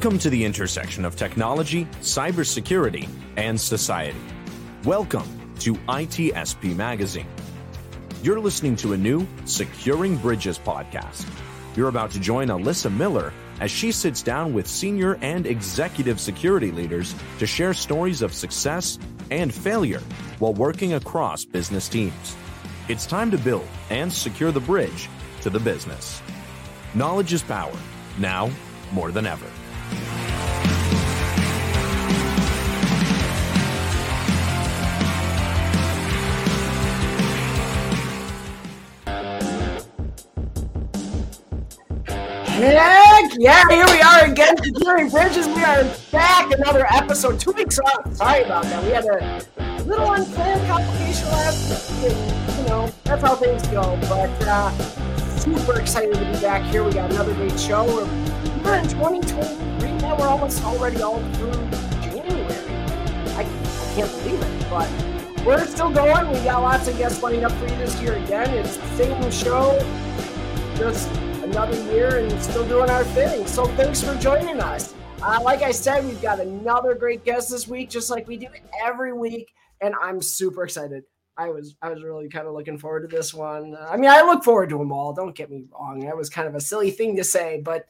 Welcome 0.00 0.18
to 0.20 0.30
the 0.30 0.46
intersection 0.46 1.04
of 1.04 1.14
technology, 1.14 1.84
cybersecurity, 2.00 3.06
and 3.36 3.60
society. 3.60 4.16
Welcome 4.82 5.28
to 5.58 5.74
ITSP 5.74 6.74
Magazine. 6.74 7.26
You're 8.22 8.40
listening 8.40 8.76
to 8.76 8.94
a 8.94 8.96
new 8.96 9.26
Securing 9.44 10.16
Bridges 10.16 10.58
podcast. 10.58 11.26
You're 11.76 11.90
about 11.90 12.12
to 12.12 12.18
join 12.18 12.48
Alyssa 12.48 12.90
Miller 12.90 13.34
as 13.60 13.70
she 13.70 13.92
sits 13.92 14.22
down 14.22 14.54
with 14.54 14.66
senior 14.66 15.18
and 15.20 15.44
executive 15.44 16.18
security 16.18 16.70
leaders 16.70 17.14
to 17.38 17.46
share 17.46 17.74
stories 17.74 18.22
of 18.22 18.32
success 18.32 18.98
and 19.30 19.52
failure 19.52 20.00
while 20.38 20.54
working 20.54 20.94
across 20.94 21.44
business 21.44 21.90
teams. 21.90 22.38
It's 22.88 23.04
time 23.04 23.30
to 23.32 23.36
build 23.36 23.68
and 23.90 24.10
secure 24.10 24.50
the 24.50 24.60
bridge 24.60 25.10
to 25.42 25.50
the 25.50 25.60
business. 25.60 26.22
Knowledge 26.94 27.34
is 27.34 27.42
power, 27.42 27.76
now 28.18 28.50
more 28.94 29.10
than 29.10 29.26
ever. 29.26 29.44
Heck 42.60 43.32
yeah, 43.38 43.66
here 43.70 43.86
we 43.86 44.02
are 44.02 44.30
again, 44.30 44.54
Securing 44.62 45.08
Bridges. 45.08 45.46
We 45.46 45.64
are 45.64 45.82
back, 46.12 46.52
another 46.52 46.86
episode, 46.92 47.40
two 47.40 47.52
weeks 47.52 47.78
off. 47.78 48.14
Sorry 48.14 48.42
about 48.42 48.64
that. 48.64 48.84
We 48.84 48.90
had 48.90 49.06
a 49.06 49.82
little 49.84 50.12
unplanned 50.12 50.68
complication 50.68 51.26
last 51.28 51.90
week. 52.02 52.12
You 52.58 52.68
know, 52.68 52.92
that's 53.04 53.22
how 53.22 53.36
things 53.36 53.66
go. 53.68 53.98
But 54.10 54.46
uh, 54.46 54.70
super 55.38 55.80
excited 55.80 56.12
to 56.16 56.20
be 56.20 56.38
back 56.42 56.62
here. 56.70 56.84
We 56.84 56.92
got 56.92 57.10
another 57.10 57.32
great 57.32 57.58
show. 57.58 57.86
We're, 57.86 58.04
we're 58.62 58.76
in 58.76 58.88
2023 58.88 59.92
now. 59.92 60.18
We're 60.18 60.28
almost 60.28 60.62
already 60.62 61.00
all 61.00 61.18
through 61.36 61.52
January. 62.02 62.44
I, 63.36 63.40
I 63.40 63.94
can't 63.94 64.10
believe 64.22 64.38
it, 64.38 64.68
but 64.68 65.46
we're 65.46 65.64
still 65.64 65.90
going. 65.90 66.28
We 66.28 66.44
got 66.44 66.60
lots 66.60 66.88
of 66.88 66.98
guests 66.98 67.22
lining 67.22 67.42
up 67.42 67.52
for 67.52 67.68
you 67.68 67.76
this 67.76 67.98
year 68.02 68.16
again. 68.16 68.50
It's 68.50 68.76
the 68.76 68.96
same 68.98 69.30
show, 69.30 69.78
just 70.76 71.08
another 71.50 71.92
year 71.92 72.18
and 72.18 72.42
still 72.42 72.66
doing 72.68 72.88
our 72.88 73.02
thing. 73.02 73.44
So 73.44 73.64
thanks 73.74 74.00
for 74.02 74.14
joining 74.16 74.60
us. 74.60 74.94
Uh, 75.20 75.40
like 75.42 75.62
I 75.62 75.72
said, 75.72 76.04
we've 76.04 76.22
got 76.22 76.38
another 76.38 76.94
great 76.94 77.24
guest 77.24 77.50
this 77.50 77.66
week, 77.66 77.90
just 77.90 78.08
like 78.08 78.28
we 78.28 78.36
do 78.36 78.46
every 78.82 79.12
week, 79.12 79.52
and 79.80 79.94
I'm 80.00 80.22
super 80.22 80.62
excited. 80.62 81.02
I 81.36 81.48
was 81.48 81.74
I 81.82 81.90
was 81.90 82.02
really 82.04 82.28
kind 82.28 82.46
of 82.46 82.54
looking 82.54 82.78
forward 82.78 83.08
to 83.08 83.16
this 83.16 83.34
one. 83.34 83.76
I 83.76 83.96
mean, 83.96 84.10
I 84.10 84.22
look 84.22 84.44
forward 84.44 84.68
to 84.70 84.78
them 84.78 84.92
all. 84.92 85.12
Don't 85.12 85.34
get 85.34 85.50
me 85.50 85.64
wrong. 85.72 86.00
That 86.00 86.16
was 86.16 86.30
kind 86.30 86.46
of 86.46 86.54
a 86.54 86.60
silly 86.60 86.90
thing 86.90 87.16
to 87.16 87.24
say, 87.24 87.60
but 87.64 87.86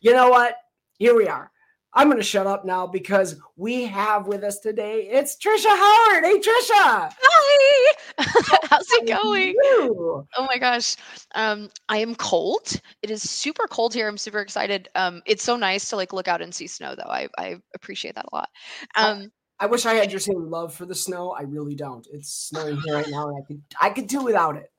you 0.00 0.12
know 0.12 0.28
what? 0.28 0.54
Here 0.98 1.16
we 1.16 1.26
are. 1.26 1.50
I'm 1.92 2.06
going 2.06 2.18
to 2.18 2.24
shut 2.24 2.46
up 2.46 2.64
now 2.64 2.86
because 2.86 3.36
we 3.56 3.84
have 3.84 4.28
with 4.28 4.44
us 4.44 4.60
today. 4.60 5.08
It's 5.10 5.36
Trisha 5.36 5.68
Howard. 5.68 6.24
Hey, 6.24 6.38
Trisha. 6.38 7.12
Hi. 7.20 7.94
How's 8.70 8.86
it 8.90 9.08
going? 9.08 9.54
Oh 9.64 10.46
my 10.46 10.56
gosh. 10.56 10.96
Um, 11.34 11.68
I 11.88 11.98
am 11.98 12.14
cold. 12.14 12.80
It 13.02 13.10
is 13.10 13.28
super 13.28 13.66
cold 13.68 13.92
here. 13.92 14.06
I'm 14.06 14.18
super 14.18 14.40
excited. 14.40 14.88
Um, 14.94 15.20
it's 15.26 15.42
so 15.42 15.56
nice 15.56 15.88
to 15.90 15.96
like 15.96 16.12
look 16.12 16.28
out 16.28 16.40
and 16.40 16.54
see 16.54 16.68
snow 16.68 16.94
though. 16.94 17.10
I, 17.10 17.28
I 17.38 17.56
appreciate 17.74 18.14
that 18.14 18.26
a 18.30 18.36
lot. 18.36 18.48
Um, 18.94 19.32
I 19.58 19.66
wish 19.66 19.84
I 19.84 19.94
had 19.94 20.12
your 20.12 20.20
same 20.20 20.48
love 20.48 20.72
for 20.72 20.86
the 20.86 20.94
snow. 20.94 21.32
I 21.32 21.42
really 21.42 21.74
don't. 21.74 22.06
It's 22.12 22.32
snowing 22.32 22.80
here 22.80 22.94
right 22.94 23.08
now, 23.08 23.28
and 23.28 23.36
I 23.36 23.46
could 23.46 23.62
I 23.80 23.90
could 23.90 24.06
do 24.06 24.22
without 24.22 24.56
it. 24.56 24.70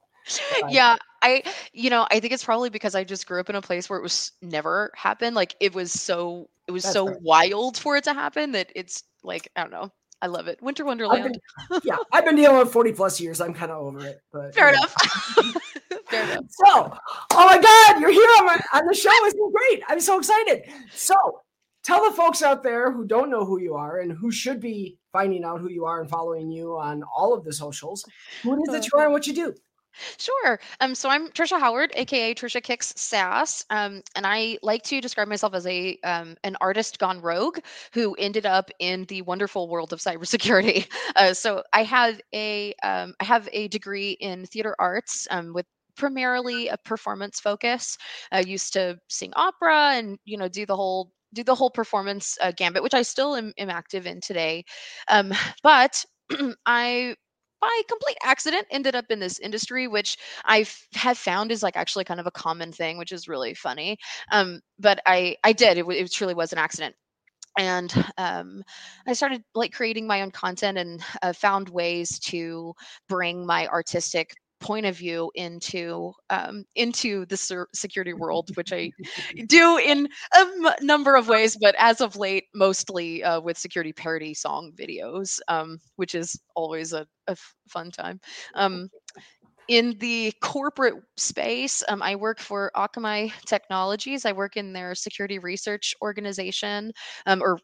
Right. 0.61 0.71
yeah, 0.71 0.97
I 1.21 1.43
you 1.73 1.89
know, 1.89 2.07
I 2.09 2.19
think 2.19 2.33
it's 2.33 2.43
probably 2.43 2.69
because 2.69 2.95
I 2.95 3.03
just 3.03 3.27
grew 3.27 3.39
up 3.39 3.49
in 3.49 3.55
a 3.55 3.61
place 3.61 3.89
where 3.89 3.99
it 3.99 4.03
was 4.03 4.31
never 4.41 4.91
happened. 4.95 5.35
Like 5.35 5.55
it 5.59 5.73
was 5.73 5.91
so 5.91 6.49
it 6.71 6.73
was 6.73 6.83
That's 6.83 6.93
so 6.93 7.07
fair. 7.07 7.17
wild 7.21 7.77
for 7.77 7.97
it 7.97 8.05
to 8.05 8.13
happen 8.13 8.53
that 8.53 8.71
it's 8.75 9.03
like, 9.23 9.49
I 9.57 9.61
don't 9.61 9.71
know. 9.71 9.91
I 10.21 10.27
love 10.27 10.47
it. 10.47 10.61
Winter 10.61 10.83
I've 10.83 10.87
Wonderland. 10.87 11.37
been, 11.69 11.81
yeah, 11.83 11.97
I've 12.13 12.23
been 12.23 12.37
dealing 12.37 12.59
with 12.59 12.71
40 12.71 12.93
plus 12.93 13.19
years. 13.19 13.41
I'm 13.41 13.53
kind 13.53 13.71
of 13.71 13.79
over 13.81 14.05
it. 14.05 14.21
But 14.31 14.55
Fair 14.55 14.71
know. 14.71 14.77
enough. 14.77 14.95
Fair 16.09 16.23
enough. 16.31 16.45
So, 16.49 16.97
oh 17.31 17.45
my 17.45 17.59
God, 17.59 17.99
you're 17.99 18.11
here 18.11 18.29
on, 18.39 18.45
my, 18.45 18.59
on 18.73 18.85
the 18.85 18.93
show. 18.93 19.09
It's 19.11 19.33
been 19.33 19.51
great. 19.51 19.83
I'm 19.89 19.99
so 19.99 20.17
excited. 20.17 20.63
So, 20.93 21.15
tell 21.83 22.09
the 22.09 22.15
folks 22.15 22.41
out 22.41 22.63
there 22.63 22.89
who 22.91 23.05
don't 23.05 23.29
know 23.29 23.43
who 23.43 23.59
you 23.59 23.73
are 23.73 23.99
and 23.99 24.13
who 24.13 24.31
should 24.31 24.61
be 24.61 24.97
finding 25.11 25.43
out 25.43 25.59
who 25.59 25.69
you 25.69 25.83
are 25.83 25.99
and 25.99 26.09
following 26.09 26.49
you 26.49 26.77
on 26.77 27.03
all 27.03 27.33
of 27.33 27.43
the 27.43 27.51
socials, 27.51 28.05
who 28.43 28.53
it 28.53 28.61
is 28.61 28.73
that 28.73 28.83
oh, 28.83 28.89
you 28.93 28.99
are 29.01 29.05
and 29.05 29.13
what 29.13 29.27
you 29.27 29.33
do. 29.33 29.53
Sure. 30.17 30.59
Um, 30.79 30.95
so 30.95 31.09
I'm 31.09 31.27
Trisha 31.29 31.59
Howard, 31.59 31.91
aka 31.95 32.33
Trisha 32.33 32.63
Kicks 32.63 32.93
Sass, 32.95 33.65
um, 33.69 34.01
and 34.15 34.25
I 34.25 34.57
like 34.63 34.83
to 34.83 35.01
describe 35.01 35.27
myself 35.27 35.53
as 35.53 35.65
a 35.67 35.97
um, 36.03 36.35
an 36.43 36.55
artist 36.61 36.97
gone 36.97 37.21
rogue 37.21 37.59
who 37.93 38.15
ended 38.15 38.45
up 38.45 38.71
in 38.79 39.05
the 39.05 39.21
wonderful 39.23 39.67
world 39.67 39.93
of 39.93 39.99
cybersecurity. 39.99 40.87
Uh, 41.15 41.33
so 41.33 41.61
I 41.73 41.83
have 41.83 42.21
a 42.33 42.73
um, 42.83 43.13
I 43.19 43.25
have 43.25 43.47
a 43.51 43.67
degree 43.67 44.11
in 44.21 44.45
theater 44.45 44.75
arts 44.79 45.27
um, 45.29 45.51
with 45.53 45.65
primarily 45.97 46.67
a 46.69 46.77
performance 46.77 47.39
focus. 47.39 47.97
I 48.31 48.39
used 48.41 48.73
to 48.73 48.97
sing 49.09 49.33
opera 49.35 49.91
and 49.95 50.17
you 50.25 50.37
know 50.37 50.47
do 50.47 50.65
the 50.65 50.75
whole 50.75 51.11
do 51.33 51.43
the 51.43 51.55
whole 51.55 51.69
performance 51.69 52.37
uh, 52.41 52.51
gambit, 52.55 52.81
which 52.83 52.93
I 52.93 53.01
still 53.01 53.35
am, 53.35 53.51
am 53.57 53.69
active 53.69 54.07
in 54.07 54.21
today. 54.21 54.63
Um, 55.09 55.33
but 55.63 56.03
I 56.65 57.15
by 57.61 57.81
complete 57.87 58.17
accident 58.23 58.65
ended 58.71 58.95
up 58.95 59.05
in 59.09 59.19
this 59.19 59.39
industry 59.39 59.87
which 59.87 60.17
i 60.45 60.65
have 60.93 61.17
found 61.17 61.51
is 61.51 61.63
like 61.63 61.77
actually 61.77 62.03
kind 62.03 62.19
of 62.19 62.27
a 62.27 62.31
common 62.31 62.71
thing 62.71 62.97
which 62.97 63.11
is 63.11 63.27
really 63.27 63.53
funny. 63.53 63.97
Um 64.31 64.61
but 64.79 64.99
i 65.05 65.35
i 65.43 65.53
did 65.53 65.77
it, 65.77 65.85
it 65.87 66.11
truly 66.11 66.33
was 66.33 66.51
an 66.53 66.59
accident. 66.59 66.95
And 67.59 67.93
um, 68.17 68.63
i 69.07 69.13
started 69.13 69.43
like 69.55 69.73
creating 69.73 70.07
my 70.07 70.21
own 70.21 70.31
content 70.31 70.77
and 70.77 71.03
uh, 71.21 71.33
found 71.33 71.69
ways 71.69 72.19
to 72.19 72.73
bring 73.09 73.45
my 73.45 73.67
artistic 73.67 74.35
point 74.61 74.85
of 74.85 74.95
view 74.95 75.31
into 75.35 76.13
um, 76.29 76.63
into 76.75 77.25
the 77.25 77.37
ser- 77.37 77.67
security 77.73 78.13
world 78.13 78.49
which 78.55 78.71
i 78.71 78.91
do 79.47 79.77
in 79.77 80.07
a 80.35 80.39
m- 80.39 80.75
number 80.81 81.15
of 81.15 81.27
ways, 81.27 81.57
but 81.59 81.75
as 81.77 82.01
of 82.01 82.15
late, 82.15 82.45
mostly 82.53 83.23
uh, 83.23 83.39
with 83.41 83.57
security 83.57 83.93
parody 83.93 84.33
song 84.33 84.71
videos, 84.79 85.39
um, 85.47 85.79
which 85.95 86.15
is 86.15 86.39
always 86.55 86.93
a, 86.93 87.05
a 87.27 87.31
f- 87.31 87.55
fun 87.69 87.91
time. 87.91 88.19
Um, 88.55 88.89
in 89.67 89.95
the 89.99 90.33
corporate 90.41 90.95
space, 91.17 91.83
um, 91.87 92.01
I 92.01 92.15
work 92.15 92.39
for 92.39 92.71
Akamai 92.75 93.31
Technologies. 93.45 94.25
I 94.25 94.33
work 94.33 94.57
in 94.57 94.73
their 94.73 94.95
security 94.95 95.39
research 95.39 95.95
organization, 96.01 96.91
um, 97.25 97.41
or 97.41 97.57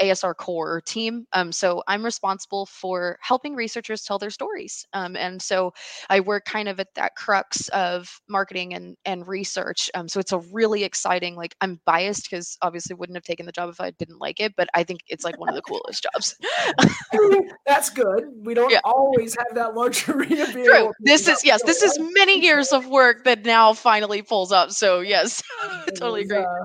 ASR 0.00 0.34
core 0.36 0.80
team. 0.80 1.26
Um, 1.32 1.52
so 1.52 1.82
I'm 1.86 2.04
responsible 2.04 2.66
for 2.66 3.18
helping 3.20 3.54
researchers 3.54 4.02
tell 4.02 4.18
their 4.18 4.30
stories. 4.30 4.86
Um, 4.92 5.16
and 5.16 5.40
so 5.40 5.72
I 6.10 6.20
work 6.20 6.44
kind 6.44 6.68
of 6.68 6.80
at 6.80 6.94
that 6.94 7.14
crux 7.16 7.68
of 7.68 8.20
marketing 8.28 8.74
and, 8.74 8.96
and 9.04 9.26
research. 9.26 9.90
Um, 9.94 10.08
so 10.08 10.20
it's 10.20 10.32
a 10.32 10.38
really 10.52 10.84
exciting, 10.84 11.36
like 11.36 11.54
I'm 11.60 11.80
biased 11.84 12.30
because 12.30 12.56
obviously 12.62 12.94
wouldn't 12.94 13.16
have 13.16 13.24
taken 13.24 13.46
the 13.46 13.52
job 13.52 13.70
if 13.70 13.80
I 13.80 13.90
didn't 13.92 14.18
like 14.18 14.40
it, 14.40 14.54
but 14.56 14.68
I 14.74 14.84
think 14.84 15.00
it's 15.08 15.24
like 15.24 15.38
one 15.38 15.48
of 15.48 15.54
the 15.54 15.62
coolest 15.62 16.06
jobs. 16.12 16.36
That's 17.66 17.90
good. 17.90 18.24
We 18.42 18.54
don't 18.54 18.70
Yeah. 18.70 18.80
always 18.84 19.36
have 19.36 19.54
that 19.54 19.74
luxury 19.74 20.40
of 20.40 20.52
being 20.54 20.66
True. 20.66 20.92
This 21.00 21.28
is 21.28 21.44
yes, 21.44 21.62
this 21.62 21.82
is 21.82 21.98
many 21.98 22.40
years 22.40 22.72
of 22.72 22.86
work 22.86 23.24
that 23.24 23.44
now 23.44 23.72
finally 23.72 24.22
pulls 24.22 24.52
up. 24.52 24.70
So 24.70 25.00
yes, 25.00 25.42
totally 25.94 26.22
agree. 26.22 26.38
uh, 26.38 26.64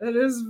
it 0.00 0.16
is. 0.16 0.42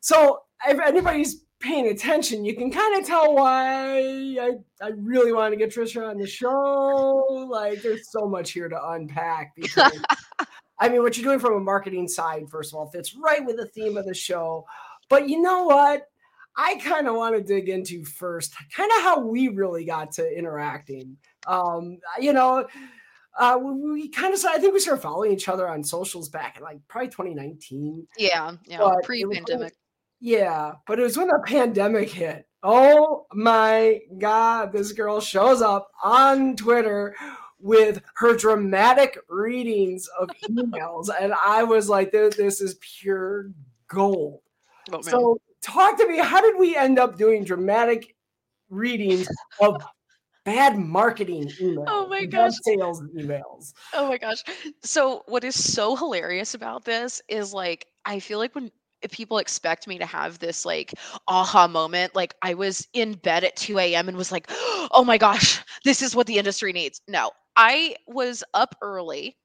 So 0.00 0.40
if 0.66 0.80
anybody's 0.80 1.44
paying 1.60 1.88
attention, 1.88 2.44
you 2.44 2.54
can 2.54 2.70
kind 2.70 3.00
of 3.00 3.06
tell 3.06 3.34
why 3.34 3.98
I, 4.40 4.50
I 4.80 4.88
really 4.96 5.32
want 5.32 5.52
to 5.52 5.58
get 5.58 5.70
Trisha 5.70 6.08
on 6.08 6.18
the 6.18 6.26
show. 6.26 7.24
Like, 7.50 7.82
there's 7.82 8.10
so 8.10 8.28
much 8.28 8.52
here 8.52 8.68
to 8.68 8.88
unpack. 8.90 9.52
Because, 9.56 9.92
I 10.78 10.88
mean, 10.88 11.02
what 11.02 11.16
you're 11.16 11.24
doing 11.24 11.40
from 11.40 11.54
a 11.54 11.60
marketing 11.60 12.08
side, 12.08 12.48
first 12.48 12.72
of 12.72 12.78
all, 12.78 12.90
fits 12.90 13.14
right 13.14 13.44
with 13.44 13.56
the 13.56 13.66
theme 13.66 13.96
of 13.96 14.06
the 14.06 14.14
show. 14.14 14.64
But 15.08 15.28
you 15.28 15.40
know 15.40 15.64
what? 15.64 16.02
I 16.56 16.76
kind 16.76 17.06
of 17.06 17.14
want 17.14 17.36
to 17.36 17.42
dig 17.42 17.68
into 17.68 18.04
first, 18.04 18.54
kind 18.74 18.90
of 18.96 19.02
how 19.02 19.20
we 19.20 19.48
really 19.48 19.84
got 19.84 20.12
to 20.12 20.36
interacting. 20.36 21.16
Um, 21.46 21.98
you 22.18 22.32
know, 22.32 22.66
uh, 23.38 23.58
we, 23.62 24.08
kind 24.08 24.34
of, 24.34 24.44
I 24.44 24.58
think 24.58 24.74
we 24.74 24.80
started 24.80 25.00
following 25.00 25.32
each 25.32 25.48
other 25.48 25.68
on 25.68 25.84
socials 25.84 26.28
back 26.28 26.56
in 26.56 26.64
like 26.64 26.80
probably 26.88 27.10
2019. 27.10 28.08
Yeah, 28.18 28.52
yeah. 28.66 28.78
But 28.78 28.84
it 28.84 28.96
was 28.96 29.06
Pre-pandemic. 29.06 29.72
Yeah, 30.20 30.72
but 30.86 30.98
it 30.98 31.02
was 31.02 31.16
when 31.16 31.28
the 31.28 31.42
pandemic 31.44 32.10
hit. 32.10 32.46
Oh 32.62 33.26
my 33.32 34.00
God, 34.18 34.72
this 34.72 34.92
girl 34.92 35.20
shows 35.20 35.62
up 35.62 35.90
on 36.02 36.56
Twitter 36.56 37.14
with 37.60 38.02
her 38.16 38.36
dramatic 38.36 39.18
readings 39.28 40.08
of 40.18 40.28
emails. 40.48 41.08
and 41.20 41.32
I 41.44 41.62
was 41.62 41.88
like, 41.88 42.10
this, 42.10 42.36
this 42.36 42.60
is 42.60 42.76
pure 42.80 43.50
gold. 43.88 44.40
Oh. 44.92 45.00
So, 45.02 45.40
talk 45.62 45.98
to 45.98 46.08
me. 46.08 46.18
How 46.18 46.40
did 46.40 46.58
we 46.58 46.76
end 46.76 46.98
up 46.98 47.16
doing 47.16 47.44
dramatic 47.44 48.14
readings 48.70 49.28
of 49.60 49.82
bad 50.44 50.78
marketing 50.78 51.50
oh 51.60 51.62
emails? 51.62 51.84
Oh 51.88 52.08
my 52.08 52.24
gosh. 52.24 52.52
Sales 52.62 53.02
emails. 53.16 53.72
Oh 53.92 54.08
my 54.08 54.18
gosh. 54.18 54.42
So 54.82 55.22
what 55.26 55.44
is 55.44 55.62
so 55.62 55.94
hilarious 55.94 56.54
about 56.54 56.84
this 56.84 57.20
is 57.28 57.52
like 57.52 57.86
I 58.04 58.20
feel 58.20 58.38
like 58.38 58.54
when 58.54 58.70
people 59.10 59.38
expect 59.38 59.86
me 59.86 59.98
to 59.98 60.06
have 60.06 60.38
this 60.38 60.64
like 60.64 60.94
aha 61.28 61.68
moment. 61.68 62.14
Like 62.14 62.34
I 62.42 62.54
was 62.54 62.86
in 62.92 63.14
bed 63.14 63.44
at 63.44 63.56
2 63.56 63.78
a.m. 63.78 64.08
and 64.08 64.16
was 64.16 64.32
like, 64.32 64.46
oh 64.50 65.04
my 65.06 65.18
gosh, 65.18 65.62
this 65.84 66.02
is 66.02 66.16
what 66.16 66.26
the 66.26 66.38
industry 66.38 66.72
needs. 66.72 67.00
No, 67.08 67.30
I 67.56 67.96
was 68.06 68.44
up 68.54 68.74
early 68.82 69.36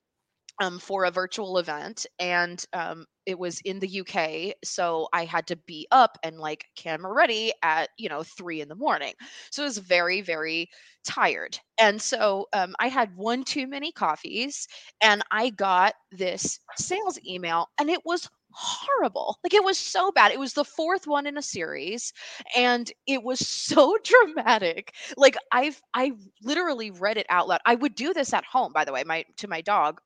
um, 0.62 0.80
for 0.80 1.06
a 1.06 1.12
virtual 1.12 1.58
event 1.58 2.06
and 2.20 2.64
um, 2.74 3.06
it 3.26 3.38
was 3.38 3.60
in 3.62 3.80
the 3.80 3.88
UK. 4.02 4.54
So 4.64 5.08
I 5.12 5.26
had 5.26 5.48
to 5.48 5.56
be 5.56 5.88
up 5.92 6.18
and 6.24 6.38
like 6.38 6.66
camera 6.76 7.12
ready 7.14 7.52
at, 7.64 7.90
you 7.98 8.08
know, 8.10 8.24
three 8.24 8.62
in 8.62 8.68
the 8.68 8.76
morning. 8.76 9.14
So 9.52 9.64
I 9.64 9.66
was 9.66 9.80
very, 9.80 10.22
very 10.22 10.70
tired. 11.06 11.58
And 11.80 12.02
so 12.02 12.48
um, 12.54 12.76
I 12.80 12.88
had 12.88 13.16
one 13.16 13.44
too 13.44 13.68
many 13.68 13.92
coffees 13.92 14.68
and 15.02 15.24
I 15.32 15.50
got 15.50 15.96
this 16.12 16.60
sales 16.78 17.20
email 17.26 17.68
and 17.80 17.90
it 17.90 18.02
was 18.06 18.30
horrible. 18.54 19.38
Like 19.44 19.54
it 19.54 19.64
was 19.64 19.78
so 19.80 20.12
bad. 20.12 20.32
It 20.32 20.40
was 20.40 20.54
the 20.54 20.66
fourth 20.66 21.08
one 21.08 21.28
in 21.28 21.38
a 21.38 21.42
series 21.42 22.14
and 22.56 22.92
it 23.08 23.24
was 23.24 23.40
so 23.48 23.98
dramatic. 24.04 24.94
Like 25.18 25.36
I've 25.52 25.82
I 25.94 26.14
literally 26.44 26.92
read 26.92 27.18
it 27.18 27.28
out 27.30 27.48
loud. 27.48 27.62
I 27.66 27.76
would 27.76 27.96
do 27.96 28.14
this 28.14 28.34
at 28.34 28.46
home 28.46 28.74
by 28.74 28.86
the 28.86 28.94
way, 28.94 29.04
my 29.06 29.26
to 29.38 29.48
my 29.48 29.62
dog 29.62 30.00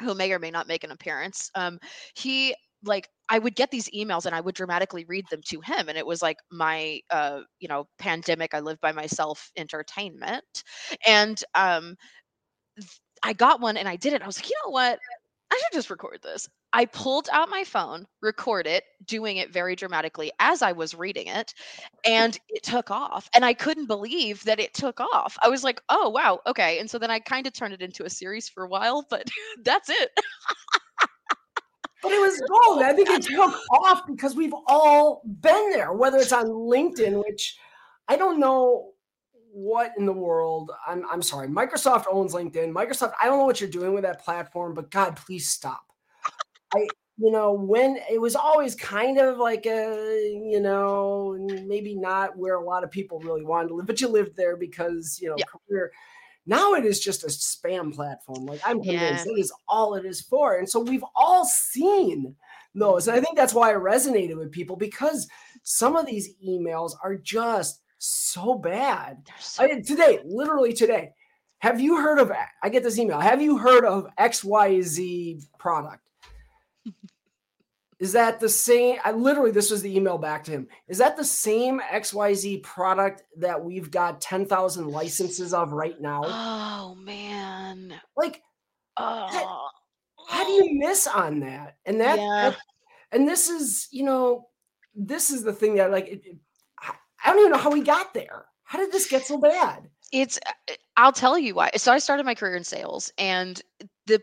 who 0.00 0.14
may 0.14 0.32
or 0.32 0.38
may 0.38 0.50
not 0.50 0.66
make 0.68 0.84
an 0.84 0.90
appearance. 0.90 1.50
Um, 1.54 1.78
he 2.16 2.54
like 2.84 3.08
I 3.28 3.38
would 3.38 3.54
get 3.54 3.70
these 3.70 3.88
emails 3.90 4.26
and 4.26 4.34
I 4.34 4.40
would 4.40 4.54
dramatically 4.54 5.04
read 5.06 5.26
them 5.30 5.40
to 5.48 5.60
him, 5.60 5.88
and 5.88 5.98
it 5.98 6.06
was 6.06 6.22
like 6.22 6.38
my 6.50 7.00
uh, 7.10 7.40
you 7.60 7.68
know 7.68 7.86
pandemic. 7.98 8.54
I 8.54 8.60
live 8.60 8.80
by 8.80 8.92
myself 8.92 9.50
entertainment, 9.56 10.64
and 11.06 11.42
um, 11.54 11.96
I 13.22 13.32
got 13.32 13.60
one 13.60 13.76
and 13.76 13.88
I 13.88 13.96
did 13.96 14.12
it. 14.12 14.22
I 14.22 14.26
was 14.26 14.38
like, 14.38 14.48
you 14.48 14.56
know 14.64 14.70
what? 14.70 14.98
I 15.52 15.56
should 15.56 15.72
just 15.72 15.90
record 15.90 16.20
this. 16.22 16.48
I 16.72 16.84
pulled 16.84 17.28
out 17.32 17.48
my 17.50 17.64
phone, 17.64 18.06
record 18.22 18.66
it, 18.66 18.84
doing 19.04 19.38
it 19.38 19.52
very 19.52 19.74
dramatically 19.74 20.30
as 20.38 20.62
I 20.62 20.72
was 20.72 20.94
reading 20.94 21.26
it, 21.26 21.54
and 22.04 22.38
it 22.48 22.62
took 22.62 22.90
off. 22.90 23.28
And 23.34 23.44
I 23.44 23.54
couldn't 23.54 23.86
believe 23.86 24.44
that 24.44 24.60
it 24.60 24.74
took 24.74 25.00
off. 25.00 25.36
I 25.42 25.48
was 25.48 25.64
like, 25.64 25.80
oh, 25.88 26.08
wow, 26.10 26.40
okay. 26.46 26.78
And 26.78 26.88
so 26.88 26.98
then 26.98 27.10
I 27.10 27.18
kind 27.18 27.46
of 27.46 27.52
turned 27.52 27.74
it 27.74 27.82
into 27.82 28.04
a 28.04 28.10
series 28.10 28.48
for 28.48 28.64
a 28.64 28.68
while, 28.68 29.04
but 29.10 29.28
that's 29.64 29.90
it. 29.90 30.10
but 32.02 32.12
it 32.12 32.20
was 32.20 32.40
gold. 32.48 32.82
I 32.82 32.92
think 32.92 33.08
it 33.10 33.22
took 33.22 33.54
off 33.72 34.06
because 34.06 34.36
we've 34.36 34.54
all 34.68 35.22
been 35.40 35.70
there, 35.70 35.92
whether 35.92 36.18
it's 36.18 36.32
on 36.32 36.46
LinkedIn, 36.46 37.22
which 37.26 37.58
I 38.08 38.16
don't 38.16 38.38
know 38.38 38.92
what 39.52 39.92
in 39.98 40.06
the 40.06 40.12
world? 40.12 40.70
I'm 40.86 41.04
I'm 41.10 41.22
sorry. 41.22 41.48
Microsoft 41.48 42.04
owns 42.10 42.34
LinkedIn. 42.34 42.72
Microsoft, 42.72 43.12
I 43.20 43.26
don't 43.26 43.38
know 43.38 43.44
what 43.44 43.60
you're 43.60 43.70
doing 43.70 43.92
with 43.92 44.04
that 44.04 44.24
platform, 44.24 44.74
but 44.74 44.90
God, 44.90 45.16
please 45.16 45.48
stop. 45.48 45.84
I 46.74 46.86
you 47.20 47.30
know, 47.30 47.52
when 47.52 47.98
it 48.10 48.18
was 48.18 48.34
always 48.34 48.74
kind 48.74 49.18
of 49.18 49.36
like 49.36 49.66
a, 49.66 50.40
you 50.42 50.58
know, 50.58 51.36
maybe 51.66 51.94
not 51.94 52.36
where 52.38 52.54
a 52.54 52.64
lot 52.64 52.82
of 52.82 52.90
people 52.90 53.20
really 53.20 53.44
wanted 53.44 53.68
to 53.68 53.74
live, 53.74 53.86
but 53.86 54.00
you 54.00 54.08
lived 54.08 54.36
there 54.36 54.56
because, 54.56 55.18
you 55.20 55.28
know, 55.28 55.34
yeah. 55.36 55.44
career. 55.44 55.92
Now 56.46 56.72
it 56.72 56.86
is 56.86 56.98
just 56.98 57.22
a 57.22 57.26
spam 57.26 57.94
platform. 57.94 58.46
Like 58.46 58.62
I'm 58.64 58.82
convinced 58.82 59.26
yeah. 59.26 59.32
it 59.32 59.38
is 59.38 59.52
all 59.68 59.96
it 59.96 60.06
is 60.06 60.22
for. 60.22 60.56
And 60.56 60.68
so 60.68 60.80
we've 60.80 61.04
all 61.14 61.44
seen 61.44 62.34
those. 62.74 63.06
And 63.06 63.18
I 63.18 63.20
think 63.20 63.36
that's 63.36 63.52
why 63.52 63.70
it 63.72 63.76
resonated 63.76 64.38
with 64.38 64.50
people 64.50 64.76
because 64.76 65.28
some 65.62 65.96
of 65.96 66.06
these 66.06 66.34
emails 66.42 66.92
are 67.04 67.16
just 67.16 67.82
so 68.00 68.54
bad. 68.54 69.28
So- 69.38 69.64
I, 69.64 69.80
today, 69.80 70.20
literally 70.24 70.72
today, 70.72 71.12
have 71.58 71.80
you 71.80 71.98
heard 71.98 72.18
of? 72.18 72.32
I 72.62 72.68
get 72.70 72.82
this 72.82 72.98
email. 72.98 73.20
Have 73.20 73.42
you 73.42 73.58
heard 73.58 73.84
of 73.84 74.08
XYZ 74.18 75.46
product? 75.58 76.02
Is 77.98 78.12
that 78.12 78.40
the 78.40 78.48
same? 78.48 78.96
I 79.04 79.12
literally, 79.12 79.50
this 79.50 79.70
was 79.70 79.82
the 79.82 79.94
email 79.94 80.16
back 80.16 80.42
to 80.44 80.52
him. 80.52 80.68
Is 80.88 80.96
that 80.98 81.18
the 81.18 81.24
same 81.24 81.80
XYZ 81.80 82.62
product 82.62 83.24
that 83.36 83.62
we've 83.62 83.90
got 83.90 84.22
10,000 84.22 84.88
licenses 84.88 85.52
of 85.52 85.72
right 85.72 86.00
now? 86.00 86.22
Oh, 86.24 86.94
man. 86.94 87.92
Like, 88.16 88.40
oh. 88.96 89.26
how, 89.30 89.68
how 90.28 90.44
do 90.46 90.52
you 90.52 90.78
miss 90.78 91.06
on 91.06 91.40
that? 91.40 91.76
And 91.84 92.00
that, 92.00 92.18
yeah. 92.18 92.50
that, 92.50 92.56
and 93.12 93.28
this 93.28 93.50
is, 93.50 93.86
you 93.90 94.04
know, 94.04 94.48
this 94.94 95.28
is 95.28 95.42
the 95.42 95.52
thing 95.52 95.74
that, 95.74 95.90
like, 95.90 96.08
it, 96.08 96.22
I 97.24 97.30
don't 97.30 97.40
even 97.40 97.52
know 97.52 97.58
how 97.58 97.70
we 97.70 97.82
got 97.82 98.14
there. 98.14 98.46
How 98.64 98.78
did 98.78 98.92
this 98.92 99.08
get 99.08 99.26
so 99.26 99.38
bad? 99.38 99.88
It's 100.12 100.38
uh, 100.46 100.74
I'll 100.96 101.12
tell 101.12 101.38
you 101.38 101.54
why. 101.54 101.70
So 101.76 101.92
I 101.92 101.98
started 101.98 102.26
my 102.26 102.34
career 102.34 102.56
in 102.56 102.64
sales 102.64 103.12
and 103.18 103.60
the 104.06 104.20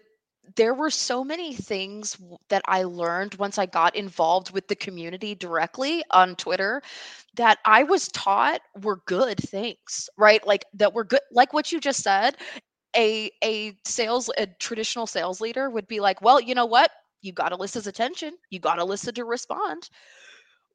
there 0.55 0.73
were 0.73 0.89
so 0.89 1.23
many 1.23 1.53
things 1.55 2.17
that 2.49 2.61
I 2.67 2.83
learned 2.83 3.35
once 3.35 3.57
I 3.57 3.65
got 3.65 3.95
involved 3.95 4.51
with 4.51 4.67
the 4.67 4.75
community 4.75 5.35
directly 5.35 6.03
on 6.11 6.35
Twitter 6.35 6.81
that 7.35 7.59
I 7.65 7.83
was 7.83 8.07
taught 8.09 8.61
were 8.81 9.01
good 9.05 9.37
things, 9.39 10.09
right? 10.17 10.45
Like 10.47 10.65
that 10.75 10.93
were 10.93 11.03
good 11.03 11.21
like 11.31 11.53
what 11.53 11.71
you 11.71 11.79
just 11.79 12.03
said. 12.03 12.37
A 12.95 13.31
a 13.43 13.77
sales 13.85 14.29
a 14.37 14.47
traditional 14.59 15.07
sales 15.07 15.41
leader 15.41 15.69
would 15.69 15.87
be 15.87 15.99
like, 15.99 16.21
"Well, 16.21 16.39
you 16.41 16.55
know 16.55 16.65
what? 16.65 16.91
You 17.21 17.33
got 17.33 17.49
to 17.49 17.55
listen 17.57 17.87
attention. 17.87 18.35
You 18.49 18.59
got 18.59 18.75
to 18.75 18.85
listen 18.85 19.13
to 19.15 19.25
respond." 19.25 19.89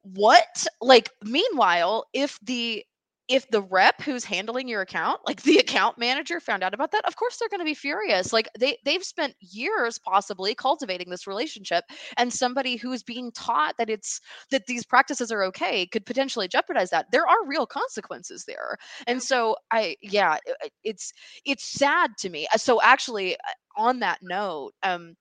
What 0.03 0.67
like 0.81 1.09
meanwhile 1.23 2.05
if 2.13 2.39
the 2.43 2.83
if 3.29 3.49
the 3.51 3.61
rep 3.61 4.01
who's 4.01 4.25
handling 4.25 4.67
your 4.67 4.81
account 4.81 5.19
like 5.25 5.41
the 5.43 5.57
account 5.57 5.97
manager 5.97 6.41
found 6.41 6.61
out 6.61 6.73
about 6.73 6.91
that 6.91 7.05
of 7.05 7.15
course 7.15 7.37
they're 7.37 7.47
going 7.49 7.61
to 7.61 7.65
be 7.65 7.73
furious. 7.73 8.33
Like 8.33 8.49
they 8.59 8.77
they've 8.83 9.03
spent 9.03 9.33
years 9.39 9.97
possibly 9.97 10.53
cultivating 10.55 11.09
this 11.09 11.25
relationship 11.25 11.85
and 12.17 12.33
somebody 12.33 12.75
who's 12.75 13.01
being 13.01 13.31
taught 13.31 13.75
that 13.77 13.89
it's 13.89 14.19
that 14.51 14.65
these 14.67 14.85
practices 14.85 15.31
are 15.31 15.43
okay 15.45 15.87
could 15.87 16.05
potentially 16.05 16.49
jeopardize 16.49 16.89
that. 16.89 17.05
There 17.11 17.27
are 17.27 17.47
real 17.47 17.65
consequences 17.65 18.43
there. 18.45 18.77
And 19.07 19.23
so 19.23 19.55
i 19.71 19.95
yeah 20.01 20.37
it's 20.83 21.13
it's 21.45 21.65
sad 21.65 22.11
to 22.19 22.29
me. 22.29 22.47
Uh, 22.53 22.57
so 22.57 22.81
actually 22.81 23.35
uh, 23.35 23.39
on 23.77 23.99
that 23.99 24.19
note 24.21 24.73
um 24.83 25.15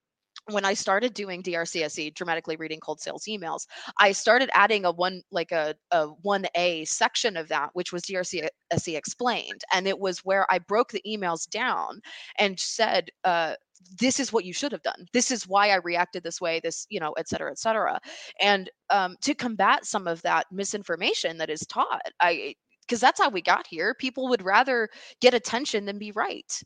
when 0.51 0.65
I 0.65 0.75
started 0.75 1.15
doing 1.15 1.43
DRCSE, 1.43 2.15
dramatically 2.15 2.57
reading 2.57 2.81
cold 2.81 3.01
sales 3.01 3.25
emails, 3.29 3.67
I 3.99 4.13
started 4.13 4.51
adding 4.55 4.85
a 4.85 4.91
one 4.91 5.23
like 5.31 5.53
a 5.53 5.75
a 5.93 6.07
one 6.23 6.47
A 6.57 6.85
section 6.85 7.37
of 7.37 7.49
that, 7.49 7.71
which 7.75 7.93
was 7.93 8.03
DRCSE 8.03 8.49
explained, 8.97 9.63
and 9.73 9.87
it 9.87 9.99
was 9.99 10.25
where 10.25 10.47
I 10.53 10.59
broke 10.59 10.91
the 10.91 11.03
emails 11.07 11.49
down 11.49 12.01
and 12.39 12.59
said. 12.59 13.11
Uh, 13.25 13.55
this 13.99 14.21
is 14.21 14.33
what 14.33 14.45
you 14.45 14.53
should 14.53 14.71
have 14.71 14.83
done. 14.83 15.07
This 15.13 15.33
is 15.33 15.49
why 15.49 15.71
I 15.71 15.77
reacted 15.77 16.23
this 16.23 16.41
way. 16.41 16.61
This, 16.61 16.87
you 16.89 17.01
know, 17.01 17.13
et 17.19 17.29
cetera, 17.29 17.51
et 17.51 17.59
cetera. 17.59 17.99
And 18.41 18.71
um, 18.91 19.17
to 19.23 19.35
combat 19.35 19.85
some 19.87 20.07
of 20.07 20.23
that 20.23 20.47
misinformation 20.53 21.37
that 21.39 21.51
is 21.51 21.61
taught, 21.67 22.03
I 22.21 22.55
because 22.87 23.01
that's 23.01 23.21
how 23.21 23.29
we 23.31 23.43
got 23.43 23.67
here. 23.67 23.95
People 23.95 24.29
would 24.29 24.43
rather 24.45 24.89
get 25.21 25.35
attention 25.35 25.85
than 25.85 25.99
be 25.99 26.13
right. 26.13 26.63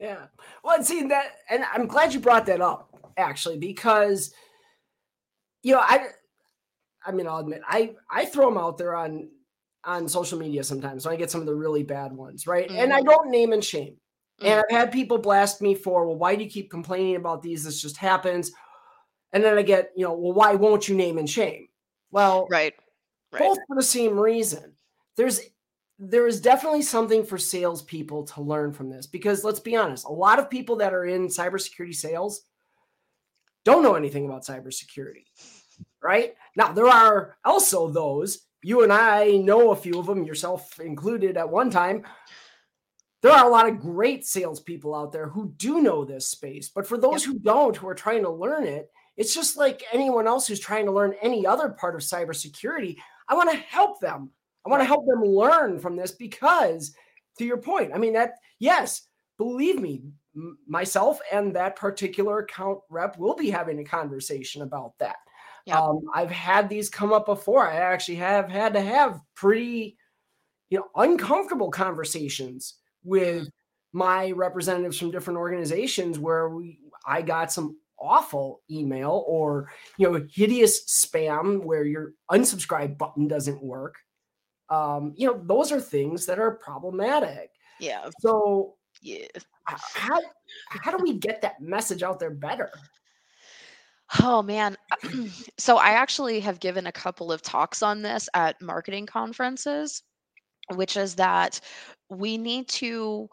Yeah. 0.00 0.26
Well, 0.62 0.76
and 0.76 0.86
see 0.86 1.02
that, 1.04 1.26
and 1.48 1.64
I'm 1.72 1.86
glad 1.86 2.12
you 2.12 2.20
brought 2.20 2.46
that 2.46 2.60
up 2.60 2.94
actually 3.16 3.58
because 3.58 4.32
you 5.62 5.72
know 5.72 5.80
I 5.80 6.06
I 7.04 7.12
mean 7.12 7.26
I'll 7.26 7.38
admit 7.38 7.62
I 7.66 7.94
I 8.10 8.24
throw 8.24 8.48
them 8.48 8.58
out 8.58 8.78
there 8.78 8.94
on 8.94 9.28
on 9.84 10.08
social 10.08 10.38
media 10.38 10.64
sometimes 10.64 11.02
so 11.02 11.10
I 11.10 11.16
get 11.16 11.30
some 11.30 11.40
of 11.40 11.46
the 11.46 11.54
really 11.54 11.82
bad 11.82 12.12
ones 12.12 12.46
right 12.46 12.68
mm-hmm. 12.68 12.78
and 12.78 12.92
I 12.92 13.00
mm-hmm. 13.00 13.08
don't 13.08 13.30
name 13.30 13.52
and 13.52 13.62
shame 13.62 13.96
mm-hmm. 14.40 14.46
and 14.46 14.60
I've 14.60 14.76
had 14.76 14.92
people 14.92 15.18
blast 15.18 15.60
me 15.60 15.74
for 15.74 16.06
well 16.06 16.16
why 16.16 16.36
do 16.36 16.44
you 16.44 16.50
keep 16.50 16.70
complaining 16.70 17.16
about 17.16 17.42
these 17.42 17.64
this 17.64 17.80
just 17.80 17.96
happens 17.96 18.50
and 19.32 19.42
then 19.42 19.58
I 19.58 19.62
get 19.62 19.90
you 19.96 20.04
know 20.04 20.14
well 20.14 20.32
why 20.32 20.54
won't 20.54 20.88
you 20.88 20.96
name 20.96 21.18
and 21.18 21.28
shame 21.28 21.66
well 22.10 22.46
right, 22.50 22.74
right. 23.32 23.40
both 23.40 23.58
for 23.68 23.76
the 23.76 23.82
same 23.82 24.18
reason 24.18 24.74
there's 25.16 25.40
there 25.98 26.26
is 26.26 26.40
definitely 26.40 26.82
something 26.82 27.24
for 27.24 27.38
salespeople 27.38 28.24
to 28.24 28.40
learn 28.40 28.72
from 28.72 28.90
this 28.90 29.06
because 29.06 29.44
let's 29.44 29.60
be 29.60 29.76
honest, 29.76 30.06
a 30.06 30.12
lot 30.12 30.38
of 30.38 30.50
people 30.50 30.76
that 30.76 30.92
are 30.92 31.04
in 31.04 31.28
cybersecurity 31.28 31.94
sales 31.94 32.42
don't 33.64 33.82
know 33.82 33.94
anything 33.94 34.26
about 34.26 34.44
cybersecurity, 34.44 35.24
right? 36.02 36.34
Now, 36.56 36.72
there 36.72 36.88
are 36.88 37.36
also 37.44 37.88
those, 37.88 38.46
you 38.62 38.82
and 38.82 38.92
I 38.92 39.32
know 39.36 39.70
a 39.70 39.76
few 39.76 39.98
of 39.98 40.06
them, 40.06 40.24
yourself 40.24 40.80
included 40.80 41.36
at 41.36 41.48
one 41.48 41.70
time. 41.70 42.04
There 43.22 43.32
are 43.32 43.46
a 43.46 43.50
lot 43.50 43.68
of 43.68 43.80
great 43.80 44.26
salespeople 44.26 44.94
out 44.94 45.12
there 45.12 45.28
who 45.28 45.54
do 45.56 45.80
know 45.80 46.04
this 46.04 46.28
space. 46.28 46.68
But 46.68 46.86
for 46.86 46.98
those 46.98 47.24
who 47.24 47.38
don't, 47.38 47.74
who 47.74 47.88
are 47.88 47.94
trying 47.94 48.22
to 48.22 48.30
learn 48.30 48.66
it, 48.66 48.90
it's 49.16 49.34
just 49.34 49.56
like 49.56 49.82
anyone 49.92 50.26
else 50.26 50.46
who's 50.46 50.60
trying 50.60 50.84
to 50.86 50.92
learn 50.92 51.14
any 51.22 51.46
other 51.46 51.70
part 51.70 51.94
of 51.94 52.02
cybersecurity. 52.02 52.96
I 53.28 53.34
want 53.34 53.50
to 53.50 53.56
help 53.56 54.00
them. 54.00 54.30
I 54.64 54.70
want 54.70 54.80
to 54.80 54.86
help 54.86 55.06
them 55.06 55.22
learn 55.22 55.78
from 55.78 55.96
this 55.96 56.12
because, 56.12 56.94
to 57.38 57.44
your 57.44 57.58
point, 57.58 57.92
I 57.94 57.98
mean, 57.98 58.14
that, 58.14 58.34
yes, 58.58 59.02
believe 59.38 59.80
me, 59.80 60.02
myself 60.66 61.20
and 61.32 61.54
that 61.54 61.76
particular 61.76 62.40
account 62.40 62.80
rep 62.88 63.18
will 63.18 63.34
be 63.34 63.50
having 63.50 63.78
a 63.78 63.84
conversation 63.84 64.62
about 64.62 64.94
that. 64.98 65.16
Yeah. 65.66 65.80
Um, 65.80 66.02
I've 66.12 66.30
had 66.30 66.68
these 66.68 66.90
come 66.90 67.12
up 67.12 67.26
before. 67.26 67.68
I 67.68 67.76
actually 67.76 68.16
have 68.16 68.50
had 68.50 68.74
to 68.74 68.80
have 68.80 69.20
pretty, 69.34 69.96
you 70.68 70.78
know, 70.78 70.86
uncomfortable 70.96 71.70
conversations 71.70 72.74
with 73.02 73.48
my 73.92 74.32
representatives 74.32 74.98
from 74.98 75.10
different 75.10 75.38
organizations 75.38 76.18
where 76.18 76.48
we 76.48 76.80
I 77.06 77.22
got 77.22 77.52
some 77.52 77.76
awful 77.98 78.60
email 78.70 79.24
or 79.26 79.70
you 79.98 80.10
know 80.10 80.26
hideous 80.32 80.84
spam 80.84 81.62
where 81.62 81.84
your 81.84 82.12
unsubscribe 82.30 82.98
button 82.98 83.28
doesn't 83.28 83.62
work 83.62 83.94
um 84.70 85.12
you 85.16 85.26
know 85.26 85.40
those 85.44 85.70
are 85.72 85.80
things 85.80 86.26
that 86.26 86.38
are 86.38 86.52
problematic 86.52 87.50
Yeah. 87.80 88.08
so 88.20 88.76
Yeah. 89.02 89.26
how 89.66 90.20
how 90.68 90.96
do 90.96 91.02
we 91.02 91.14
get 91.14 91.42
that 91.42 91.60
message 91.60 92.02
out 92.02 92.18
there 92.18 92.30
better 92.30 92.70
Oh 94.22 94.42
man. 94.42 94.76
so 95.58 95.78
I 95.78 95.90
actually 95.90 96.40
have 96.40 96.60
given 96.60 96.86
a 96.86 96.92
couple 96.92 97.32
of 97.32 97.42
talks 97.42 97.82
on 97.82 98.02
this 98.02 98.28
at 98.34 98.60
marketing 98.60 99.06
conferences, 99.06 100.02
which 100.74 100.96
is 100.96 101.14
that 101.16 101.60
we 102.10 102.36
need 102.36 102.68
to 102.68 103.28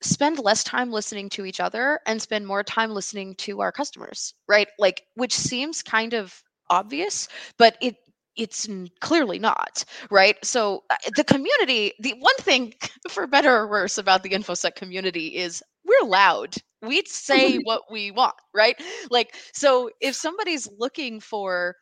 spend 0.00 0.38
less 0.38 0.64
time 0.64 0.90
listening 0.90 1.28
to 1.30 1.44
each 1.44 1.60
other 1.60 2.00
and 2.06 2.20
spend 2.20 2.46
more 2.46 2.62
time 2.62 2.90
listening 2.90 3.34
to 3.36 3.60
our 3.60 3.72
customers, 3.72 4.34
right? 4.48 4.68
Like 4.78 5.02
which 5.14 5.34
seems 5.34 5.82
kind 5.82 6.14
of 6.14 6.42
obvious, 6.70 7.28
but 7.58 7.76
it 7.80 7.96
it's 8.36 8.68
clearly 9.00 9.38
not, 9.38 9.84
right? 10.10 10.36
So 10.44 10.82
uh, 10.90 10.96
the 11.16 11.24
community, 11.24 11.92
the 12.00 12.14
one 12.18 12.36
thing 12.36 12.74
for 13.10 13.26
better 13.26 13.54
or 13.56 13.68
worse 13.68 13.98
about 13.98 14.22
the 14.22 14.30
InfoSec 14.30 14.74
community 14.74 15.36
is 15.36 15.62
we're 15.84 16.08
loud. 16.08 16.54
We 16.82 17.02
say 17.06 17.56
what 17.64 17.82
we 17.90 18.10
want, 18.10 18.34
right? 18.54 18.76
Like 19.10 19.34
so 19.52 19.90
if 20.00 20.14
somebody's 20.14 20.68
looking 20.78 21.20
for 21.20 21.76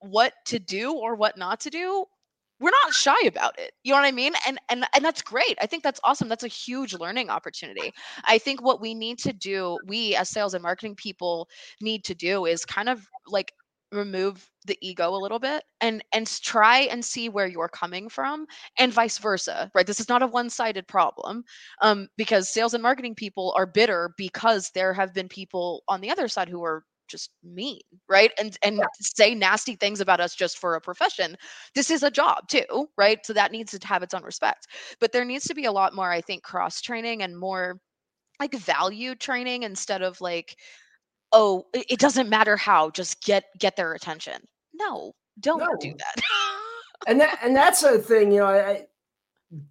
what 0.00 0.32
to 0.46 0.58
do 0.58 0.92
or 0.92 1.14
what 1.14 1.36
not 1.38 1.60
to 1.60 1.70
do, 1.70 2.04
we're 2.60 2.70
not 2.84 2.94
shy 2.94 3.16
about 3.26 3.58
it. 3.58 3.72
You 3.82 3.92
know 3.92 3.98
what 4.00 4.06
I 4.06 4.12
mean? 4.12 4.32
And 4.46 4.58
and 4.70 4.86
and 4.94 5.04
that's 5.04 5.22
great. 5.22 5.58
I 5.60 5.66
think 5.66 5.82
that's 5.82 6.00
awesome. 6.04 6.28
That's 6.28 6.44
a 6.44 6.48
huge 6.48 6.94
learning 6.94 7.28
opportunity. 7.28 7.92
I 8.24 8.38
think 8.38 8.62
what 8.62 8.80
we 8.80 8.94
need 8.94 9.18
to 9.20 9.32
do, 9.32 9.78
we 9.86 10.14
as 10.14 10.28
sales 10.30 10.54
and 10.54 10.62
marketing 10.62 10.94
people 10.94 11.48
need 11.80 12.04
to 12.04 12.14
do 12.14 12.46
is 12.46 12.64
kind 12.64 12.88
of 12.88 13.06
like 13.26 13.52
remove 13.94 14.50
the 14.66 14.78
ego 14.80 15.10
a 15.14 15.18
little 15.18 15.38
bit 15.38 15.64
and 15.80 16.02
and 16.12 16.26
try 16.42 16.80
and 16.80 17.04
see 17.04 17.28
where 17.28 17.46
you're 17.46 17.68
coming 17.68 18.08
from 18.08 18.46
and 18.78 18.92
vice 18.92 19.18
versa 19.18 19.70
right? 19.74 19.86
This 19.86 20.00
is 20.00 20.08
not 20.08 20.22
a 20.22 20.26
one-sided 20.26 20.86
problem 20.88 21.44
um 21.82 22.08
because 22.16 22.48
sales 22.52 22.74
and 22.74 22.82
marketing 22.82 23.14
people 23.14 23.54
are 23.56 23.66
bitter 23.66 24.14
because 24.16 24.70
there 24.74 24.92
have 24.94 25.14
been 25.14 25.28
people 25.28 25.82
on 25.88 26.00
the 26.00 26.10
other 26.10 26.28
side 26.28 26.48
who 26.48 26.64
are 26.64 26.84
just 27.08 27.30
mean 27.42 27.80
right? 28.08 28.32
And 28.38 28.56
and 28.62 28.82
say 29.00 29.34
nasty 29.34 29.76
things 29.76 30.00
about 30.00 30.20
us 30.20 30.34
just 30.34 30.58
for 30.58 30.74
a 30.74 30.80
profession 30.80 31.36
this 31.74 31.90
is 31.90 32.02
a 32.02 32.10
job 32.10 32.48
too 32.48 32.88
right? 32.96 33.24
So 33.24 33.32
that 33.34 33.52
needs 33.52 33.78
to 33.78 33.86
have 33.86 34.02
its 34.02 34.14
own 34.14 34.22
respect. 34.24 34.66
But 35.00 35.12
there 35.12 35.24
needs 35.24 35.44
to 35.44 35.54
be 35.54 35.66
a 35.66 35.72
lot 35.72 35.94
more 35.94 36.10
i 36.10 36.20
think 36.20 36.42
cross 36.42 36.80
training 36.80 37.22
and 37.22 37.38
more 37.38 37.78
like 38.40 38.54
value 38.54 39.14
training 39.14 39.62
instead 39.62 40.02
of 40.02 40.20
like 40.20 40.56
oh 41.34 41.66
it, 41.74 41.98
doesn't 41.98 42.30
matter 42.30 42.56
how 42.56 42.88
just 42.90 43.22
get 43.22 43.44
get 43.58 43.76
their 43.76 43.92
attention. 43.92 44.40
No 44.72 45.14
don't 45.40 45.80
do 45.80 45.94
that. 45.98 46.22
And 47.06 47.20
that 47.20 47.38
and 47.42 47.54
that's 47.54 47.82
a 47.82 47.98
thing 47.98 48.32
you 48.32 48.38
know 48.38 48.46
I, 48.46 48.70
I 48.70 48.86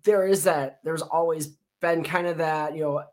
there 0.03 0.27
is 0.27 0.43
that 0.43 0.79
there's 0.83 1.01
always 1.01 1.55
been 1.81 2.03
kind 2.03 2.27
of 2.27 2.37
that 2.37 2.75
you 2.75 2.81
know 2.83 3.03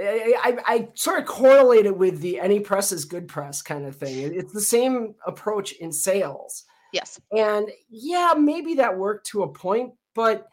I, 0.00 0.34
I, 0.42 0.58
I 0.66 0.88
sort 0.94 1.18
of 1.18 1.26
correlate 1.26 1.84
it 1.84 1.96
with 1.96 2.20
the 2.20 2.40
any 2.40 2.60
press 2.60 2.92
is 2.92 3.04
good 3.04 3.28
press 3.28 3.60
kind 3.60 3.84
of 3.84 3.96
thing 3.96 4.18
it's 4.34 4.52
the 4.52 4.60
same 4.60 5.14
approach 5.26 5.72
in 5.72 5.92
sales. 5.92 6.64
Yes. 6.92 7.20
And 7.36 7.68
yeah 7.90 8.34
maybe 8.38 8.74
that 8.76 8.96
worked 8.96 9.26
to 9.28 9.42
a 9.42 9.52
point 9.52 9.92
but 10.14 10.46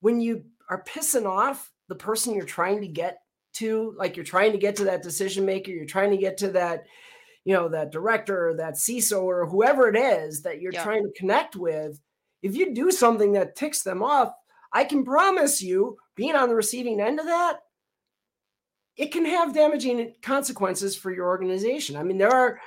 when 0.00 0.20
you 0.20 0.44
are 0.70 0.84
pissing 0.84 1.26
off 1.26 1.70
the 1.88 1.94
person 1.94 2.34
you're 2.34 2.44
trying 2.44 2.80
to 2.80 2.88
get 2.88 3.18
to 3.58 3.94
like 3.96 4.16
you're 4.16 4.24
trying 4.24 4.52
to 4.52 4.58
get 4.58 4.76
to 4.76 4.84
that 4.84 5.02
decision 5.02 5.44
maker 5.44 5.70
you're 5.70 5.84
trying 5.86 6.10
to 6.10 6.16
get 6.16 6.36
to 6.38 6.48
that 6.50 6.84
you 7.44 7.54
know 7.54 7.68
that 7.68 7.92
director 7.92 8.48
or 8.48 8.54
that 8.54 8.74
CISO 8.74 9.22
or 9.22 9.46
whoever 9.46 9.88
it 9.88 9.96
is 9.96 10.42
that 10.42 10.60
you're 10.60 10.72
Yeah. 10.72 10.82
trying 10.84 11.02
to 11.04 11.12
connect 11.18 11.56
with 11.56 12.00
if 12.42 12.56
you 12.56 12.74
do 12.74 12.90
something 12.90 13.32
that 13.32 13.56
ticks 13.56 13.82
them 13.82 14.02
off 14.02 14.32
i 14.72 14.84
can 14.84 15.04
promise 15.04 15.62
you 15.62 15.96
being 16.14 16.34
on 16.36 16.48
the 16.48 16.54
receiving 16.54 17.00
end 17.00 17.18
of 17.20 17.26
that 17.26 17.60
it 18.96 19.12
can 19.12 19.24
have 19.24 19.54
damaging 19.54 20.12
consequences 20.22 20.96
for 20.96 21.12
your 21.12 21.28
organization. 21.28 21.96
I 21.96 22.02
mean 22.02 22.18
there 22.18 22.32
are 22.32 22.58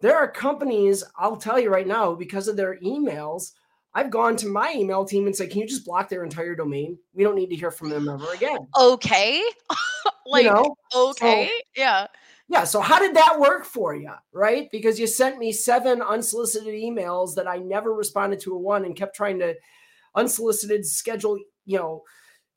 there 0.00 0.16
are 0.16 0.30
companies 0.30 1.02
i'll 1.18 1.36
tell 1.36 1.58
you 1.58 1.68
right 1.68 1.86
now 1.86 2.14
because 2.14 2.46
of 2.48 2.56
their 2.56 2.78
emails 2.80 3.50
i've 3.94 4.10
gone 4.10 4.36
to 4.36 4.46
my 4.46 4.72
email 4.76 5.04
team 5.04 5.26
and 5.26 5.34
said 5.34 5.50
can 5.50 5.60
you 5.60 5.66
just 5.66 5.84
block 5.84 6.08
their 6.08 6.22
entire 6.24 6.54
domain? 6.54 6.96
We 7.12 7.24
don't 7.24 7.34
need 7.34 7.50
to 7.50 7.56
hear 7.56 7.72
from 7.72 7.90
them 7.90 8.08
ever 8.08 8.32
again. 8.32 8.58
Okay 8.78 9.42
like 10.26 10.44
you 10.44 10.50
know 10.50 10.74
okay 10.94 11.50
yeah 11.76 12.06
yeah. 12.50 12.64
So 12.64 12.80
how 12.80 12.98
did 12.98 13.14
that 13.14 13.38
work 13.38 13.64
for 13.64 13.94
you? 13.94 14.10
Right? 14.32 14.68
Because 14.72 14.98
you 14.98 15.06
sent 15.06 15.38
me 15.38 15.52
seven 15.52 16.02
unsolicited 16.02 16.74
emails 16.74 17.36
that 17.36 17.46
I 17.46 17.58
never 17.58 17.94
responded 17.94 18.40
to 18.40 18.54
a 18.54 18.58
one 18.58 18.84
and 18.84 18.96
kept 18.96 19.14
trying 19.14 19.38
to 19.38 19.54
unsolicited 20.16 20.84
schedule, 20.84 21.38
you 21.64 21.78
know, 21.78 22.02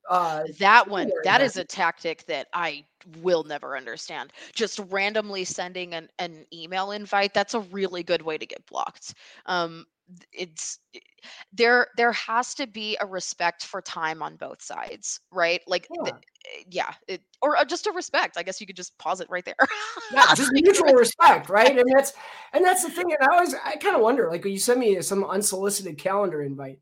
uh 0.10 0.44
that 0.60 0.90
one 0.90 1.10
that 1.24 1.40
is 1.40 1.56
a 1.56 1.64
tactic 1.64 2.26
that 2.26 2.48
i 2.54 2.84
will 3.22 3.46
never 3.46 3.78
understand 3.78 4.34
just 4.54 4.80
randomly 4.90 5.46
sending 5.46 5.94
an, 5.94 6.10
an 6.20 6.46
email 6.52 6.92
invite 6.92 7.34
that's 7.34 7.54
a 7.54 7.62
really 7.62 8.04
good 8.04 8.22
way 8.22 8.38
to 8.38 8.46
get 8.46 8.66
blocked 8.66 9.14
um 9.46 9.86
it's 10.34 10.80
there 11.54 11.88
there 11.96 12.12
has 12.12 12.54
to 12.54 12.68
be 12.68 12.98
a 13.00 13.06
respect 13.06 13.66
for 13.66 13.82
time 13.82 14.22
on 14.22 14.36
both 14.36 14.62
sides 14.62 15.22
right 15.32 15.62
like 15.68 15.88
Yeah. 15.90 16.10
eh, 16.10 16.18
yeah 16.70 16.94
it, 17.08 17.22
or 17.42 17.56
uh, 17.56 17.64
just 17.64 17.88
a 17.88 17.92
respect 17.92 18.38
i 18.38 18.44
guess 18.44 18.60
you 18.60 18.68
could 18.68 18.76
just 18.76 18.98
pause 18.98 19.22
it 19.22 19.30
right 19.30 19.46
there 19.46 19.56
yeah, 20.12 20.26
just 20.36 20.52
mutual 20.54 20.94
respect, 20.94 21.50
right? 21.50 21.78
And 21.78 21.90
that's 21.96 22.14
and 22.54 22.64
that's 22.64 22.84
the 22.84 22.90
thing. 22.90 23.06
And 23.12 23.30
I 23.30 23.34
always 23.34 23.56
I 23.56 23.76
kind 23.76 23.96
of 23.96 24.02
wonder, 24.02 24.30
like 24.30 24.44
when 24.44 24.54
you 24.54 24.60
send 24.60 24.80
me 24.80 25.02
some 25.02 25.24
unsolicited 25.24 25.98
calendar 25.98 26.42
invite, 26.42 26.80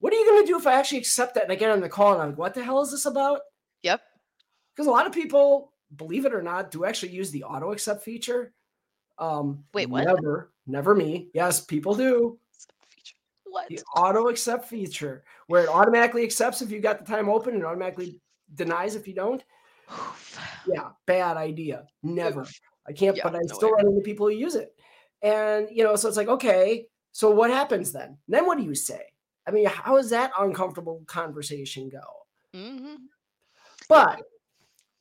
what 0.00 0.12
are 0.12 0.16
you 0.16 0.26
gonna 0.26 0.46
do 0.46 0.58
if 0.58 0.66
I 0.66 0.74
actually 0.74 0.98
accept 0.98 1.34
that 1.34 1.44
and 1.44 1.52
I 1.52 1.56
get 1.56 1.70
on 1.70 1.80
the 1.80 1.88
call 1.88 2.14
and 2.14 2.22
I'm 2.22 2.28
like, 2.30 2.38
what 2.38 2.54
the 2.54 2.64
hell 2.64 2.80
is 2.80 2.90
this 2.90 3.06
about? 3.06 3.40
yep 3.82 4.02
Because 4.74 4.86
a 4.86 4.90
lot 4.90 5.06
of 5.06 5.12
people, 5.12 5.72
believe 5.94 6.24
it 6.26 6.34
or 6.34 6.42
not, 6.42 6.70
do 6.70 6.84
actually 6.84 7.12
use 7.12 7.30
the 7.30 7.44
auto 7.44 7.72
accept 7.72 8.02
feature. 8.02 8.52
Um 9.18 9.64
Wait, 9.72 9.88
what? 9.88 10.04
never, 10.04 10.52
never 10.66 10.94
me. 10.94 11.28
Yes, 11.34 11.60
people 11.60 11.94
do. 11.94 12.38
feature 12.88 13.16
what 13.44 13.68
the 13.68 13.80
auto 13.96 14.28
accept 14.28 14.68
feature 14.68 15.24
where 15.46 15.62
it 15.62 15.68
automatically 15.68 16.22
accepts 16.24 16.62
if 16.62 16.70
you 16.70 16.80
got 16.80 16.98
the 16.98 17.10
time 17.10 17.28
open 17.28 17.54
and 17.54 17.64
automatically 17.64 18.20
denies 18.54 18.94
if 18.94 19.06
you 19.08 19.14
don't. 19.14 19.42
Yeah, 20.66 20.90
bad 21.06 21.36
idea. 21.36 21.86
Never. 22.02 22.46
I 22.88 22.92
can't, 22.92 23.16
Yeah, 23.16 23.22
but 23.24 23.34
I 23.36 23.40
no 23.40 23.54
still 23.54 23.68
way. 23.70 23.74
run 23.78 23.88
into 23.88 24.00
people 24.00 24.26
who 24.26 24.32
use 24.34 24.54
it. 24.54 24.74
And 25.22 25.68
you 25.70 25.84
know, 25.84 25.96
so 25.96 26.08
it's 26.08 26.16
like, 26.16 26.28
okay, 26.28 26.86
so 27.12 27.30
what 27.30 27.50
happens 27.50 27.92
then? 27.92 28.18
Then 28.28 28.46
what 28.46 28.58
do 28.58 28.64
you 28.64 28.74
say? 28.74 29.02
I 29.46 29.50
mean, 29.52 29.66
how 29.66 29.96
does 29.96 30.10
that 30.10 30.32
uncomfortable 30.38 31.02
conversation 31.06 31.88
go? 31.88 32.00
Mm-hmm. 32.54 32.94
But 33.88 34.22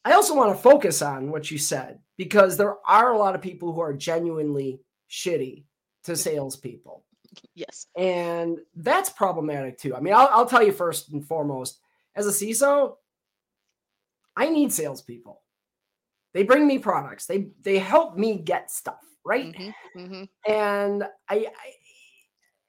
I 0.03 0.13
also 0.13 0.35
want 0.35 0.55
to 0.55 0.61
focus 0.61 1.01
on 1.01 1.31
what 1.31 1.49
you 1.49 1.57
said 1.57 1.99
because 2.17 2.57
there 2.57 2.75
are 2.87 3.13
a 3.13 3.17
lot 3.17 3.33
of 3.35 3.41
people 3.41 3.73
who 3.73 3.81
are 3.81 3.93
genuinely 3.93 4.79
shitty 5.09 5.63
to 6.03 6.15
salespeople. 6.15 7.03
yes 7.55 7.87
And 7.97 8.59
that's 8.75 9.09
problematic 9.09 9.79
too. 9.79 9.95
I 9.95 9.99
mean, 9.99 10.13
I'll, 10.13 10.29
I'll 10.31 10.45
tell 10.45 10.63
you 10.63 10.71
first 10.71 11.11
and 11.11 11.25
foremost, 11.25 11.79
as 12.15 12.27
a 12.27 12.29
CISO, 12.29 12.97
I 14.35 14.49
need 14.49 14.73
salespeople. 14.73 15.41
They 16.33 16.43
bring 16.43 16.67
me 16.67 16.79
products. 16.79 17.25
They 17.25 17.49
they 17.61 17.79
help 17.79 18.17
me 18.17 18.39
get 18.39 18.71
stuff, 18.71 19.01
right? 19.25 19.55
hmm 19.55 19.69
hmm 19.93 20.23
And 20.47 21.03
I, 21.29 21.35
I 21.35 21.73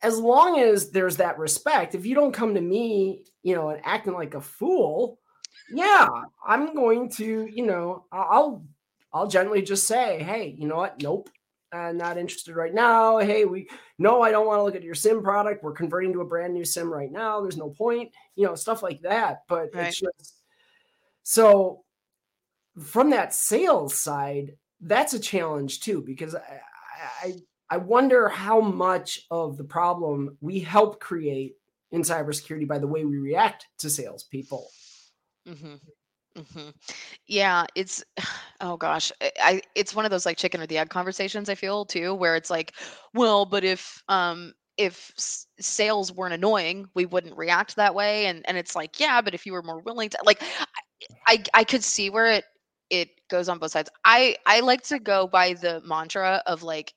as 0.03 0.19
long 0.19 0.59
as 0.61 0.91
there's 0.91 1.17
that 1.17 1.39
respect, 1.39 1.95
if 1.95 2.07
you 2.07 2.15
don't 2.15 2.33
come 2.33 2.55
to 2.55 2.61
me, 2.61 3.25
you 3.43 3.55
know, 3.55 3.71
and 3.71 3.81
acting 3.85 4.13
like 4.13 4.35
a 4.35 4.41
fool, 4.41 5.19
yeah, 5.69 6.09
I'm 6.47 6.75
going 6.75 7.09
to, 7.11 7.47
you 7.51 7.67
know, 7.67 8.05
I'll 8.13 8.65
I'll 9.13 9.27
gently 9.29 9.63
just 9.63 9.87
say, 9.87 10.23
hey, 10.23 10.55
you 10.59 10.69
know 10.69 10.77
what? 10.77 11.01
Nope. 11.03 11.31
I'm 11.73 11.97
not 11.97 12.17
interested 12.17 12.55
right 12.55 12.73
now. 12.73 13.19
Hey, 13.19 13.45
we 13.45 13.69
no, 13.99 14.23
I 14.23 14.31
don't 14.31 14.47
want 14.47 14.61
to 14.61 14.63
look 14.63 14.77
at 14.77 14.85
your 14.85 14.95
SIEM 14.95 15.23
product. 15.23 15.65
We're 15.65 15.73
converting 15.73 16.13
to 16.13 16.21
a 16.21 16.25
brand 16.27 16.55
new 16.55 16.65
SIEM 16.65 16.93
right 16.93 17.11
now. 17.11 17.41
There's 17.41 17.57
no 17.57 17.71
point, 17.71 18.13
you 18.37 18.47
know, 18.47 18.55
stuff 18.55 18.83
like 18.83 19.01
that. 19.03 19.43
But 19.49 19.71
Right. 19.75 19.89
it's 19.89 19.99
just 19.99 20.45
so 21.27 21.85
from 22.81 23.11
that 23.11 23.33
sales 23.35 23.95
side, 23.95 24.57
that's 24.81 25.15
a 25.15 25.21
challenge 25.21 25.81
too, 25.81 26.03
because 26.03 26.35
I, 26.35 26.61
I 27.23 27.35
I 27.69 27.77
wonder 27.79 28.29
how 28.29 28.61
much 28.61 29.27
of 29.31 29.57
the 29.57 29.65
problem 29.65 30.37
we 30.41 30.61
help 30.61 31.01
create 31.01 31.57
in 31.91 32.03
cybersecurity 32.03 32.69
by 32.69 32.79
the 32.79 32.87
way 32.87 33.05
we 33.05 33.17
react 33.19 33.67
to 33.79 33.91
salespeople. 33.91 34.69
hmm 35.47 35.75
hmm 36.37 36.71
Yeah, 37.27 37.67
it's 37.75 38.05
oh 38.61 38.77
gosh, 38.77 39.13
I 39.41 39.63
it's 39.75 39.95
one 39.95 40.05
of 40.07 40.13
those 40.13 40.27
like 40.27 40.39
chicken 40.39 40.61
or 40.63 40.67
the 40.67 40.79
egg 40.79 40.91
conversations 40.91 41.49
I 41.51 41.57
feel 41.57 41.85
too, 41.87 42.15
where 42.15 42.37
it's 42.37 42.51
like, 42.51 42.75
well, 43.15 43.47
but 43.47 43.65
if 43.65 44.03
um 44.09 44.55
if 44.79 45.13
sales 45.61 46.13
weren't 46.13 46.35
annoying, 46.35 46.89
we 46.95 47.07
wouldn't 47.07 47.37
react 47.37 47.77
that 47.77 47.95
way, 47.95 48.27
and 48.27 48.45
and 48.49 48.59
it's 48.59 48.77
like, 48.77 49.01
yeah, 49.01 49.21
but 49.23 49.35
if 49.35 49.47
you 49.47 49.53
were 49.55 49.63
more 49.63 49.81
willing 49.81 50.11
to 50.11 50.19
like, 50.25 50.43
I 51.27 51.43
I, 51.55 51.65
could 51.65 51.85
see 51.85 52.11
where 52.11 52.27
it 52.27 52.45
it 52.91 53.09
goes 53.29 53.49
on 53.49 53.59
both 53.59 53.73
sides. 53.73 53.91
I 54.05 54.37
I 54.47 54.61
like 54.61 54.83
to 54.85 54.99
go 54.99 55.27
by 55.27 55.55
the 55.55 55.81
mantra 55.85 56.43
of 56.47 56.63
like 56.63 56.95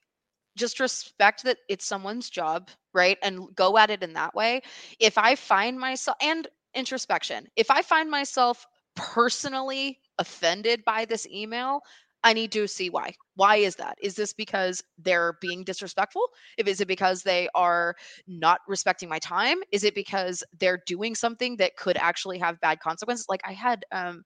just 0.57 0.79
respect 0.79 1.43
that 1.43 1.57
it's 1.69 1.85
someone's 1.85 2.29
job, 2.29 2.69
right? 2.93 3.17
And 3.23 3.53
go 3.55 3.77
at 3.77 3.89
it 3.89 4.03
in 4.03 4.13
that 4.13 4.35
way. 4.35 4.61
If 4.99 5.17
I 5.17 5.35
find 5.35 5.79
myself 5.79 6.17
and 6.21 6.47
introspection, 6.73 7.47
if 7.55 7.71
I 7.71 7.81
find 7.81 8.09
myself 8.09 8.65
personally 8.95 9.99
offended 10.17 10.83
by 10.85 11.05
this 11.05 11.27
email, 11.27 11.81
I 12.23 12.33
need 12.33 12.51
to 12.51 12.67
see 12.67 12.89
why. 12.89 13.13
Why 13.35 13.57
is 13.57 13.75
that? 13.77 13.97
Is 14.01 14.15
this 14.15 14.33
because 14.33 14.83
they're 14.97 15.37
being 15.39 15.63
disrespectful? 15.63 16.27
If 16.57 16.67
is 16.67 16.81
it 16.81 16.87
because 16.87 17.23
they 17.23 17.47
are 17.55 17.95
not 18.27 18.59
respecting 18.67 19.07
my 19.07 19.19
time? 19.19 19.59
Is 19.71 19.83
it 19.85 19.95
because 19.95 20.43
they're 20.59 20.81
doing 20.85 21.15
something 21.15 21.55
that 21.57 21.77
could 21.77 21.95
actually 21.97 22.37
have 22.39 22.59
bad 22.59 22.79
consequences? 22.81 23.25
Like 23.29 23.41
I 23.45 23.53
had 23.53 23.85
um 23.93 24.23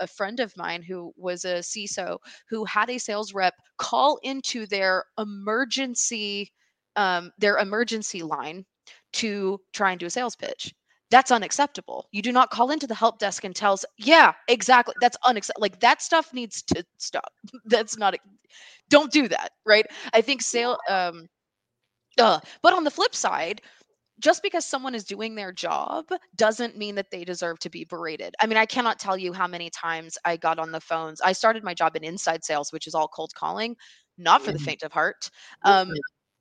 a 0.00 0.06
friend 0.06 0.40
of 0.40 0.56
mine 0.56 0.82
who 0.82 1.12
was 1.16 1.44
a 1.44 1.62
CISO 1.62 2.18
who 2.50 2.64
had 2.64 2.90
a 2.90 2.98
sales 2.98 3.32
rep 3.32 3.54
call 3.78 4.18
into 4.22 4.66
their 4.66 5.04
emergency 5.18 6.52
um, 6.96 7.30
their 7.38 7.58
emergency 7.58 8.22
line 8.22 8.64
to 9.12 9.60
try 9.72 9.90
and 9.90 10.00
do 10.00 10.06
a 10.06 10.10
sales 10.10 10.34
pitch. 10.36 10.74
That's 11.10 11.30
unacceptable. 11.30 12.08
You 12.10 12.20
do 12.22 12.32
not 12.32 12.50
call 12.50 12.70
into 12.70 12.86
the 12.86 12.94
help 12.94 13.18
desk 13.18 13.44
and 13.44 13.54
tells, 13.54 13.84
yeah, 13.96 14.32
exactly. 14.48 14.94
That's 15.00 15.16
unacceptable. 15.24 15.62
Like 15.62 15.80
that 15.80 16.02
stuff 16.02 16.32
needs 16.32 16.62
to 16.62 16.84
stop. 16.98 17.32
That's 17.66 17.96
not. 17.96 18.14
Don't 18.90 19.12
do 19.12 19.28
that, 19.28 19.52
right? 19.64 19.86
I 20.12 20.20
think 20.20 20.42
sale. 20.42 20.78
Um, 20.88 21.28
uh, 22.18 22.40
but 22.62 22.74
on 22.74 22.84
the 22.84 22.90
flip 22.90 23.14
side, 23.14 23.60
just 24.20 24.42
because 24.42 24.64
someone 24.64 24.94
is 24.94 25.04
doing 25.04 25.34
their 25.34 25.52
job 25.52 26.06
doesn't 26.36 26.76
mean 26.78 26.94
that 26.96 27.10
they 27.10 27.24
deserve 27.24 27.58
to 27.60 27.70
be 27.70 27.84
berated. 27.84 28.34
I 28.40 28.46
mean, 28.46 28.58
I 28.58 28.66
cannot 28.66 28.98
tell 28.98 29.16
you 29.18 29.32
how 29.32 29.46
many 29.46 29.70
times 29.70 30.18
I 30.24 30.36
got 30.36 30.58
on 30.58 30.72
the 30.72 30.80
phones. 30.80 31.20
I 31.20 31.32
started 31.32 31.64
my 31.64 31.74
job 31.74 31.96
in 31.96 32.04
inside 32.04 32.44
sales, 32.44 32.72
which 32.72 32.86
is 32.86 32.94
all 32.94 33.08
cold 33.08 33.34
calling, 33.34 33.76
not 34.18 34.42
for 34.42 34.52
the 34.52 34.58
faint 34.58 34.82
of 34.82 34.92
heart. 34.92 35.30
Um, 35.64 35.92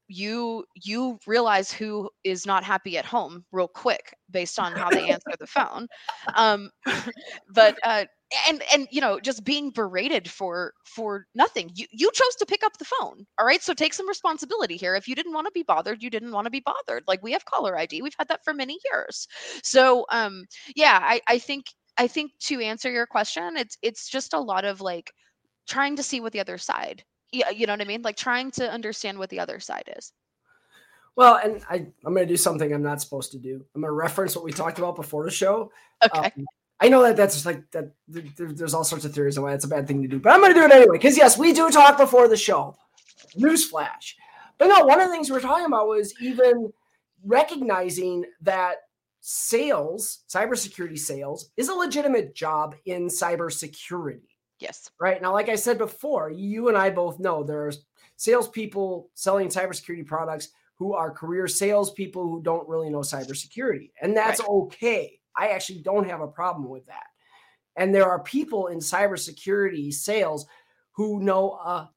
you 0.07 0.65
you 0.75 1.17
realize 1.27 1.71
who 1.71 2.09
is 2.23 2.45
not 2.45 2.63
happy 2.63 2.97
at 2.97 3.05
home 3.05 3.43
real 3.51 3.67
quick 3.67 4.13
based 4.31 4.59
on 4.59 4.75
how 4.75 4.91
they 4.91 5.07
answer 5.09 5.31
the 5.39 5.47
phone 5.47 5.87
um 6.35 6.69
but 7.53 7.77
uh 7.83 8.05
and 8.47 8.61
and 8.73 8.87
you 8.91 9.01
know 9.01 9.19
just 9.19 9.43
being 9.43 9.69
berated 9.71 10.29
for 10.29 10.73
for 10.85 11.25
nothing. 11.35 11.69
You 11.75 11.85
you 11.91 12.11
chose 12.13 12.35
to 12.39 12.45
pick 12.45 12.63
up 12.63 12.77
the 12.77 12.85
phone 12.85 13.25
all 13.39 13.45
right? 13.45 13.61
So 13.61 13.73
take 13.73 13.93
some 13.93 14.07
responsibility 14.07 14.77
here. 14.77 14.95
If 14.95 15.07
you 15.07 15.15
didn't 15.15 15.33
want 15.33 15.47
to 15.47 15.51
be 15.51 15.63
bothered 15.63 16.01
you 16.03 16.09
didn't 16.09 16.31
want 16.31 16.45
to 16.45 16.51
be 16.51 16.61
bothered. 16.65 17.03
Like 17.07 17.21
we 17.23 17.31
have 17.33 17.45
caller 17.45 17.77
id 17.77 18.01
we've 18.01 18.15
had 18.17 18.27
that 18.29 18.43
for 18.43 18.53
many 18.53 18.77
years. 18.91 19.27
So 19.63 20.05
um 20.11 20.45
yeah 20.75 20.99
i 21.01 21.21
i 21.27 21.37
think 21.39 21.65
i 21.97 22.07
think 22.07 22.31
to 22.41 22.59
answer 22.61 22.91
your 22.91 23.05
question 23.05 23.57
it's 23.57 23.77
it's 23.81 24.09
just 24.09 24.33
a 24.33 24.39
lot 24.39 24.65
of 24.65 24.81
like 24.81 25.11
trying 25.67 25.95
to 25.95 26.03
see 26.03 26.19
what 26.21 26.33
the 26.33 26.39
other 26.39 26.57
side 26.57 27.03
you 27.53 27.65
know 27.65 27.73
what 27.73 27.81
i 27.81 27.85
mean 27.85 28.01
like 28.01 28.15
trying 28.15 28.51
to 28.51 28.69
understand 28.71 29.17
what 29.17 29.29
the 29.29 29.39
other 29.39 29.59
side 29.59 29.89
is 29.97 30.13
well, 31.15 31.39
and 31.41 31.61
I, 31.69 31.75
I'm 32.05 32.13
going 32.13 32.27
to 32.27 32.33
do 32.33 32.37
something 32.37 32.73
I'm 32.73 32.83
not 32.83 33.01
supposed 33.01 33.31
to 33.31 33.37
do. 33.37 33.65
I'm 33.73 33.81
going 33.81 33.89
to 33.89 33.95
reference 33.95 34.35
what 34.35 34.43
we 34.43 34.51
talked 34.51 34.79
about 34.79 34.95
before 34.95 35.23
the 35.23 35.31
show. 35.31 35.71
Okay. 36.03 36.31
Um, 36.37 36.45
I 36.81 36.89
know 36.89 37.01
that 37.03 37.15
that's 37.15 37.45
like 37.45 37.63
that. 37.71 37.91
there's 38.07 38.73
all 38.73 38.83
sorts 38.83 39.05
of 39.05 39.13
theories 39.13 39.37
on 39.37 39.45
why 39.45 39.53
it's 39.53 39.63
a 39.63 39.69
bad 39.69 39.87
thing 39.87 40.01
to 40.01 40.09
do, 40.09 40.19
but 40.19 40.33
I'm 40.33 40.41
going 40.41 40.53
to 40.53 40.59
do 40.59 40.65
it 40.65 40.71
anyway 40.71 40.97
because 40.97 41.15
yes, 41.15 41.37
we 41.37 41.53
do 41.53 41.69
talk 41.69 41.97
before 41.97 42.27
the 42.27 42.35
show. 42.35 42.75
Newsflash. 43.37 44.15
But 44.57 44.67
no, 44.67 44.85
one 44.85 44.99
of 44.99 45.07
the 45.07 45.11
things 45.11 45.29
we 45.29 45.35
we're 45.35 45.41
talking 45.41 45.65
about 45.65 45.87
was 45.87 46.13
even 46.21 46.71
recognizing 47.23 48.25
that 48.41 48.77
sales, 49.21 50.23
cybersecurity 50.29 50.99
sales, 50.99 51.49
is 51.55 51.69
a 51.69 51.73
legitimate 51.73 52.35
job 52.35 52.75
in 52.85 53.07
cybersecurity. 53.07 54.34
Yes. 54.65 54.89
Right 54.99 55.21
now, 55.21 55.31
like 55.31 55.49
I 55.49 55.55
said 55.55 55.77
before, 55.77 56.31
you 56.31 56.69
and 56.69 56.77
I 56.77 56.89
both 56.89 57.19
know 57.19 57.43
there 57.43 57.67
are 57.67 57.73
salespeople 58.15 59.11
selling 59.13 59.49
cybersecurity 59.49 60.05
products 60.05 60.49
who 60.77 60.93
are 60.93 61.11
career 61.11 61.47
salespeople 61.47 62.23
who 62.23 62.41
don't 62.41 62.67
really 62.67 62.89
know 62.89 62.99
cybersecurity, 62.99 63.91
and 64.01 64.17
that's 64.17 64.39
right. 64.39 64.49
okay. 64.49 65.19
I 65.37 65.49
actually 65.49 65.79
don't 65.79 66.09
have 66.09 66.21
a 66.21 66.27
problem 66.27 66.67
with 66.67 66.85
that. 66.87 67.05
And 67.75 67.93
there 67.93 68.09
are 68.09 68.23
people 68.23 68.67
in 68.67 68.79
cybersecurity 68.79 69.93
sales 69.93 70.45
who 70.93 71.19
know 71.19 71.51
a 71.51 71.89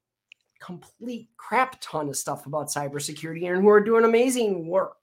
complete 0.61 1.31
crap 1.37 1.77
ton 1.81 2.09
of 2.09 2.17
stuff 2.17 2.47
about 2.47 2.69
cybersecurity 2.69 3.49
and 3.49 3.63
who 3.63 3.69
are 3.69 3.81
doing 3.81 4.05
amazing 4.05 4.67
work. 4.67 4.97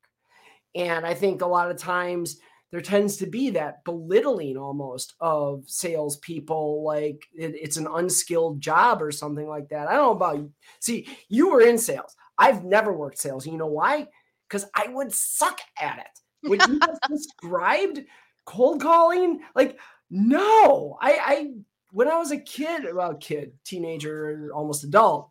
And 0.75 1.06
I 1.06 1.13
think 1.13 1.41
a 1.41 1.47
lot 1.47 1.71
of 1.71 1.78
times 1.78 2.38
there 2.75 2.81
tends 2.81 3.15
to 3.15 3.25
be 3.25 3.51
that 3.51 3.85
belittling 3.85 4.57
almost 4.57 5.13
of 5.21 5.63
salespeople, 5.65 6.83
like 6.83 7.25
it, 7.33 7.55
it's 7.55 7.77
an 7.77 7.88
unskilled 7.88 8.59
job 8.59 9.01
or 9.01 9.13
something 9.13 9.47
like 9.47 9.69
that. 9.69 9.88
I 9.88 9.93
don't 9.93 10.07
know 10.07 10.11
about 10.11 10.35
you. 10.39 10.51
See, 10.81 11.07
you 11.29 11.51
were 11.51 11.61
in 11.61 11.77
sales. 11.77 12.13
I've 12.38 12.65
never 12.65 12.91
worked 12.91 13.17
sales. 13.17 13.47
You 13.47 13.55
know 13.55 13.67
why? 13.67 14.09
Because 14.49 14.65
I 14.75 14.89
would 14.89 15.13
suck 15.13 15.57
at 15.79 15.99
it. 15.99 16.49
What 16.49 16.67
you 16.67 16.77
just 16.77 17.01
described 17.09 18.01
cold 18.45 18.81
calling? 18.81 19.39
Like, 19.55 19.79
no, 20.09 20.97
I, 20.99 21.17
I, 21.25 21.51
when 21.93 22.09
I 22.09 22.17
was 22.17 22.31
a 22.31 22.38
kid, 22.38 22.93
well, 22.93 23.15
kid, 23.15 23.53
teenager, 23.63 24.49
almost 24.53 24.83
adult, 24.83 25.29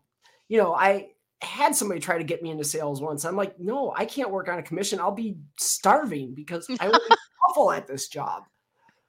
you 0.49 0.57
know, 0.57 0.73
I 0.73 1.09
had 1.43 1.77
somebody 1.77 2.01
try 2.01 2.17
to 2.17 2.25
get 2.25 2.43
me 2.43 2.51
into 2.51 2.65
sales 2.65 3.03
once. 3.03 3.27
I'm 3.27 3.37
like, 3.37 3.61
no, 3.61 3.93
I 3.95 4.07
can't 4.07 4.31
work 4.31 4.49
on 4.49 4.59
a 4.59 4.63
commission. 4.63 4.99
I'll 4.99 5.13
be 5.13 5.37
starving 5.59 6.35
because 6.35 6.67
I 6.81 6.89
would 6.89 7.01
awful 7.55 7.73
at 7.73 7.87
this 7.87 8.09
job. 8.09 8.45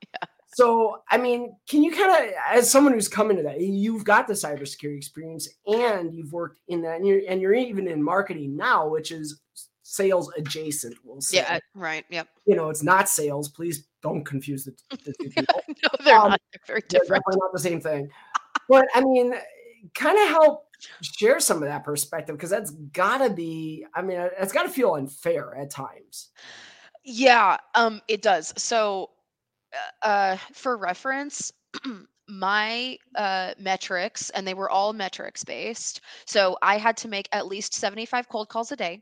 Yeah. 0.02 0.28
So, 0.56 1.02
I 1.12 1.18
mean, 1.18 1.56
can 1.68 1.84
you 1.84 1.92
kind 1.92 2.12
of, 2.12 2.34
as 2.50 2.70
someone 2.70 2.94
who's 2.94 3.10
come 3.10 3.30
into 3.30 3.44
that, 3.44 3.60
you've 3.60 4.06
got 4.06 4.28
the 4.28 4.34
cybersecurity 4.34 4.96
experience 4.96 5.50
and 5.68 6.14
you've 6.14 6.32
worked 6.32 6.62
in 6.70 6.82
that, 6.84 6.98
and 6.98 7.08
you're, 7.08 7.22
and 7.28 7.42
you're 7.42 7.54
even 7.54 7.88
in 7.88 8.02
marketing 8.02 8.56
now, 8.56 8.88
which 8.88 9.12
is 9.12 9.42
sales 9.84 10.32
adjacent. 10.38 10.96
We'll 11.04 11.20
say. 11.20 11.38
Yeah, 11.38 11.60
right. 11.74 12.06
Yep. 12.10 12.30
You 12.46 12.56
know, 12.56 12.70
it's 12.70 12.84
not 12.84 13.10
sales. 13.10 13.50
Please 13.50 13.88
don't 14.02 14.24
confuse 14.24 14.64
the, 14.64 14.74
the 14.92 15.14
two 15.22 15.30
people. 15.36 15.62
no, 15.68 15.90
they're 16.06 16.18
um, 16.18 16.30
not. 16.30 16.42
They're 16.54 16.62
very 16.68 16.84
different. 16.88 17.24
They're 17.28 17.38
not 17.38 17.52
the 17.52 17.60
same 17.60 17.82
thing. 17.82 18.10
but 18.70 18.88
I 18.96 19.02
mean, 19.02 19.34
kind 19.94 20.18
of 20.18 20.30
help 20.30 20.68
share 21.02 21.40
some 21.40 21.58
of 21.58 21.64
that 21.64 21.84
perspective 21.84 22.38
because 22.38 22.50
that's 22.50 22.72
got 22.72 23.18
to 23.18 23.30
be. 23.30 23.86
I 23.94 24.02
mean, 24.02 24.30
it's 24.40 24.54
got 24.54 24.64
to 24.64 24.70
feel 24.70 24.94
unfair 24.94 25.54
at 25.56 25.70
times. 25.70 26.30
Yeah, 27.06 27.58
um, 27.76 28.02
it 28.08 28.22
does. 28.22 28.54
So, 28.58 29.12
uh, 30.04 30.38
for 30.54 30.78
reference. 30.78 31.52
my 32.30 32.98
uh, 33.15 33.54
metrics, 33.60 34.32
and 34.32 34.48
they 34.48 34.54
were 34.56 34.70
all 34.70 34.94
metrics 34.94 35.44
based. 35.44 36.02
So 36.26 36.58
I 36.62 36.78
had 36.78 36.98
to 36.98 37.08
make 37.10 37.30
at 37.34 37.48
least 37.48 37.74
75 37.76 38.30
cold 38.30 38.50
calls 38.50 38.72
a 38.72 38.78
day 38.78 39.02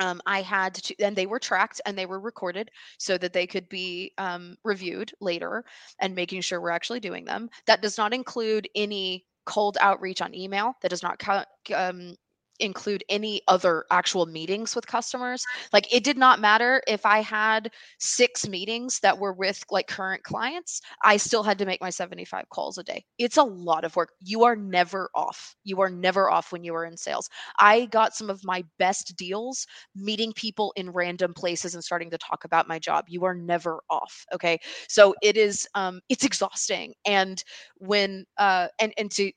um, 0.00 0.20
I 0.26 0.42
had 0.42 0.74
to, 0.76 0.96
and 1.04 1.16
they 1.16 1.26
were 1.26 1.38
tracked 1.40 1.80
and 1.86 1.98
they 1.98 2.06
were 2.06 2.20
recorded 2.20 2.70
so 2.98 3.18
that 3.18 3.32
they 3.32 3.46
could 3.46 3.68
be 3.68 4.12
um, 4.18 4.56
reviewed 4.64 5.12
later 5.20 5.64
and 6.00 6.14
making 6.14 6.42
sure 6.42 6.60
we're 6.60 6.70
actually 6.70 7.00
doing 7.00 7.24
them. 7.26 7.50
That 7.66 7.82
does 7.82 7.98
not 7.98 8.14
include 8.14 8.68
any 8.76 9.26
cold 9.46 9.78
outreach 9.80 10.22
on 10.22 10.34
email. 10.34 10.74
That 10.82 10.90
does 10.90 11.02
not 11.02 11.18
count, 11.18 11.48
um, 11.74 12.14
include 12.60 13.04
any 13.08 13.40
other 13.48 13.84
actual 13.90 14.26
meetings 14.26 14.74
with 14.74 14.86
customers. 14.86 15.44
Like 15.72 15.92
it 15.92 16.04
did 16.04 16.16
not 16.18 16.40
matter 16.40 16.82
if 16.86 17.04
I 17.06 17.20
had 17.20 17.70
six 17.98 18.48
meetings 18.48 19.00
that 19.00 19.18
were 19.18 19.32
with 19.32 19.64
like 19.70 19.86
current 19.88 20.22
clients, 20.24 20.80
I 21.04 21.16
still 21.16 21.42
had 21.42 21.58
to 21.58 21.66
make 21.66 21.80
my 21.80 21.90
75 21.90 22.48
calls 22.50 22.78
a 22.78 22.82
day. 22.84 23.04
It's 23.18 23.36
a 23.36 23.42
lot 23.42 23.84
of 23.84 23.96
work. 23.96 24.10
You 24.20 24.44
are 24.44 24.56
never 24.56 25.10
off. 25.14 25.54
You 25.64 25.80
are 25.80 25.90
never 25.90 26.30
off 26.30 26.52
when 26.52 26.64
you 26.64 26.74
are 26.74 26.84
in 26.84 26.96
sales. 26.96 27.28
I 27.58 27.86
got 27.86 28.14
some 28.14 28.30
of 28.30 28.44
my 28.44 28.64
best 28.78 29.16
deals 29.16 29.66
meeting 29.94 30.32
people 30.34 30.72
in 30.76 30.90
random 30.90 31.34
places 31.34 31.74
and 31.74 31.84
starting 31.84 32.10
to 32.10 32.18
talk 32.18 32.44
about 32.44 32.68
my 32.68 32.78
job. 32.78 33.04
You 33.08 33.24
are 33.24 33.34
never 33.34 33.80
off. 33.90 34.24
Okay. 34.34 34.58
So 34.88 35.14
it 35.22 35.36
is 35.36 35.66
um 35.74 36.00
it's 36.08 36.24
exhausting. 36.24 36.94
And 37.06 37.42
when 37.78 38.24
uh 38.38 38.68
and 38.80 38.92
and 38.98 39.10
to 39.12 39.32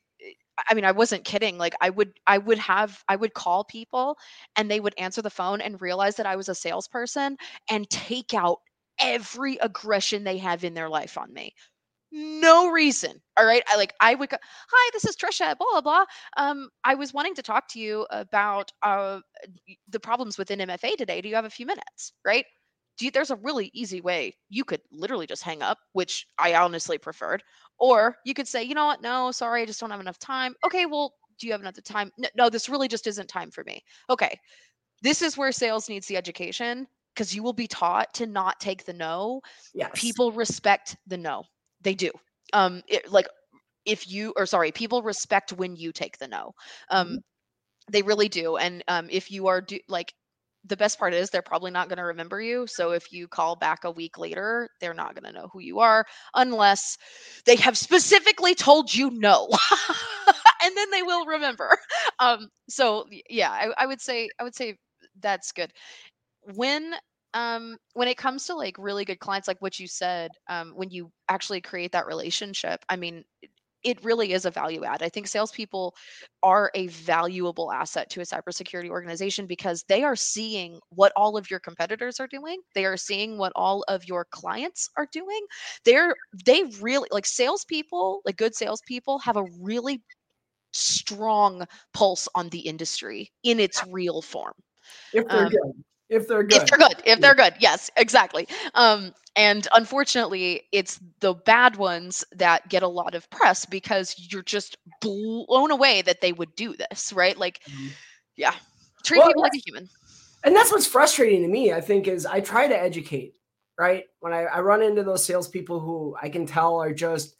I 0.68 0.74
mean, 0.74 0.84
I 0.84 0.92
wasn't 0.92 1.24
kidding. 1.24 1.58
Like 1.58 1.74
I 1.80 1.90
would 1.90 2.12
I 2.26 2.38
would 2.38 2.58
have 2.58 3.02
I 3.08 3.16
would 3.16 3.34
call 3.34 3.64
people 3.64 4.16
and 4.56 4.70
they 4.70 4.80
would 4.80 4.94
answer 4.98 5.22
the 5.22 5.30
phone 5.30 5.60
and 5.60 5.80
realize 5.80 6.16
that 6.16 6.26
I 6.26 6.36
was 6.36 6.48
a 6.48 6.54
salesperson 6.54 7.36
and 7.70 7.88
take 7.90 8.34
out 8.34 8.58
every 9.00 9.56
aggression 9.58 10.24
they 10.24 10.38
have 10.38 10.64
in 10.64 10.74
their 10.74 10.88
life 10.88 11.16
on 11.18 11.32
me. 11.32 11.54
No 12.12 12.68
reason. 12.70 13.20
All 13.38 13.46
right. 13.46 13.62
I 13.68 13.76
like 13.76 13.94
I 14.00 14.14
would 14.14 14.30
go, 14.30 14.36
hi, 14.70 14.90
this 14.92 15.04
is 15.04 15.16
Trisha, 15.16 15.56
blah 15.56 15.66
blah 15.72 15.80
blah. 15.80 16.04
Um, 16.36 16.70
I 16.84 16.94
was 16.96 17.14
wanting 17.14 17.34
to 17.36 17.42
talk 17.42 17.68
to 17.70 17.80
you 17.80 18.06
about 18.10 18.72
uh 18.82 19.20
the 19.88 20.00
problems 20.00 20.38
within 20.38 20.60
MFA 20.60 20.96
today. 20.96 21.20
Do 21.20 21.28
you 21.28 21.36
have 21.36 21.44
a 21.44 21.50
few 21.50 21.66
minutes? 21.66 22.12
Right. 22.24 22.46
You, 23.00 23.10
there's 23.10 23.30
a 23.30 23.36
really 23.36 23.70
easy 23.74 24.00
way. 24.00 24.36
You 24.48 24.64
could 24.64 24.82
literally 24.90 25.26
just 25.26 25.42
hang 25.42 25.62
up, 25.62 25.78
which 25.92 26.26
I 26.38 26.54
honestly 26.54 26.98
preferred, 26.98 27.42
or 27.78 28.16
you 28.24 28.34
could 28.34 28.48
say, 28.48 28.62
you 28.62 28.74
know 28.74 28.86
what? 28.86 29.02
No, 29.02 29.30
sorry, 29.32 29.62
I 29.62 29.66
just 29.66 29.80
don't 29.80 29.90
have 29.90 30.00
enough 30.00 30.18
time. 30.18 30.54
Okay, 30.66 30.86
well, 30.86 31.14
do 31.38 31.46
you 31.46 31.52
have 31.52 31.60
enough 31.60 31.82
time? 31.84 32.12
No, 32.18 32.28
no 32.36 32.48
this 32.50 32.68
really 32.68 32.88
just 32.88 33.06
isn't 33.06 33.28
time 33.28 33.50
for 33.50 33.64
me. 33.64 33.82
Okay. 34.10 34.38
This 35.02 35.22
is 35.22 35.36
where 35.36 35.52
sales 35.52 35.88
needs 35.88 36.06
the 36.06 36.16
education 36.16 36.86
because 37.14 37.34
you 37.34 37.42
will 37.42 37.52
be 37.52 37.66
taught 37.66 38.12
to 38.14 38.26
not 38.26 38.60
take 38.60 38.84
the 38.84 38.92
no. 38.92 39.40
Yes. 39.74 39.92
People 39.94 40.32
respect 40.32 40.96
the 41.06 41.16
no. 41.18 41.44
They 41.80 41.94
do. 41.94 42.10
Um, 42.52 42.82
it, 42.88 43.10
like 43.10 43.26
if 43.84 44.08
you 44.10 44.32
or 44.36 44.46
sorry 44.46 44.72
people 44.72 45.02
respect 45.02 45.52
when 45.52 45.76
you 45.76 45.92
take 45.92 46.18
the 46.18 46.28
no 46.28 46.52
um 46.90 47.16
Mhm. 47.16 47.22
they 47.90 48.02
really 48.02 48.28
do 48.28 48.56
and 48.56 48.84
um 48.88 49.08
if 49.10 49.30
you 49.30 49.46
are 49.48 49.60
do 49.60 49.78
like 49.88 50.14
the 50.64 50.76
best 50.76 50.98
part 50.98 51.14
is 51.14 51.30
they're 51.30 51.42
probably 51.42 51.70
not 51.70 51.88
going 51.88 51.96
to 51.96 52.04
remember 52.04 52.40
you 52.40 52.66
so 52.66 52.92
if 52.92 53.12
you 53.12 53.26
call 53.26 53.56
back 53.56 53.84
a 53.84 53.90
week 53.90 54.18
later 54.18 54.68
they're 54.80 54.94
not 54.94 55.14
going 55.14 55.24
to 55.24 55.38
know 55.38 55.48
who 55.52 55.60
you 55.60 55.80
are 55.80 56.04
unless 56.34 56.98
they 57.46 57.56
have 57.56 57.76
specifically 57.76 58.54
told 58.54 58.92
you 58.94 59.10
no 59.10 59.48
and 60.62 60.76
then 60.76 60.90
they 60.90 61.02
will 61.02 61.26
remember. 61.26 61.76
Um 62.20 62.48
so 62.68 63.06
yeah 63.30 63.50
I, 63.50 63.68
I 63.78 63.86
would 63.86 64.00
say 64.00 64.28
i 64.38 64.44
would 64.44 64.54
say 64.54 64.76
that's 65.20 65.52
good. 65.52 65.72
When 66.54 66.94
um 67.34 67.76
when 67.94 68.08
it 68.08 68.16
comes 68.16 68.46
to 68.46 68.54
like 68.54 68.76
really 68.78 69.04
good 69.04 69.20
clients 69.20 69.48
like 69.48 69.60
what 69.60 69.78
you 69.78 69.86
said 69.88 70.30
um 70.48 70.72
when 70.76 70.90
you 70.90 71.10
actually 71.28 71.60
create 71.60 71.92
that 71.92 72.06
relationship 72.06 72.84
i 72.88 72.96
mean 72.96 73.24
it 73.84 74.02
really 74.04 74.32
is 74.32 74.44
a 74.44 74.50
value 74.50 74.84
add. 74.84 75.02
I 75.02 75.08
think 75.08 75.26
salespeople 75.26 75.94
are 76.42 76.70
a 76.74 76.86
valuable 76.88 77.72
asset 77.72 78.10
to 78.10 78.20
a 78.20 78.24
cybersecurity 78.24 78.88
organization 78.88 79.46
because 79.46 79.84
they 79.88 80.02
are 80.02 80.16
seeing 80.16 80.78
what 80.90 81.12
all 81.16 81.36
of 81.36 81.50
your 81.50 81.60
competitors 81.60 82.20
are 82.20 82.26
doing. 82.26 82.60
They 82.74 82.84
are 82.84 82.96
seeing 82.96 83.38
what 83.38 83.52
all 83.56 83.84
of 83.88 84.06
your 84.06 84.26
clients 84.30 84.88
are 84.96 85.08
doing. 85.12 85.40
They're 85.84 86.14
they 86.44 86.64
really 86.80 87.08
like 87.12 87.26
salespeople, 87.26 88.22
like 88.24 88.36
good 88.36 88.54
salespeople, 88.54 89.18
have 89.20 89.36
a 89.36 89.46
really 89.60 90.02
strong 90.72 91.64
pulse 91.94 92.28
on 92.34 92.48
the 92.50 92.60
industry 92.60 93.30
in 93.42 93.60
its 93.60 93.84
real 93.84 94.22
form. 94.22 94.54
If 95.12 95.30
they're 95.30 95.44
Um, 95.44 95.48
good. 95.48 95.84
If 96.08 96.26
they're 96.28 96.42
good. 96.42 96.62
If 96.62 96.66
they're 96.66 96.78
good, 96.78 97.02
if 97.04 97.20
they're 97.20 97.34
good, 97.34 97.54
yes, 97.60 97.90
exactly. 97.96 98.48
Um, 98.74 99.12
and 99.36 99.66
unfortunately, 99.74 100.62
it's 100.72 101.00
the 101.20 101.34
bad 101.34 101.76
ones 101.76 102.24
that 102.32 102.68
get 102.68 102.82
a 102.82 102.88
lot 102.88 103.14
of 103.14 103.28
press 103.30 103.64
because 103.64 104.14
you're 104.30 104.42
just 104.42 104.76
blown 105.00 105.70
away 105.70 106.02
that 106.02 106.20
they 106.20 106.32
would 106.32 106.54
do 106.56 106.74
this, 106.76 107.12
right? 107.12 107.36
Like, 107.36 107.60
Mhm. 107.68 107.90
yeah, 108.36 108.54
treat 109.04 109.18
Well, 109.18 109.28
people 109.28 109.42
like 109.42 109.54
a 109.54 109.62
human. 109.64 109.88
and 110.44 110.54
that's 110.56 110.72
what's 110.72 110.86
frustrating 110.86 111.42
to 111.42 111.48
me, 111.48 111.72
I 111.72 111.80
think, 111.80 112.08
is 112.08 112.26
I 112.26 112.40
try 112.40 112.66
to 112.68 112.78
educate, 112.78 113.34
right? 113.78 114.04
When 114.20 114.32
I, 114.32 114.44
I 114.44 114.60
run 114.60 114.82
into 114.82 115.02
those 115.04 115.24
salespeople 115.24 115.80
who 115.80 116.16
I 116.20 116.28
can 116.28 116.46
tell 116.46 116.80
are 116.80 116.92
just 116.94 117.36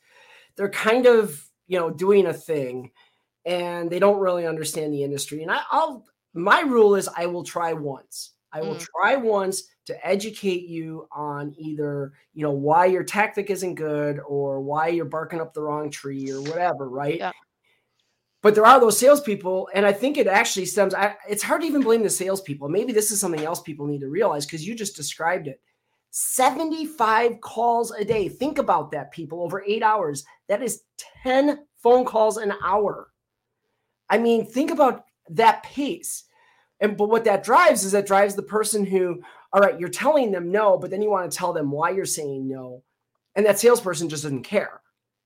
they're 0.57 0.71
kind 0.71 1.07
of 1.07 1.45
you 1.67 1.79
know 1.79 1.91
doing 1.91 2.27
a 2.27 2.33
thing 2.33 2.93
and 3.47 3.91
they 3.91 3.99
don't 3.99 4.21
really 4.21 4.47
understand 4.47 4.93
the 4.93 5.05
industry. 5.05 5.43
And 5.43 5.51
I, 5.51 5.61
I'll 5.71 6.05
my 6.35 6.61
rule 6.61 6.95
is 6.95 7.09
I 7.09 7.27
will 7.27 7.45
try 7.45 7.73
once. 7.73 8.33
I 8.53 8.61
will 8.61 8.75
Mm. 8.75 8.87
try 8.97 9.17
once 9.17 9.65
to 9.87 10.07
educate 10.07 10.65
you 10.69 11.07
on 11.13 11.55
either 11.59 12.13
you 12.35 12.43
know 12.43 12.53
why 12.53 12.87
your 12.87 13.05
tactic 13.05 13.51
isn't 13.51 13.75
good 13.77 14.21
or 14.27 14.61
why 14.61 14.89
you're 14.89 15.05
barking 15.05 15.41
up 15.41 15.55
the 15.55 15.63
wrong 15.63 15.91
tree 15.91 16.31
or 16.31 16.41
whatever, 16.43 16.89
right? 16.89 17.19
Yeah. 17.19 17.33
But 18.43 18.55
there 18.55 18.65
are 18.65 18.81
those 18.81 18.99
salespeople, 18.99 19.69
and 19.75 19.85
I 19.85 19.93
think 19.93 20.17
it 20.17 20.27
actually 20.27 20.65
stems. 20.65 20.95
I, 20.95 21.15
it's 21.29 21.43
hard 21.43 21.61
to 21.61 21.67
even 21.67 21.83
blame 21.83 22.03
the 22.03 22.09
salespeople. 22.11 22.69
Maybe 22.71 22.93
this 22.93 23.11
is 23.11 23.21
something 23.21 23.45
else 23.45 23.61
people 23.61 23.87
need 23.87 24.01
to 24.01 24.09
realize 24.09 24.47
because 24.47 24.67
you 24.67 24.75
just 24.75 24.97
described 24.97 25.47
it. 25.47 25.61
75 26.13 27.41
calls 27.41 27.93
a 27.93 28.05
day. 28.05 28.29
Think 28.29 28.59
about 28.59 28.91
that, 28.93 29.13
people, 29.13 29.43
over 29.43 29.63
eight 29.67 29.83
hours. 29.83 30.25
That 30.49 30.63
is 30.63 30.83
10 31.23 31.67
phone 31.77 32.05
calls 32.05 32.39
an 32.39 32.55
hour. 32.65 33.11
I 34.09 34.19
mean, 34.19 34.47
think 34.47 34.71
about 34.71 35.05
that 35.29 35.63
pace. 35.63 36.25
And 36.81 36.97
but 36.97 37.09
what 37.09 37.25
that 37.25 37.45
drives 37.45 37.85
is 37.85 37.93
that 37.93 38.07
drives 38.07 38.35
the 38.35 38.43
person 38.43 38.85
who, 38.85 39.23
all 39.53 39.61
right, 39.61 39.79
you're 39.79 39.89
telling 39.89 40.33
them 40.33 40.51
no, 40.51 40.79
but 40.79 40.91
then 40.91 41.03
you 41.03 41.11
want 41.11 41.31
to 41.31 41.37
tell 41.37 41.53
them 41.53 41.71
why 41.71 41.91
you're 41.91 42.07
saying 42.07 42.49
no. 42.49 42.83
And 43.37 43.45
that 43.47 43.59
salesperson 43.59 44.09
just 44.09 44.23
doesn't 44.23 44.43
care. 44.45 44.81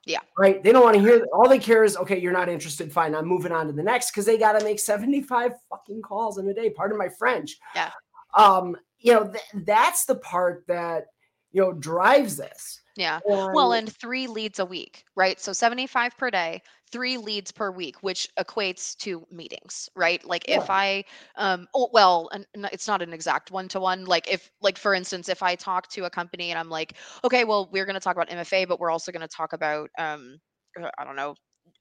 Yeah. 0.04 0.18
Right. 0.36 0.62
They 0.62 0.72
don't 0.72 0.82
want 0.84 0.96
to 0.96 1.02
hear 1.02 1.18
that. 1.18 1.28
All 1.32 1.48
they 1.48 1.58
care 1.58 1.82
is, 1.84 1.96
okay, 1.96 2.20
you're 2.20 2.32
not 2.32 2.50
interested. 2.50 2.92
Fine. 2.92 3.14
I'm 3.14 3.26
moving 3.26 3.52
on 3.52 3.66
to 3.68 3.72
the 3.72 3.82
next 3.82 4.10
because 4.10 4.26
they 4.26 4.36
got 4.36 4.58
to 4.58 4.64
make 4.64 4.78
75 4.78 5.52
fucking 5.70 6.02
calls 6.02 6.36
in 6.36 6.46
a 6.48 6.52
day. 6.52 6.68
Pardon 6.68 6.98
my 6.98 7.08
French. 7.08 7.56
Yeah. 7.74 7.90
Um, 8.34 8.76
you 8.98 9.14
know, 9.14 9.24
th- 9.28 9.64
that's 9.64 10.04
the 10.04 10.16
part 10.16 10.64
that, 10.68 11.06
you 11.52 11.62
know, 11.62 11.72
drives 11.72 12.36
this. 12.36 12.80
Yeah. 12.96 13.20
Well, 13.24 13.72
And- 13.72 13.88
and 13.88 13.96
three 13.96 14.26
leads 14.26 14.58
a 14.58 14.66
week, 14.66 15.04
right? 15.16 15.40
So 15.40 15.52
75 15.54 16.16
per 16.18 16.30
day, 16.30 16.62
three 16.94 17.18
leads 17.18 17.50
per 17.50 17.72
week, 17.72 17.96
which 18.02 18.28
equates 18.38 18.96
to 18.98 19.26
meetings, 19.33 19.88
right? 19.96 20.24
Like 20.24 20.44
if 20.46 20.70
I, 20.70 21.04
um, 21.35 21.66
oh, 21.74 21.90
well, 21.92 22.30
and 22.33 22.46
it's 22.72 22.87
not 22.87 23.02
an 23.02 23.12
exact 23.12 23.50
one 23.50 23.66
to 23.70 23.80
one. 23.80 24.04
Like 24.04 24.30
if, 24.33 24.48
like 24.62 24.78
for 24.78 24.94
instance, 24.94 25.28
if 25.28 25.42
I 25.42 25.57
talk 25.57 25.88
to 25.88 26.04
a 26.04 26.11
company 26.11 26.50
and 26.50 26.59
I'm 26.59 26.68
like, 26.68 26.94
okay, 27.24 27.42
well, 27.42 27.68
we're 27.72 27.85
going 27.85 27.94
to 27.94 28.00
talk 28.00 28.14
about 28.14 28.28
MFA, 28.28 28.68
but 28.68 28.78
we're 28.78 28.92
also 28.92 29.11
going 29.11 29.22
to 29.22 29.37
talk 29.37 29.54
about, 29.54 29.90
um, 29.98 30.38
uh, 30.80 30.88
I 30.96 31.02
don't 31.02 31.16
know, 31.16 31.35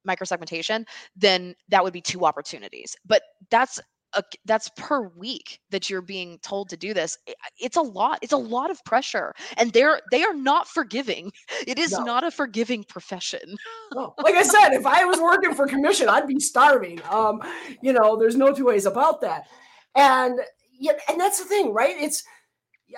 microsegmentation, 0.09 0.83
then 1.15 1.53
that 1.69 1.83
would 1.83 1.93
be 1.93 2.01
two 2.01 2.25
opportunities. 2.25 2.95
But 3.05 3.21
that's 3.51 3.79
a, 4.15 4.23
that's 4.45 4.69
per 4.77 5.07
week 5.09 5.59
that 5.69 5.89
you're 5.89 6.01
being 6.01 6.37
told 6.39 6.69
to 6.69 6.77
do 6.77 6.93
this. 6.93 7.17
It's 7.59 7.77
a 7.77 7.81
lot. 7.81 8.19
It's 8.21 8.33
a 8.33 8.37
lot 8.37 8.71
of 8.71 8.83
pressure, 8.85 9.33
and 9.57 9.71
they're 9.73 10.01
they 10.11 10.23
are 10.23 10.33
not 10.35 10.67
forgiving. 10.67 11.31
It 11.67 11.79
is 11.79 11.91
No. 11.93 12.03
not 12.03 12.23
a 12.23 12.31
forgiving 12.31 12.83
profession. 12.83 13.55
No. 13.93 14.13
Like 14.21 14.35
I 14.35 14.43
said, 14.43 14.73
if 14.73 14.85
I 14.85 15.05
was 15.05 15.19
working 15.19 15.55
for 15.55 15.65
commission, 15.65 16.09
I'd 16.09 16.27
be 16.27 16.39
starving. 16.39 16.99
Um, 17.09 17.41
you 17.81 17.93
know, 17.93 18.17
there's 18.17 18.35
no 18.35 18.53
two 18.53 18.65
ways 18.65 18.85
about 18.85 19.21
that. 19.21 19.47
And 19.95 20.39
yeah, 20.77 20.93
and 21.09 21.19
that's 21.19 21.39
the 21.39 21.45
thing, 21.45 21.73
right? 21.73 21.95
It's 21.97 22.23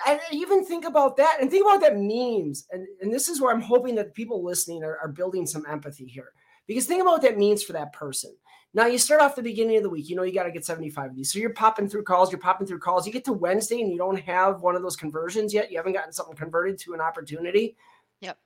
I 0.04 0.20
even 0.32 0.64
think 0.64 0.84
about 0.84 1.16
that 1.16 1.38
and 1.40 1.50
think 1.50 1.64
about 1.64 1.80
what 1.80 1.88
that 1.88 1.98
means. 1.98 2.66
And, 2.70 2.86
and 3.00 3.12
this 3.12 3.28
is 3.28 3.40
where 3.40 3.54
I'm 3.54 3.62
hoping 3.62 3.94
that 3.94 4.14
people 4.14 4.44
listening 4.44 4.82
are, 4.82 4.98
are 4.98 5.08
building 5.08 5.46
some 5.46 5.64
empathy 5.68 6.06
here. 6.06 6.32
Because 6.66 6.86
think 6.86 7.00
about 7.00 7.12
what 7.12 7.22
that 7.22 7.38
means 7.38 7.62
for 7.62 7.72
that 7.74 7.92
person. 7.92 8.34
Now 8.76 8.84
you 8.84 8.98
start 8.98 9.22
off 9.22 9.34
the 9.34 9.42
beginning 9.42 9.78
of 9.78 9.84
the 9.84 9.88
week, 9.88 10.10
you 10.10 10.16
know 10.16 10.22
you 10.22 10.34
got 10.34 10.42
to 10.42 10.50
get 10.50 10.66
75 10.66 11.10
of 11.10 11.16
these. 11.16 11.32
So 11.32 11.38
you're 11.38 11.54
popping 11.54 11.88
through 11.88 12.02
calls, 12.02 12.30
you're 12.30 12.38
popping 12.38 12.66
through 12.66 12.80
calls. 12.80 13.06
You 13.06 13.12
get 13.12 13.24
to 13.24 13.32
Wednesday 13.32 13.80
and 13.80 13.90
you 13.90 13.96
don't 13.96 14.20
have 14.20 14.60
one 14.60 14.76
of 14.76 14.82
those 14.82 14.96
conversions 14.96 15.54
yet. 15.54 15.70
You 15.72 15.78
haven't 15.78 15.94
gotten 15.94 16.12
something 16.12 16.36
converted 16.36 16.78
to 16.80 16.92
an 16.92 17.00
opportunity. 17.00 17.74
Yep. 18.20 18.36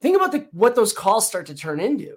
Think 0.00 0.16
about 0.16 0.32
the, 0.32 0.48
what 0.50 0.74
those 0.74 0.92
calls 0.92 1.24
start 1.24 1.46
to 1.46 1.54
turn 1.54 1.78
into. 1.78 2.16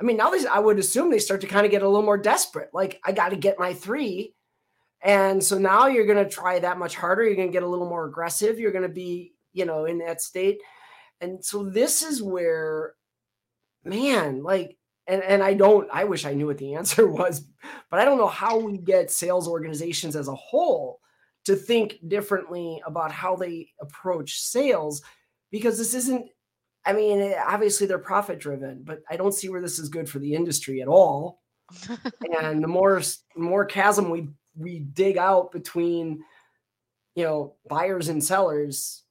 I 0.00 0.04
mean, 0.04 0.16
now 0.16 0.30
these 0.30 0.46
I 0.46 0.60
would 0.60 0.78
assume 0.78 1.10
they 1.10 1.18
start 1.18 1.40
to 1.40 1.48
kind 1.48 1.66
of 1.66 1.72
get 1.72 1.82
a 1.82 1.88
little 1.88 2.04
more 2.04 2.16
desperate. 2.16 2.70
Like, 2.72 3.00
I 3.04 3.10
got 3.10 3.30
to 3.30 3.36
get 3.36 3.58
my 3.58 3.74
three. 3.74 4.36
And 5.02 5.42
so 5.42 5.58
now 5.58 5.88
you're 5.88 6.06
going 6.06 6.24
to 6.24 6.30
try 6.30 6.60
that 6.60 6.78
much 6.78 6.94
harder. 6.94 7.24
You're 7.24 7.34
going 7.34 7.48
to 7.48 7.52
get 7.52 7.64
a 7.64 7.68
little 7.68 7.88
more 7.88 8.06
aggressive. 8.06 8.60
You're 8.60 8.70
going 8.70 8.82
to 8.82 8.88
be, 8.88 9.32
you 9.52 9.64
know, 9.64 9.86
in 9.86 9.98
that 9.98 10.22
state. 10.22 10.60
And 11.20 11.44
so 11.44 11.64
this 11.68 12.02
is 12.02 12.22
where, 12.22 12.94
man, 13.82 14.44
like, 14.44 14.78
and, 15.06 15.22
and 15.22 15.42
I 15.42 15.54
don't, 15.54 15.88
I 15.92 16.04
wish 16.04 16.24
I 16.24 16.34
knew 16.34 16.46
what 16.46 16.58
the 16.58 16.74
answer 16.76 17.08
was, 17.08 17.46
but 17.90 18.00
I 18.00 18.04
don't 18.04 18.18
know 18.18 18.28
how 18.28 18.58
we 18.58 18.78
get 18.78 19.10
sales 19.10 19.48
organizations 19.48 20.16
as 20.16 20.28
a 20.28 20.34
whole 20.34 21.00
to 21.46 21.56
think 21.56 21.98
differently 22.06 22.80
about 22.86 23.10
how 23.10 23.34
they 23.34 23.68
approach 23.80 24.40
sales 24.40 25.02
because 25.50 25.78
this 25.78 25.94
isn't 25.94 26.26
I 26.84 26.92
mean, 26.92 27.20
eh, 27.20 27.42
obviously 27.46 27.86
they're 27.86 27.98
profit 27.98 28.38
driven, 28.38 28.82
but 28.84 29.02
I 29.10 29.16
don't 29.16 29.34
see 29.34 29.48
where 29.48 29.60
this 29.60 29.78
is 29.78 29.88
good 29.88 30.08
for 30.08 30.18
the 30.18 30.34
industry 30.34 30.80
at 30.80 30.88
all. 30.88 31.42
and 32.40 32.62
the 32.62 32.68
more 32.68 33.00
more 33.36 33.64
chasm 33.64 34.10
we 34.10 34.28
we 34.56 34.80
dig 34.80 35.16
out 35.16 35.52
between 35.52 36.20
you 37.14 37.24
know 37.24 37.54
buyers 37.68 38.08
and 38.08 38.22
sellers, 38.22 39.04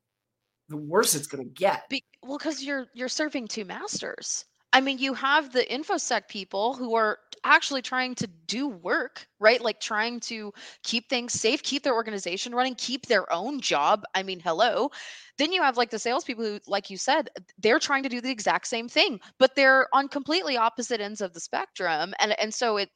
the 0.68 0.78
worse 0.78 1.16
it's 1.16 1.28
going 1.28 1.44
to 1.44 1.50
get. 1.50 1.88
Be- 1.90 2.04
well, 2.22 2.38
because 2.38 2.62
you're 2.62 2.88
you're 2.94 3.08
serving 3.08 3.48
two 3.48 3.66
masters. 3.66 4.46
I 4.72 4.82
mean, 4.82 5.00
you 5.00 5.16
have 5.16 5.52
the 5.52 5.64
infosec 5.66 6.28
people 6.28 6.76
who 6.76 6.94
are 6.96 7.18
actually 7.44 7.82
trying 7.82 8.14
to 8.16 8.28
do 8.28 8.68
work, 8.68 9.28
right? 9.40 9.60
Like 9.62 9.80
trying 9.80 10.20
to 10.22 10.54
keep 10.84 11.10
things 11.10 11.34
safe, 11.34 11.64
keep 11.64 11.82
their 11.84 11.96
organization 11.96 12.54
running, 12.54 12.76
keep 12.76 13.08
their 13.08 13.32
own 13.34 13.62
job. 13.62 14.04
I 14.14 14.22
mean, 14.22 14.40
hello. 14.40 14.92
Then 15.40 15.52
you 15.54 15.64
have 15.64 15.78
like 15.78 15.90
the 15.90 15.98
salespeople 15.98 16.44
who, 16.44 16.60
like 16.68 16.90
you 16.92 16.98
said, 16.98 17.30
they're 17.58 17.80
trying 17.80 18.04
to 18.04 18.10
do 18.10 18.22
the 18.22 18.30
exact 18.30 18.68
same 18.68 18.88
thing, 18.90 19.20
but 19.40 19.56
they're 19.56 19.88
on 19.94 20.08
completely 20.08 20.56
opposite 20.58 21.02
ends 21.02 21.22
of 21.22 21.34
the 21.34 21.40
spectrum. 21.40 22.14
And 22.20 22.40
and 22.40 22.54
so 22.54 22.78
it 22.78 22.90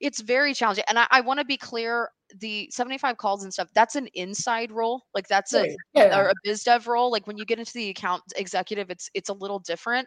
it's 0.00 0.20
very 0.20 0.52
challenging. 0.54 0.84
And 0.88 0.98
I, 0.98 1.06
I 1.10 1.20
want 1.20 1.38
to 1.40 1.44
be 1.46 1.56
clear, 1.56 2.10
the 2.36 2.68
75 2.70 3.16
calls 3.16 3.44
and 3.44 3.52
stuff, 3.52 3.68
that's 3.74 3.94
an 3.96 4.08
inside 4.14 4.72
role. 4.72 5.04
Like 5.14 5.28
that's 5.28 5.54
a 5.54 5.66
Yeah, 5.94 6.10
or 6.12 6.28
a 6.28 6.34
biz 6.42 6.64
dev 6.64 6.86
role 6.86 7.10
like 7.10 7.26
when 7.26 7.38
you 7.38 7.46
get 7.46 7.58
into 7.58 7.72
the 7.72 7.88
account 7.88 8.22
executive 8.36 8.90
it's 8.90 9.08
it's 9.14 9.30
a 9.30 9.32
little 9.32 9.58
different 9.58 10.06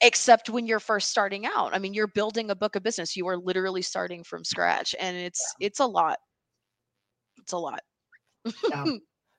except 0.00 0.48
when 0.48 0.66
you're 0.66 0.80
first 0.80 1.10
starting 1.10 1.46
out 1.46 1.74
i 1.74 1.78
mean 1.78 1.92
you're 1.94 2.06
building 2.06 2.50
a 2.50 2.54
book 2.54 2.76
of 2.76 2.82
business 2.82 3.16
you 3.16 3.26
are 3.26 3.36
literally 3.36 3.82
starting 3.82 4.22
from 4.22 4.44
scratch 4.44 4.94
and 5.00 5.16
it's 5.16 5.54
it's 5.60 5.80
a 5.80 5.86
lot 5.86 6.18
it's 7.38 7.52
a 7.52 7.58
lot 7.58 7.80
Yeah. 8.70 8.84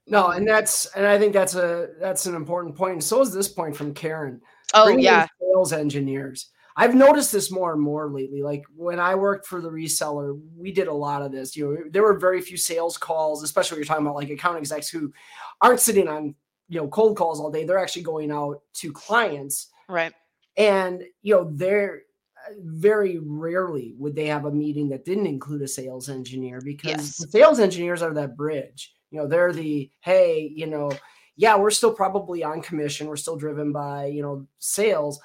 No, 0.10 0.30
and 0.30 0.48
that's 0.48 0.88
and 0.96 1.06
I 1.06 1.20
think 1.20 1.34
that's 1.34 1.56
a 1.56 1.90
that's 2.00 2.26
an 2.26 2.34
important 2.36 2.76
point. 2.76 2.94
And 2.94 3.04
so 3.04 3.22
is 3.22 3.32
this 3.32 3.48
point 3.48 3.76
from 3.76 3.94
Karen. 3.94 4.42
oh 4.74 4.86
Bring 4.86 5.00
yeah 5.00 5.28
sales 5.40 5.72
engineers. 5.72 6.50
I've 6.76 6.96
noticed 6.96 7.32
this 7.32 7.52
more 7.52 7.74
and 7.74 7.82
more 7.82 8.10
lately. 8.10 8.42
Like 8.42 8.64
when 8.76 9.00
I 9.00 9.14
worked 9.14 9.46
for 9.46 9.62
the 9.62 9.70
reseller, 9.70 10.40
we 10.58 10.72
did 10.72 10.88
a 10.88 10.94
lot 10.94 11.22
of 11.22 11.32
this. 11.32 11.56
You 11.56 11.66
know, 11.66 11.78
there 11.92 12.04
were 12.04 12.18
very 12.18 12.42
few 12.42 12.58
sales 12.58 12.98
calls, 12.98 13.44
especially 13.44 13.76
when 13.76 13.80
you're 13.82 13.88
talking 13.88 14.06
about 14.06 14.16
like 14.16 14.30
account 14.30 14.58
execs 14.58 14.90
who 14.90 15.14
aren't 15.62 15.80
sitting 15.80 16.08
on 16.08 16.34
you 16.70 16.80
know 16.82 16.88
cold 16.88 17.16
calls 17.16 17.40
all 17.40 17.52
day. 17.52 17.66
They're 17.66 17.78
actually 17.78 18.04
going 18.04 18.32
out 18.32 18.62
to 18.76 18.92
clients. 18.92 19.68
right 19.88 20.14
And 20.60 21.04
you 21.24 21.34
know, 21.36 21.52
they're 21.56 22.04
uh, 22.48 22.54
very 22.64 23.20
rarely 23.20 23.96
would 23.98 24.16
they 24.16 24.28
have 24.28 24.46
a 24.46 24.52
meeting 24.52 24.90
that 24.90 25.06
didn't 25.06 25.26
include 25.28 25.64
a 25.64 25.68
sales 25.68 26.10
engineer 26.10 26.62
because 26.62 26.88
Yes. 26.90 27.18
the 27.18 27.28
sales 27.30 27.60
engineers 27.60 28.04
are 28.04 28.14
that 28.14 28.38
bridge. 28.38 28.94
You 29.12 29.20
know, 29.20 29.28
they're 29.28 29.54
the 29.54 29.90
hey, 30.02 30.52
you 30.56 30.68
know, 30.68 30.92
yeah, 31.38 31.58
we're 31.58 31.72
still 31.72 31.94
probably 31.94 32.44
on 32.44 32.62
commission, 32.62 33.08
we're 33.08 33.16
still 33.16 33.38
driven 33.38 33.72
by, 33.72 34.06
you 34.08 34.22
know, 34.22 34.48
sales, 34.60 35.20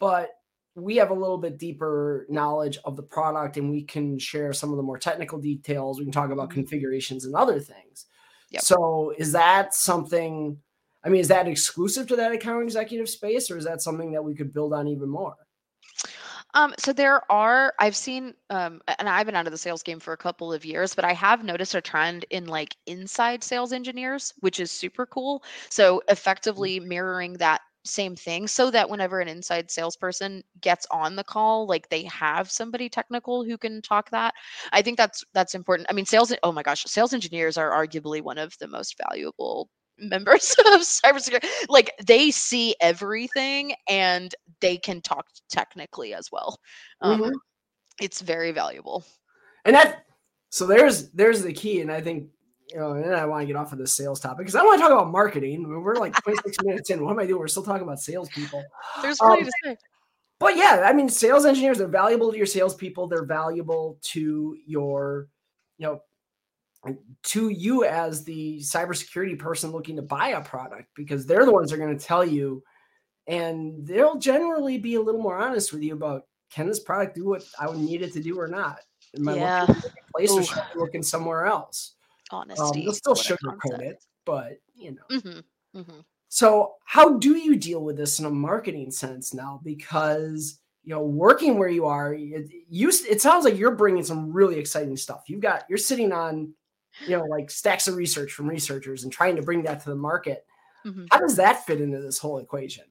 but 0.00 0.30
we 0.74 0.96
have 0.96 1.10
a 1.10 1.14
little 1.14 1.38
bit 1.38 1.58
deeper 1.58 2.26
knowledge 2.30 2.78
of 2.86 2.96
the 2.96 3.02
product 3.02 3.58
and 3.58 3.70
we 3.70 3.84
can 3.84 4.18
share 4.18 4.54
some 4.54 4.70
of 4.70 4.78
the 4.78 4.82
more 4.82 4.98
technical 4.98 5.38
details. 5.38 5.98
We 5.98 6.06
can 6.06 6.12
talk 6.12 6.30
about 6.30 6.50
Mhm. 6.50 6.54
configurations 6.54 7.26
and 7.26 7.34
other 7.34 7.60
things. 7.60 8.06
Yep. 8.50 8.62
So, 8.62 9.12
is 9.18 9.32
that 9.32 9.74
something? 9.74 10.62
I 11.04 11.08
mean, 11.08 11.20
is 11.20 11.28
that 11.28 11.48
exclusive 11.48 12.06
to 12.08 12.16
that 12.16 12.32
account 12.32 12.62
executive 12.62 13.08
space, 13.08 13.50
or 13.50 13.56
is 13.56 13.64
that 13.64 13.82
something 13.82 14.12
that 14.12 14.22
we 14.22 14.34
could 14.34 14.52
build 14.52 14.72
on 14.72 14.86
even 14.88 15.08
more? 15.08 15.36
Um, 16.54 16.74
so 16.78 16.92
there 16.92 17.30
are, 17.32 17.72
I've 17.78 17.96
seen, 17.96 18.34
um, 18.50 18.82
and 18.98 19.08
I've 19.08 19.26
been 19.26 19.34
out 19.34 19.46
of 19.46 19.52
the 19.52 19.58
sales 19.58 19.82
game 19.82 19.98
for 19.98 20.12
a 20.12 20.18
couple 20.18 20.52
of 20.52 20.64
years, 20.64 20.94
but 20.94 21.04
I 21.04 21.14
have 21.14 21.44
noticed 21.44 21.74
a 21.74 21.80
trend 21.80 22.26
in 22.30 22.46
like 22.46 22.76
inside 22.86 23.42
sales 23.42 23.72
engineers, 23.72 24.34
which 24.40 24.60
is 24.60 24.70
super 24.70 25.06
cool. 25.06 25.42
So 25.70 26.02
effectively 26.08 26.78
mirroring 26.78 27.34
that 27.34 27.62
same 27.84 28.14
thing 28.14 28.46
so 28.46 28.70
that 28.70 28.88
whenever 28.88 29.20
an 29.20 29.28
inside 29.28 29.70
salesperson 29.70 30.42
gets 30.60 30.86
on 30.90 31.16
the 31.16 31.24
call, 31.24 31.66
like 31.66 31.88
they 31.88 32.04
have 32.04 32.50
somebody 32.50 32.88
technical 32.88 33.44
who 33.44 33.56
can 33.56 33.80
talk 33.80 34.10
that. 34.10 34.34
I 34.72 34.82
think 34.82 34.98
that's 34.98 35.24
that's 35.32 35.54
important. 35.54 35.88
I 35.90 35.94
mean, 35.94 36.06
sales, 36.06 36.32
oh 36.42 36.52
my 36.52 36.62
gosh, 36.62 36.84
sales 36.84 37.14
engineers 37.14 37.56
are 37.56 37.70
arguably 37.70 38.22
one 38.22 38.38
of 38.38 38.56
the 38.58 38.68
most 38.68 38.96
valuable 39.08 39.68
members 40.02 40.54
of 40.72 40.80
cybersecurity. 40.82 41.46
Like 41.68 41.92
they 42.04 42.30
see 42.30 42.74
everything 42.80 43.74
and 43.88 44.34
they 44.60 44.76
can 44.76 45.00
talk 45.00 45.26
technically 45.50 46.14
as 46.14 46.28
well. 46.32 46.58
Um, 47.00 47.22
Mhm. 47.22 47.32
It's 48.00 48.20
very 48.20 48.52
valuable. 48.52 49.04
And 49.64 49.76
that, 49.76 50.06
so 50.50 50.66
there's 50.66 51.10
there's 51.10 51.42
the 51.42 51.52
key, 51.52 51.80
and 51.80 51.92
I 51.92 52.00
think 52.00 52.30
you 52.68 52.78
know, 52.78 52.92
and 52.92 53.14
I 53.14 53.26
want 53.26 53.42
to 53.42 53.46
get 53.46 53.54
off 53.56 53.72
of 53.72 53.78
this 53.78 53.92
sales 53.92 54.18
topic 54.18 54.38
because 54.38 54.54
I 54.54 54.62
want 54.62 54.78
to 54.78 54.82
talk 54.82 54.92
about 54.92 55.10
marketing. 55.10 55.68
We're 55.68 55.96
like 55.96 56.14
26 56.24 56.56
minutes 56.62 56.90
in. 56.90 57.04
What 57.04 57.10
am 57.12 57.18
I 57.18 57.26
doing? 57.26 57.38
We're 57.38 57.48
still 57.48 57.62
talking 57.62 57.82
about 57.82 58.00
salespeople. 58.00 58.64
There's 59.02 59.18
plenty 59.18 59.42
Um, 59.42 59.46
to 59.46 59.52
say. 59.64 59.76
But 60.38 60.56
yeah, 60.56 60.82
I 60.84 60.92
mean, 60.92 61.08
sales 61.08 61.44
engineers 61.44 61.80
are 61.80 61.86
valuable 61.86 62.32
to 62.32 62.36
your 62.36 62.46
salespeople. 62.46 63.06
They're 63.06 63.24
valuable 63.26 63.98
to 64.02 64.56
your, 64.66 65.28
you 65.78 65.86
know, 65.86 66.02
to 67.22 67.48
you 67.48 67.84
as 67.84 68.24
the 68.24 68.58
cybersecurity 68.58 69.38
person 69.38 69.70
looking 69.70 69.96
to 69.96 70.02
buy 70.02 70.28
a 70.28 70.40
product 70.42 70.88
because 70.96 71.26
they're 71.26 71.44
the 71.44 71.52
ones 71.52 71.70
that 71.70 71.76
are 71.76 71.84
going 71.84 71.96
to 71.96 72.04
tell 72.04 72.24
you, 72.24 72.62
and 73.26 73.86
they'll 73.86 74.18
generally 74.18 74.78
be 74.78 74.96
a 74.96 75.00
little 75.00 75.20
more 75.20 75.38
honest 75.38 75.72
with 75.72 75.82
you 75.82 75.94
about 75.94 76.24
can 76.50 76.66
this 76.66 76.80
product 76.80 77.14
do 77.14 77.26
what 77.26 77.44
I 77.58 77.68
would 77.68 77.78
need 77.78 78.02
it 78.02 78.12
to 78.14 78.22
do 78.22 78.38
or 78.38 78.48
not? 78.48 78.78
Am 79.16 79.28
I 79.28 79.36
Yeah. 79.36 79.60
looking 79.60 79.74
right 79.76 79.92
place 80.14 80.30
or 80.32 80.42
should 80.42 80.58
I 80.58 80.72
be 80.74 80.80
looking 80.80 81.02
somewhere 81.02 81.46
else? 81.46 81.94
Honesty. 82.30 82.62
Um, 82.62 82.84
they'll 82.84 82.94
still 82.94 83.14
sugarcoat 83.14 83.80
it, 83.80 84.04
but 84.24 84.58
you 84.74 84.92
know. 84.92 85.16
Mm-hmm. 85.16 85.78
Mm-hmm. 85.78 86.00
So, 86.28 86.74
how 86.84 87.18
do 87.18 87.36
you 87.36 87.56
deal 87.56 87.84
with 87.84 87.96
this 87.96 88.18
in 88.18 88.24
a 88.24 88.30
marketing 88.30 88.90
sense 88.90 89.34
now? 89.34 89.60
Because 89.62 90.58
you 90.84 90.94
know, 90.94 91.02
working 91.02 91.58
where 91.58 91.68
you 91.68 91.86
are, 91.86 92.14
it, 92.14 92.50
you 92.68 92.88
it 92.88 93.20
sounds 93.20 93.44
like 93.44 93.56
you're 93.56 93.76
bringing 93.76 94.02
some 94.02 94.32
really 94.32 94.58
exciting 94.58 94.96
stuff. 94.96 95.24
You've 95.28 95.40
got 95.40 95.64
you're 95.68 95.78
sitting 95.78 96.12
on, 96.12 96.52
you 97.06 97.16
know, 97.16 97.24
like 97.24 97.50
stacks 97.50 97.88
of 97.88 97.96
research 97.96 98.32
from 98.32 98.48
researchers 98.48 99.04
and 99.04 99.12
trying 99.12 99.36
to 99.36 99.42
bring 99.42 99.62
that 99.62 99.80
to 99.82 99.90
the 99.90 99.96
market. 99.96 100.44
Mhm. 100.84 101.08
How 101.10 101.18
does 101.18 101.36
that 101.36 101.64
fit 101.66 101.80
into 101.80 102.00
this 102.00 102.18
whole 102.18 102.38
equation? 102.38 102.84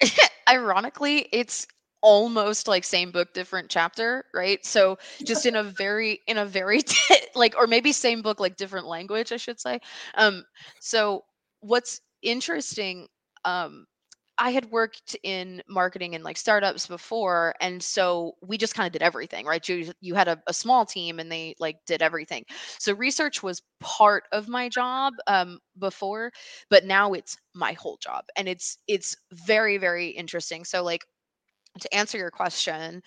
Ironically, 0.48 1.28
it's 1.32 1.66
almost 2.00 2.68
like 2.68 2.84
same 2.84 3.10
book 3.10 3.34
different 3.34 3.68
chapter 3.68 4.24
right 4.32 4.64
so 4.64 4.96
just 5.24 5.46
in 5.46 5.56
a 5.56 5.64
very 5.64 6.20
in 6.28 6.38
a 6.38 6.46
very 6.46 6.80
like 7.34 7.56
or 7.56 7.66
maybe 7.66 7.90
same 7.90 8.22
book 8.22 8.38
like 8.38 8.56
different 8.56 8.86
language 8.86 9.32
i 9.32 9.36
should 9.36 9.58
say 9.58 9.80
um 10.14 10.44
so 10.80 11.24
what's 11.58 12.00
interesting 12.22 13.08
um 13.44 13.84
I 14.38 14.50
had 14.50 14.70
worked 14.70 15.16
in 15.24 15.62
marketing 15.68 16.14
and 16.14 16.22
like 16.24 16.36
startups 16.36 16.86
before, 16.86 17.54
and 17.60 17.82
so 17.82 18.34
we 18.42 18.56
just 18.58 18.74
kind 18.74 18.86
of 18.86 18.92
did 18.92 19.02
everything, 19.02 19.46
right? 19.46 19.66
You 19.68 19.92
you 20.00 20.14
had 20.14 20.28
a, 20.28 20.40
a 20.46 20.54
small 20.54 20.86
team 20.86 21.18
and 21.18 21.30
they 21.30 21.54
like 21.58 21.78
did 21.86 22.02
everything. 22.02 22.44
So 22.78 22.94
research 22.94 23.42
was 23.42 23.62
part 23.80 24.24
of 24.32 24.48
my 24.48 24.68
job 24.68 25.14
um, 25.26 25.58
before, 25.78 26.32
but 26.70 26.84
now 26.84 27.12
it's 27.14 27.36
my 27.54 27.72
whole 27.72 27.98
job, 27.98 28.24
and 28.36 28.48
it's 28.48 28.78
it's 28.86 29.16
very 29.32 29.78
very 29.78 30.08
interesting. 30.08 30.64
So 30.64 30.82
like 30.84 31.04
to 31.80 31.94
answer 31.94 32.18
your 32.18 32.30
question, 32.30 33.02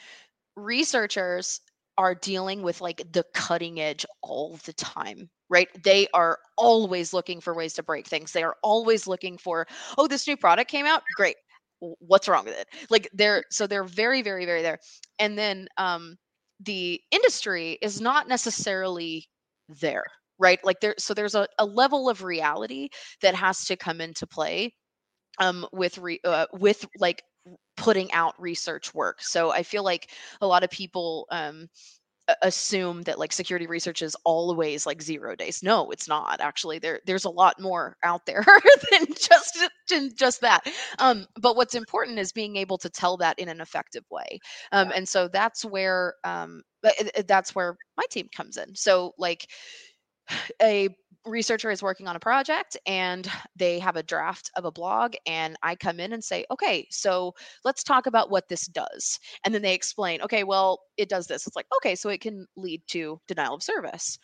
researchers 0.55 1.61
are 1.97 2.15
dealing 2.15 2.63
with 2.63 2.81
like 2.81 3.01
the 3.13 3.25
cutting 3.33 3.79
edge 3.81 4.05
all 4.21 4.57
the 4.65 4.73
time 4.73 5.29
right? 5.51 5.69
They 5.83 6.07
are 6.15 6.39
always 6.57 7.13
looking 7.13 7.41
for 7.41 7.53
ways 7.55 7.75
to 7.75 7.83
break 7.83 8.07
things. 8.07 8.33
They 8.33 8.43
are 8.43 8.57
always 8.63 9.07
looking 9.07 9.37
for 9.37 9.67
oh 9.99 10.07
this 10.07 10.27
new 10.27 10.37
product 10.37 10.71
came 10.71 10.87
out? 10.87 11.03
Great. 11.15 11.37
What's 11.99 12.27
wrong 12.27 12.45
with 12.45 12.57
it? 12.59 12.67
Like 12.89 13.09
they're 13.13 13.43
so 13.51 13.67
they're 13.67 13.83
very 13.83 14.23
very 14.23 14.45
very 14.45 14.63
there. 14.63 14.79
And 15.19 15.37
then 15.37 15.67
um 15.77 16.17
the 16.59 17.01
industry 17.11 17.79
is 17.81 18.01
not 18.01 18.27
necessarily 18.27 19.29
there 19.69 20.05
right? 20.39 20.59
Like 20.65 20.79
there 20.81 20.95
so 20.97 21.13
there's 21.13 21.35
a, 21.35 21.47
a 21.59 21.65
level 21.65 22.09
of 22.09 22.23
reality 22.23 22.89
that 23.21 23.35
has 23.35 23.65
to 23.65 23.77
come 23.77 24.01
into 24.01 24.25
play 24.25 24.73
um 25.39 25.67
with 25.73 25.97
re, 25.97 26.19
uh, 26.25 26.47
with 26.53 26.85
like 26.99 27.23
putting 27.77 28.11
out 28.13 28.39
research 28.41 28.93
work. 28.95 29.21
So 29.21 29.51
I 29.51 29.63
feel 29.63 29.83
like 29.83 30.11
a 30.41 30.47
lot 30.47 30.63
of 30.63 30.71
people 30.71 31.27
um, 31.31 31.69
assume 32.41 33.01
that 33.03 33.19
like 33.19 33.33
security 33.33 33.67
research 33.67 34.01
is 34.01 34.15
always 34.25 34.85
like 34.85 35.01
zero 35.01 35.35
days. 35.35 35.61
No, 35.63 35.89
it's 35.91 36.07
not. 36.07 36.39
Actually, 36.41 36.79
there 36.79 36.99
there's 37.05 37.25
a 37.25 37.29
lot 37.29 37.59
more 37.59 37.97
out 38.03 38.25
there 38.25 38.43
than 38.91 39.05
just 39.07 39.59
than 39.89 40.11
just 40.15 40.41
that. 40.41 40.65
Um, 40.99 41.25
but 41.39 41.55
what's 41.55 41.75
important 41.75 42.19
is 42.19 42.31
being 42.31 42.55
able 42.57 42.77
to 42.79 42.89
tell 42.89 43.17
that 43.17 43.39
in 43.39 43.49
an 43.49 43.61
effective 43.61 44.03
way. 44.11 44.39
Um, 44.71 44.91
and 44.95 45.07
so 45.07 45.27
that's 45.27 45.63
where 45.65 46.15
um, 46.23 46.61
th- 46.83 46.97
th- 46.97 47.27
that's 47.27 47.55
where 47.55 47.77
my 47.97 48.03
team 48.09 48.27
comes 48.35 48.57
in. 48.57 48.75
So 48.75 49.13
like 49.17 49.47
a 50.61 50.89
researcher 51.25 51.69
is 51.71 51.83
working 51.83 52.07
on 52.07 52.15
a 52.15 52.19
project 52.19 52.77
and 52.85 53.29
they 53.55 53.79
have 53.79 53.95
a 53.95 54.03
draft 54.03 54.49
of 54.55 54.65
a 54.65 54.71
blog 54.71 55.15
and 55.25 55.55
I 55.63 55.75
come 55.75 55.99
in 55.99 56.13
and 56.13 56.23
say, 56.23 56.45
"Okay, 56.51 56.87
so 56.91 57.33
let's 57.63 57.83
talk 57.83 58.05
about 58.07 58.29
what 58.31 58.49
this 58.49 58.67
does." 58.67 59.19
And 59.45 59.53
then 59.53 59.61
they 59.61 59.73
explain, 59.75 60.21
"Okay, 60.21 60.43
well, 60.43 60.79
it 60.97 61.09
does 61.09 61.27
this." 61.27 61.47
It's 61.47 61.55
like, 61.55 61.67
"Okay, 61.77 61.95
so 61.95 62.09
it 62.09 62.21
can 62.21 62.47
lead 62.55 62.81
to 62.89 63.19
denial 63.27 63.55
of 63.55 63.63
service." 63.63 64.17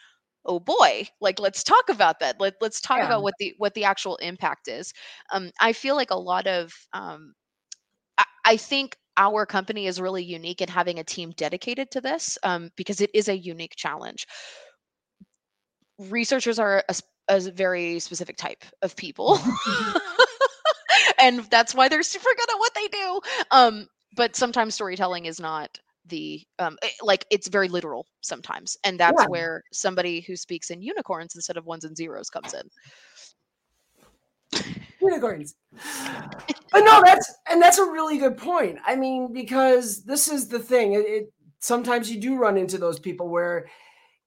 Oh 0.45 0.59
boy, 0.59 1.07
like 1.19 1.39
let's 1.39 1.63
talk 1.63 1.89
about 1.89 2.19
that. 2.19 2.39
Let, 2.39 2.55
let's 2.61 2.79
talk 2.81 3.01
Yeah. 3.01 3.03
about 3.03 3.21
what 3.23 3.35
the 3.39 3.53
what 3.57 3.73
the 3.73 3.83
actual 3.83 4.15
impact 4.17 4.67
is. 4.69 4.93
Um, 5.31 5.51
I 5.59 5.73
feel 5.73 5.95
like 5.95 6.11
a 6.11 6.15
lot 6.15 6.47
of 6.47 6.73
um, 6.93 7.33
I, 8.17 8.25
I 8.45 8.57
think 8.57 8.97
our 9.17 9.45
company 9.45 9.87
is 9.87 9.99
really 10.01 10.23
unique 10.23 10.61
in 10.61 10.69
having 10.69 10.99
a 10.99 11.03
team 11.03 11.31
dedicated 11.31 11.91
to 11.91 12.01
this 12.01 12.37
um, 12.43 12.69
because 12.75 13.01
it 13.01 13.09
is 13.13 13.27
a 13.29 13.37
unique 13.37 13.75
challenge 13.75 14.27
researchers 15.97 16.59
are 16.59 16.83
a 17.29 17.39
very 17.51 17.99
specific 17.99 18.37
type 18.37 18.63
of 18.81 18.95
people 18.95 19.39
and 21.19 21.41
that's 21.45 21.75
why 21.75 21.89
they're 21.89 22.03
super 22.03 22.29
good 22.37 22.49
at 22.49 22.59
what 22.59 22.73
they 22.75 22.87
do 22.87 23.19
um 23.51 23.87
but 24.15 24.35
sometimes 24.35 24.75
storytelling 24.75 25.25
is 25.25 25.39
not 25.39 25.77
the 26.05 26.41
um 26.59 26.77
eh, 26.83 26.89
like 27.01 27.25
it's 27.29 27.47
very 27.49 27.67
literal 27.67 28.05
sometimes 28.21 28.77
and 28.85 28.99
that's 28.99 29.21
Yeah. 29.21 29.27
where 29.27 29.63
somebody 29.73 30.21
who 30.21 30.37
speaks 30.37 30.69
in 30.69 30.81
unicorns 30.81 31.35
instead 31.35 31.57
of 31.57 31.65
ones 31.65 31.83
and 31.83 31.97
zeros 31.97 32.29
comes 32.29 32.53
in 32.53 32.69
unicorns. 35.01 35.55
but 36.71 36.83
no, 36.83 37.01
that's 37.03 37.33
and 37.49 37.61
that's 37.61 37.77
a 37.77 37.83
really 37.83 38.17
good 38.17 38.37
point. 38.37 38.79
I 38.85 38.95
mean, 38.95 39.33
because 39.33 40.03
this 40.03 40.27
is 40.27 40.47
the 40.47 40.59
thing. 40.59 40.93
It, 40.93 41.05
it 41.05 41.33
sometimes 41.59 42.11
you 42.11 42.19
do 42.19 42.37
run 42.37 42.57
into 42.57 42.77
those 42.77 42.99
people 42.99 43.29
where 43.29 43.67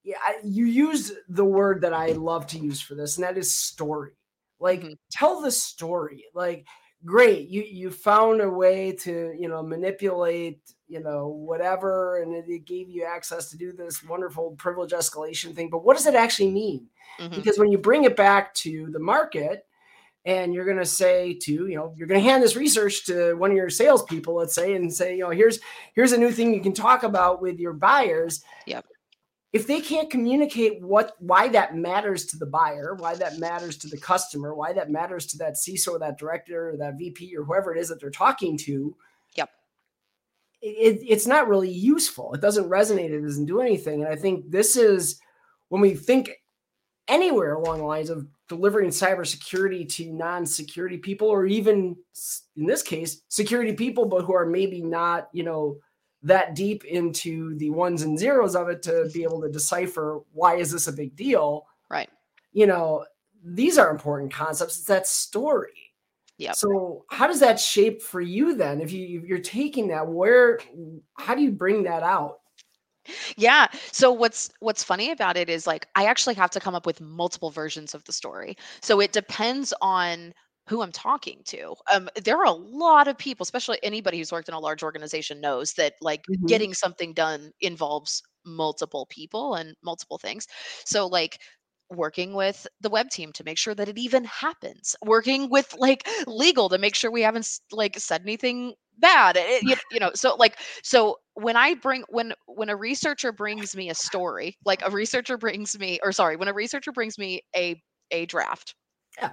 yeah, 0.05 0.17
I- 0.25 0.41
you 0.45 0.65
use 0.65 1.13
the 1.29 1.45
word 1.45 1.83
that 1.83 1.93
I 1.95 2.13
love 2.13 2.47
to 2.49 2.59
use 2.59 2.81
for 2.81 2.95
this, 2.95 3.17
and 3.17 3.25
that 3.25 3.37
is 3.39 3.51
story. 3.57 4.13
Like, 4.59 4.83
Mhm. 4.83 4.99
tell 5.11 5.41
the 5.41 5.51
story. 5.51 6.25
Like, 6.35 6.67
great, 7.05 7.49
you 7.49 7.63
you 7.63 7.91
found 7.91 8.41
a 8.41 8.51
way 8.51 8.93
to 8.93 9.35
you 9.39 9.49
know 9.49 9.63
manipulate 9.63 10.61
you 10.89 11.01
know 11.01 11.29
whatever, 11.29 12.19
and 12.23 12.35
it, 12.35 12.45
it 12.49 12.65
gave 12.67 12.89
you 12.89 13.05
access 13.05 13.49
to 13.51 13.57
do 13.57 13.73
this 13.73 14.03
wonderful 14.05 14.53
privilege 14.59 14.91
escalation 14.93 15.55
thing. 15.55 15.71
But 15.71 15.85
what 15.85 15.97
does 15.97 16.07
it 16.07 16.15
actually 16.15 16.51
mean? 16.51 16.89
Mhm. 17.19 17.35
because 17.37 17.59
when 17.59 17.71
you 17.73 17.79
bring 17.79 18.05
it 18.05 18.17
back 18.17 18.55
to 18.55 18.89
the 18.93 18.99
market 18.99 19.67
and 20.25 20.53
you're 20.55 20.65
going 20.67 20.77
to 20.77 20.85
say 20.87 21.35
to 21.35 21.67
you 21.67 21.75
know 21.77 21.93
you're 21.97 22.07
going 22.07 22.23
to 22.23 22.29
hand 22.31 22.43
this 22.43 22.55
research 22.57 23.05
to 23.07 23.35
one 23.35 23.51
of 23.51 23.57
your 23.57 23.71
salespeople 23.71 24.35
let's 24.35 24.55
say 24.55 24.75
and 24.75 24.93
say 24.95 25.15
you 25.17 25.21
know 25.23 25.31
here's 25.31 25.59
here's 25.95 26.13
a 26.13 26.19
new 26.19 26.31
thing 26.31 26.53
you 26.55 26.61
can 26.61 26.73
talk 26.75 27.03
about 27.03 27.41
with 27.43 27.59
your 27.59 27.73
buyers 27.73 28.43
Yep. 28.67 28.85
If 29.53 29.67
they 29.67 29.81
can't 29.81 30.11
communicate 30.11 30.81
what 30.81 31.15
why 31.19 31.49
that 31.49 31.77
matters 31.77 32.25
to 32.27 32.39
the 32.39 32.47
buyer 32.47 32.95
why 32.95 33.15
that 33.15 33.39
matters 33.39 33.77
to 33.77 33.89
the 33.89 33.99
customer 33.99 34.55
why 34.55 34.73
that 34.73 34.91
matters 34.91 35.27
to 35.27 35.39
that 35.39 35.55
CISO 35.55 35.93
or 35.93 35.99
that 35.99 36.19
director 36.19 36.71
or 36.71 36.77
that 36.77 36.99
VP 36.99 37.37
or 37.37 37.45
whoever 37.45 37.75
it 37.75 37.81
is 37.81 37.89
that 37.89 38.01
they're 38.01 38.11
talking 38.11 38.57
to 38.59 38.95
it, 40.63 41.01
it's 41.07 41.27
not 41.27 41.49
really 41.49 41.71
useful. 41.71 42.35
It 42.35 42.41
doesn't 42.41 42.69
resonate. 42.69 43.11
It 43.11 43.23
doesn't 43.23 43.47
do 43.47 43.61
anything. 43.61 44.03
And 44.03 44.13
I 44.13 44.17
think 44.17 44.51
this 44.51 44.77
is 44.77 45.21
when 45.69 45.81
we 45.81 45.95
think 45.95 46.31
anywhere 47.09 47.55
along 47.55 47.79
the 47.79 47.85
lines 47.85 48.11
of 48.11 48.27
delivering 48.49 48.91
cybersecurity 48.91 49.89
to 49.89 50.13
non-security 50.13 50.99
people, 50.99 51.29
or 51.29 51.47
even 51.47 51.97
in 52.57 52.67
this 52.67 52.83
case, 52.83 53.23
security 53.29 53.73
people, 53.73 54.05
but 54.05 54.25
who 54.25 54.35
are 54.35 54.47
maybe 54.47 54.83
not, 54.83 55.29
you 55.33 55.43
know, 55.43 55.79
that 56.23 56.55
deep 56.55 56.85
into 56.85 57.57
the 57.57 57.71
ones 57.71 58.03
and 58.03 58.19
zeros 58.19 58.55
of 58.55 58.69
it 58.69 58.83
to 58.83 59.09
be 59.15 59.23
able 59.23 59.41
to 59.41 59.49
decipher 59.49 60.21
why 60.33 60.57
is 60.57 60.71
this 60.71 60.87
a 60.87 60.93
big 60.93 61.17
deal. 61.17 61.67
Right. 61.89 62.11
You 62.53 62.67
know, 62.67 63.07
these 63.43 63.79
are 63.79 63.91
important 63.91 64.33
concepts. 64.33 64.79
It's 64.79 64.87
that 64.87 65.07
story 65.07 65.91
yeah. 66.41 66.53
So 66.53 67.05
how 67.11 67.27
does 67.27 67.41
that 67.41 67.61
shape 67.61 68.01
for 68.01 68.23
you 68.23 68.57
then? 68.57 68.81
If 68.81 68.93
you 68.93 69.21
if 69.21 69.29
you're 69.29 69.41
taking 69.41 69.89
that, 69.89 70.09
where 70.09 70.59
how 71.19 71.35
do 71.35 71.43
you 71.43 71.53
bring 71.53 71.83
that 71.83 72.03
out? 72.03 72.39
Yeah. 73.37 73.67
So 73.93 74.11
what's 74.11 74.51
what's 74.61 74.83
funny 74.83 75.11
about 75.11 75.37
it 75.37 75.51
is 75.51 75.67
like 75.67 75.87
I 75.97 76.07
actually 76.07 76.35
have 76.37 76.51
to 76.53 76.61
come 76.61 76.75
up 76.75 76.87
with 76.87 76.99
multiple 76.99 77.51
versions 77.51 77.95
of 77.95 78.03
the 78.05 78.13
story. 78.15 78.57
So 78.81 79.01
it 79.01 79.13
depends 79.13 79.75
on 79.83 80.33
who 80.71 80.83
I'm 80.83 80.93
talking 80.93 81.41
to. 81.47 81.75
Um, 81.93 82.09
there 82.23 82.39
are 82.39 82.45
a 82.45 82.53
lot 82.53 83.09
of 83.09 83.19
people, 83.19 83.43
especially 83.43 83.81
anybody 83.83 84.19
who's 84.19 84.31
worked 84.31 84.49
in 84.49 84.55
a 84.55 84.59
large 84.61 84.85
organization 84.85 85.41
knows 85.41 85.73
that 85.75 85.95
like 86.01 86.23
mm-hmm. 86.31 86.47
getting 86.47 86.73
something 86.73 87.13
done 87.13 87.51
involves 87.61 88.23
multiple 88.47 89.07
people 89.11 89.57
and 89.57 89.75
multiple 89.83 90.17
things. 90.17 90.47
So 90.85 91.09
like 91.09 91.41
working 91.91 92.35
with 92.35 92.69
the 92.81 92.89
web 92.89 93.11
team 93.11 93.33
to 93.33 93.43
make 93.43 93.59
sure 93.59 93.75
that 93.75 93.89
it 93.89 93.99
even 93.99 94.25
happens 94.25 94.95
working 95.05 95.51
with 95.51 95.75
like 95.77 96.07
legal 96.29 96.69
to 96.69 96.79
make 96.79 96.95
sure 96.95 97.11
we 97.11 97.23
haven't 97.23 97.49
like 97.73 97.99
said 97.99 98.23
anything 98.23 98.73
bad 98.99 99.37
it, 99.37 99.45
eh, 99.45 99.61
you, 99.63 99.75
you 99.91 99.99
know 99.99 100.13
so 100.15 100.37
like 100.37 100.57
so 100.85 101.17
when 101.35 101.57
i 101.57 101.75
bring 101.75 102.05
when 102.09 102.33
when 102.47 102.69
a 102.69 102.77
researcher 102.77 103.33
brings 103.33 103.75
me 103.75 103.91
a 103.91 103.95
story 103.95 104.57
like 104.65 104.87
a 104.87 104.91
researcher 104.91 105.37
brings 105.37 105.77
me 105.81 105.99
or 106.05 106.13
sorry 106.13 106.37
when 106.37 106.47
a 106.47 106.55
researcher 106.55 106.93
brings 106.93 107.19
me 107.19 107.43
a 107.57 107.83
a 108.13 108.25
draft 108.27 108.77
yeah. 109.19 109.31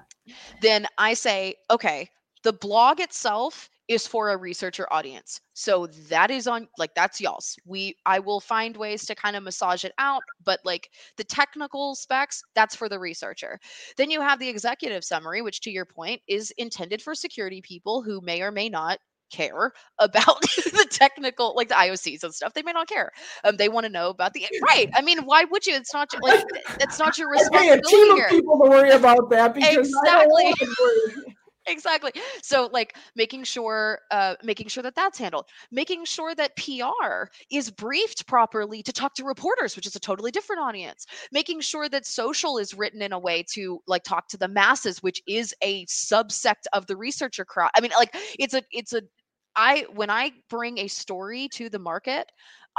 then 0.61 0.85
i 0.97 1.13
say 1.13 1.55
okay 1.69 2.09
the 2.43 2.53
blog 2.53 2.99
itself 2.99 3.69
is 3.87 4.05
for 4.05 4.29
a 4.31 4.37
researcher 4.37 4.85
audience. 4.91 5.39
So 5.53 5.87
that 6.09 6.29
is 6.29 6.45
on 6.47 6.67
like 6.77 6.93
that's 6.93 7.21
y'all's. 7.21 7.57
We 7.65 7.95
I 8.05 8.19
will 8.19 8.39
find 8.39 8.75
ways 8.75 9.05
to 9.05 9.15
kind 9.15 9.35
of 9.35 9.43
massage 9.43 9.85
it 9.85 9.93
out, 9.97 10.23
but 10.43 10.59
like 10.65 10.89
the 11.17 11.23
technical 11.23 11.95
specs, 11.95 12.43
that's 12.53 12.75
for 12.75 12.89
the 12.89 12.99
researcher. 12.99 13.59
Then 13.95 14.11
you 14.11 14.21
have 14.21 14.39
the 14.39 14.49
executive 14.49 15.03
summary, 15.03 15.41
which 15.41 15.61
to 15.61 15.71
your 15.71 15.85
point 15.85 16.21
is 16.27 16.51
intended 16.57 17.01
for 17.01 17.15
security 17.15 17.61
people 17.61 18.01
who 18.01 18.21
may 18.21 18.41
or 18.41 18.51
may 18.51 18.69
not 18.69 18.99
care 19.29 19.73
about 19.99 20.41
the 20.41 20.87
technical 20.89 21.53
like 21.55 21.69
the 21.69 21.75
IOCs 21.75 22.23
and 22.23 22.33
stuff. 22.33 22.53
They 22.53 22.63
may 22.63 22.73
not 22.73 22.87
care. 22.87 23.11
Um, 23.43 23.57
they 23.57 23.69
want 23.69 23.85
to 23.85 23.91
know 23.91 24.09
about 24.09 24.33
the 24.33 24.45
right. 24.63 24.89
I 24.95 25.01
mean, 25.01 25.19
why 25.25 25.45
would 25.45 25.65
you? 25.65 25.75
It's 25.75 25.93
not 25.93 26.09
like 26.21 26.45
it's 26.79 26.99
not 26.99 27.17
your 27.17 27.29
responsibility. 27.31 27.79
a 27.79 27.81
team 27.81 28.15
here. 28.15 28.25
of 28.25 28.31
people 28.31 28.59
to 28.63 28.69
worry 28.69 28.91
about 28.91 29.29
that 29.29 29.53
because 29.53 29.77
exactly 29.77 30.53
exactly. 31.67 32.11
So 32.41 32.69
like 32.71 32.95
making 33.15 33.43
sure 33.43 33.99
uh 34.11 34.35
making 34.43 34.67
sure 34.69 34.83
that 34.83 34.95
that's 34.95 35.17
handled. 35.17 35.45
Making 35.71 36.05
sure 36.05 36.33
that 36.35 36.55
pr 36.55 37.29
is 37.51 37.69
briefed 37.71 38.27
properly 38.27 38.81
to 38.83 38.93
talk 38.93 39.13
to 39.15 39.23
reporters 39.25 39.75
which 39.75 39.85
is 39.85 39.95
a 39.95 39.99
totally 39.99 40.31
different 40.31 40.61
audience. 40.61 41.05
Making 41.31 41.61
sure 41.61 41.89
that 41.89 42.05
social 42.05 42.57
is 42.57 42.73
written 42.73 43.01
in 43.01 43.11
a 43.13 43.19
way 43.19 43.43
to 43.53 43.79
like 43.87 44.03
talk 44.03 44.27
to 44.29 44.37
the 44.37 44.47
masses 44.47 45.03
which 45.03 45.21
is 45.27 45.53
a 45.61 45.85
subsect 45.85 46.65
of 46.73 46.87
the 46.87 46.95
researcher 46.97 47.45
crowd 47.45 47.69
i 47.75 47.81
mean 47.81 47.91
like 47.97 48.15
it's 48.39 48.53
a 48.53 48.61
it's 48.71 48.93
a 48.93 49.01
i 49.55 49.85
when 49.93 50.09
i 50.09 50.31
bring 50.49 50.77
a 50.79 50.87
story 50.87 51.47
to 51.53 51.69
the 51.69 51.79
market 51.79 52.29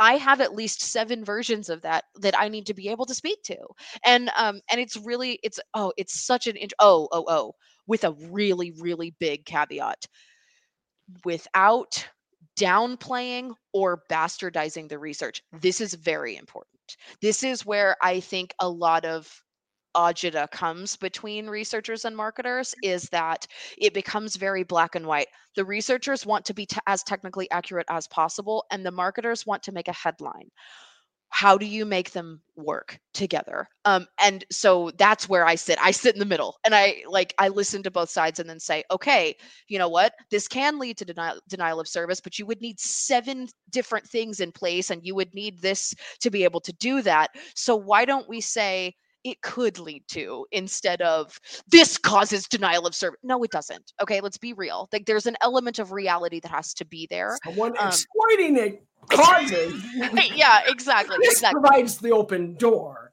I 0.01 0.13
have 0.19 0.41
at 0.41 0.55
least 0.55 0.81
seven 0.81 1.25
versions 1.25 1.69
of 1.69 1.83
that 1.83 2.05
that 2.21 2.39
I 2.39 2.49
need 2.49 2.67
to 2.67 2.75
be 2.75 2.89
able 2.89 3.05
to 3.07 3.15
speak 3.15 3.43
to. 3.47 3.57
And 4.05 4.31
um 4.37 4.61
and 4.71 4.81
it's 4.81 4.97
really 4.97 5.41
it's 5.43 5.59
oh 5.75 5.93
it's 5.97 6.25
such 6.25 6.47
an 6.47 6.57
int- 6.57 6.73
oh 6.79 7.09
oh 7.11 7.25
oh 7.29 7.53
with 7.89 8.05
a 8.05 8.13
really, 8.31 8.73
really 8.79 9.17
big 9.19 9.45
caveat. 9.45 10.07
Without 11.25 12.07
downplaying 12.59 13.55
or 13.73 14.03
bastardizing 14.11 14.89
the 14.89 14.99
research. 14.99 15.43
This 15.61 15.81
is 15.81 15.95
very 15.95 16.37
important. 16.37 16.97
This 17.23 17.45
is 17.45 17.65
where 17.65 17.97
I 18.03 18.21
think 18.21 18.53
a 18.61 18.69
lot 18.69 19.05
of 19.05 19.43
agita 19.97 20.51
comes 20.51 20.97
between 20.97 21.49
researchers 21.49 22.05
and 22.05 22.17
marketers 22.17 22.75
is 22.83 23.09
that 23.11 23.47
it 23.79 23.95
becomes 23.95 24.37
very 24.37 24.63
black 24.63 24.95
and 24.95 25.07
white. 25.07 25.29
The 25.57 25.65
researchers 25.65 26.27
want 26.27 26.45
to 26.47 26.55
be 26.55 26.67
t- 26.67 26.77
as 26.87 27.03
technically 27.03 27.51
accurate 27.51 27.87
as 27.89 28.07
possible, 28.07 28.65
and 28.71 28.85
the 28.85 28.91
marketers 28.91 29.47
want 29.47 29.63
to 29.65 29.73
make 29.73 29.89
a 29.89 29.93
headline 29.93 30.51
how 31.31 31.59
do 31.59 31.67
you 31.67 31.85
make 31.85 32.13
them 32.13 32.41
work 32.57 32.99
together? 33.15 33.69
Um 33.85 34.07
and 34.23 34.45
so 34.51 34.91
that's 34.99 35.29
where 35.29 35.47
i 35.47 35.55
sit. 35.55 35.79
I 35.81 35.91
sit 35.91 36.15
in 36.15 36.19
the 36.19 36.25
middle 36.27 36.59
and 36.65 36.75
i 36.75 37.03
like 37.09 37.35
i 37.39 37.49
listen 37.49 37.83
to 37.83 37.91
both 37.91 38.11
sides 38.11 38.39
and 38.41 38.49
then 38.49 38.61
say 38.61 38.85
okay 38.91 39.37
you 39.69 39.79
know 39.79 39.89
what? 39.89 40.13
This 40.31 40.49
can 40.49 40.79
lead 40.79 40.97
to 40.99 41.05
denial 41.05 41.41
denial 41.49 41.81
of 41.81 41.89
service 41.89 42.21
but 42.21 42.39
you 42.39 42.47
would 42.47 42.61
need 42.61 42.81
seven 42.81 43.49
different 43.71 44.07
things 44.09 44.41
in 44.41 44.53
place 44.53 44.91
and 44.91 45.05
you 45.05 45.15
would 45.15 45.33
need 45.35 45.61
this 45.61 45.95
to 46.21 46.31
be 46.31 46.45
able 46.45 46.61
to 46.61 46.73
do 46.75 47.03
that. 47.03 47.31
So 47.55 47.77
why 47.77 48.05
don't 48.05 48.29
we 48.29 48.41
say 48.41 48.95
it 49.29 49.43
could 49.43 49.79
lead 49.79 50.03
to 50.09 50.47
instead 50.53 51.01
of 51.03 51.39
this 51.69 51.99
causes 51.99 52.47
denial 52.47 52.87
of 52.87 52.95
service. 52.95 53.19
No, 53.23 53.43
it 53.43 53.51
doesn't. 53.51 53.93
Okay, 54.03 54.21
let's 54.21 54.39
be 54.39 54.53
real. 54.53 54.89
Like 54.93 55.07
there's 55.07 55.27
an 55.27 55.37
element 55.43 55.79
of 55.79 55.93
reality 55.93 56.41
that 56.41 56.51
has 56.51 56.75
to 56.75 56.85
be 56.85 57.07
there. 57.11 57.37
Someone 57.45 57.77
um, 57.79 57.89
exploiting 57.89 58.57
it 58.57 58.85
causes. 59.09 59.83
yeah, 60.35 60.61
exactly. 60.67 61.17
This 61.29 61.35
exactly. 61.35 61.61
provides 61.61 61.99
the 61.99 62.13
open 62.13 62.55
door. 62.55 63.13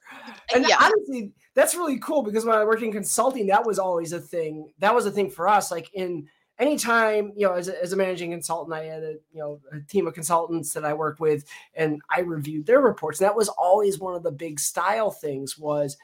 And 0.54 0.66
yeah. 0.68 0.78
honestly, 0.80 1.32
that's 1.56 1.74
really 1.74 1.98
cool 2.00 2.22
because 2.22 2.46
when 2.46 2.56
I 2.56 2.64
worked 2.64 2.84
in 2.84 2.92
consulting, 2.92 3.48
that 3.48 3.66
was 3.66 3.80
always 3.80 4.14
a 4.14 4.20
thing. 4.20 4.72
That 4.80 4.94
was 4.94 5.06
a 5.06 5.12
thing 5.12 5.30
for 5.30 5.48
us. 5.48 5.72
Like 5.72 5.90
in 5.94 6.28
anytime, 6.60 7.32
you 7.36 7.48
know, 7.48 7.54
as 7.54 7.68
a, 7.68 7.82
as 7.82 7.94
a 7.94 7.98
managing 7.98 8.32
consultant, 8.32 8.76
I 8.76 8.86
had 8.86 9.04
a 9.04 9.14
you 9.34 9.40
know 9.40 9.60
a 9.72 9.80
team 9.82 10.08
of 10.08 10.14
consultants 10.14 10.74
that 10.74 10.86
I 10.86 10.94
worked 10.94 11.20
with, 11.20 11.46
and 11.76 12.02
I 12.16 12.22
reviewed 12.22 12.66
their 12.66 12.82
reports. 12.82 13.20
And 13.20 13.28
that 13.28 13.36
was 13.36 13.50
always 13.50 14.00
one 14.00 14.16
of 14.16 14.24
the 14.24 14.32
big 14.32 14.60
style 14.60 15.12
things 15.12 15.58
was 15.58 15.98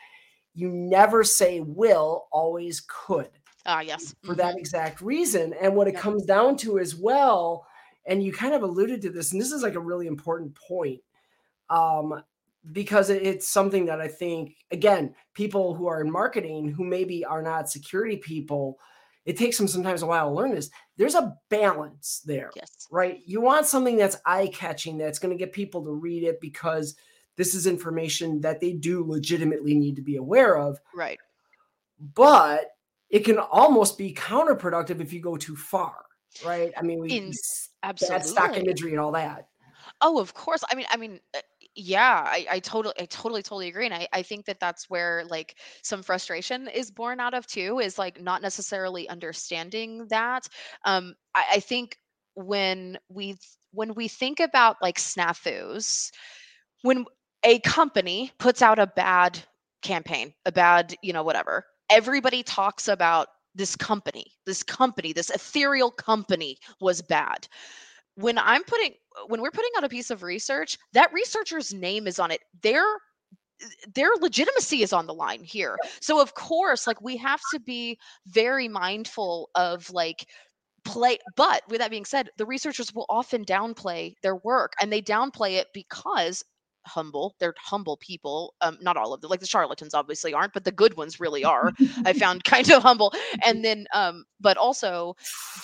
you 0.53 0.69
never 0.69 1.23
say 1.23 1.61
will, 1.61 2.27
always 2.31 2.83
could. 2.87 3.29
Ah, 3.65 3.77
uh, 3.77 3.81
yes. 3.81 4.15
For 4.23 4.31
mm-hmm. 4.31 4.41
that 4.41 4.57
exact 4.57 5.01
reason. 5.01 5.53
And 5.61 5.75
what 5.75 5.87
it 5.87 5.93
yeah. 5.93 6.01
comes 6.01 6.25
down 6.25 6.57
to 6.57 6.79
as 6.79 6.95
well 6.95 7.65
and 8.05 8.23
you 8.23 8.31
kind 8.31 8.53
of 8.53 8.63
alluded 8.63 9.01
to 9.01 9.09
this, 9.09 9.31
and 9.31 9.41
this 9.41 9.51
is 9.51 9.63
like 9.63 9.75
a 9.75 9.79
really 9.79 10.07
important 10.07 10.55
point. 10.55 11.01
Um, 11.69 12.23
because 12.73 13.09
it's 13.09 13.47
something 13.47 13.85
that 13.87 13.99
I 13.99 14.07
think, 14.07 14.55
again, 14.69 15.15
people 15.33 15.73
who 15.73 15.87
are 15.87 16.01
in 16.01 16.11
marketing 16.11 16.69
who 16.69 16.83
maybe 16.83 17.25
are 17.25 17.41
not 17.41 17.69
security 17.69 18.17
people, 18.17 18.77
it 19.25 19.37
takes 19.37 19.57
them 19.57 19.67
sometimes 19.67 20.01
a 20.01 20.07
while 20.07 20.29
to 20.29 20.35
learn 20.35 20.55
this. 20.55 20.69
There's 20.97 21.15
a 21.15 21.35
balance 21.49 22.21
there, 22.25 22.51
yes. 22.55 22.87
right? 22.91 23.19
You 23.25 23.41
want 23.41 23.67
something 23.67 23.97
that's 23.97 24.17
eye 24.25 24.49
catching, 24.53 24.97
that's 24.97 25.19
going 25.19 25.35
to 25.35 25.39
get 25.39 25.53
people 25.53 25.83
to 25.83 25.91
read 25.91 26.23
it 26.23 26.41
because 26.41 26.95
this 27.37 27.53
is 27.53 27.67
information 27.67 28.41
that 28.41 28.59
they 28.59 28.73
do 28.73 29.05
legitimately 29.05 29.75
need 29.75 29.95
to 29.95 30.01
be 30.01 30.17
aware 30.17 30.57
of. 30.57 30.79
Right. 30.95 31.19
But 32.15 32.71
it 33.09 33.25
can 33.25 33.37
almost 33.37 33.97
be 33.97 34.13
counterproductive 34.13 35.01
if 35.01 35.13
you 35.13 35.21
go 35.21 35.37
too 35.37 35.55
far 35.55 36.05
right? 36.45 36.71
I 36.77 36.81
mean, 36.81 36.99
we 36.99 37.17
In, 37.17 37.33
absolutely 37.83 38.19
bad 38.19 38.25
stock 38.25 38.57
imagery 38.57 38.91
and 38.91 38.99
all 38.99 39.11
that. 39.11 39.47
Oh, 40.01 40.19
of 40.19 40.33
course. 40.33 40.63
I 40.69 40.75
mean, 40.75 40.85
I 40.89 40.97
mean, 40.97 41.19
uh, 41.35 41.39
yeah, 41.75 42.23
I, 42.25 42.45
I 42.51 42.59
totally, 42.59 42.93
I 42.99 43.05
totally, 43.05 43.41
totally 43.41 43.69
agree, 43.69 43.85
and 43.85 43.93
I, 43.93 44.07
I 44.11 44.23
think 44.23 44.45
that 44.45 44.59
that's 44.59 44.89
where 44.89 45.23
like 45.29 45.55
some 45.83 46.03
frustration 46.03 46.67
is 46.67 46.91
born 46.91 47.19
out 47.19 47.33
of 47.33 47.47
too, 47.47 47.79
is 47.79 47.97
like 47.97 48.21
not 48.21 48.41
necessarily 48.41 49.07
understanding 49.09 50.07
that. 50.09 50.47
Um, 50.85 51.15
I, 51.33 51.45
I 51.53 51.59
think 51.61 51.97
when 52.35 52.97
we 53.09 53.37
when 53.71 53.93
we 53.95 54.07
think 54.09 54.39
about 54.41 54.77
like 54.81 54.97
snafus, 54.97 56.11
when 56.81 57.05
a 57.43 57.59
company 57.59 58.31
puts 58.39 58.61
out 58.61 58.79
a 58.79 58.87
bad 58.87 59.39
campaign, 59.81 60.33
a 60.45 60.51
bad, 60.51 60.95
you 61.01 61.13
know, 61.13 61.23
whatever, 61.23 61.65
everybody 61.89 62.43
talks 62.43 62.87
about 62.87 63.27
this 63.55 63.75
company, 63.75 64.25
this 64.45 64.63
company, 64.63 65.13
this 65.13 65.29
ethereal 65.29 65.91
company 65.91 66.57
was 66.79 67.01
bad. 67.01 67.47
When 68.15 68.37
I'm 68.37 68.63
putting 68.63 68.93
when 69.27 69.41
we're 69.41 69.51
putting 69.51 69.71
out 69.77 69.83
a 69.83 69.89
piece 69.89 70.09
of 70.09 70.23
research, 70.23 70.77
that 70.93 71.13
researcher's 71.13 71.73
name 71.73 72.07
is 72.07 72.19
on 72.19 72.31
it. 72.31 72.41
Their 72.61 72.83
their 73.93 74.09
legitimacy 74.19 74.81
is 74.81 74.93
on 74.93 75.05
the 75.07 75.13
line 75.13 75.43
here. 75.43 75.77
So 76.01 76.21
of 76.21 76.33
course, 76.33 76.87
like 76.87 77.01
we 77.01 77.17
have 77.17 77.41
to 77.53 77.59
be 77.59 77.97
very 78.27 78.67
mindful 78.67 79.49
of 79.55 79.89
like 79.91 80.25
play 80.83 81.19
but 81.35 81.61
with 81.69 81.77
that 81.77 81.91
being 81.91 82.05
said 82.05 82.31
the 82.39 82.45
researchers 82.45 82.91
will 82.91 83.05
often 83.07 83.45
downplay 83.45 84.15
their 84.23 84.37
work 84.37 84.73
and 84.81 84.91
they 84.91 84.99
downplay 84.99 85.51
it 85.59 85.67
because 85.75 86.43
humble. 86.85 87.35
They're 87.39 87.53
humble 87.57 87.97
people. 87.97 88.53
Um, 88.61 88.77
not 88.81 88.97
all 88.97 89.13
of 89.13 89.21
them, 89.21 89.29
like 89.29 89.39
the 89.39 89.45
charlatans 89.45 89.93
obviously 89.93 90.33
aren't, 90.33 90.53
but 90.53 90.63
the 90.63 90.71
good 90.71 90.97
ones 90.97 91.19
really 91.19 91.43
are. 91.43 91.71
I 92.05 92.13
found 92.19 92.43
kind 92.43 92.69
of 92.71 92.81
humble. 92.81 93.13
And 93.45 93.63
then, 93.63 93.85
um, 93.93 94.25
but 94.39 94.57
also 94.57 95.15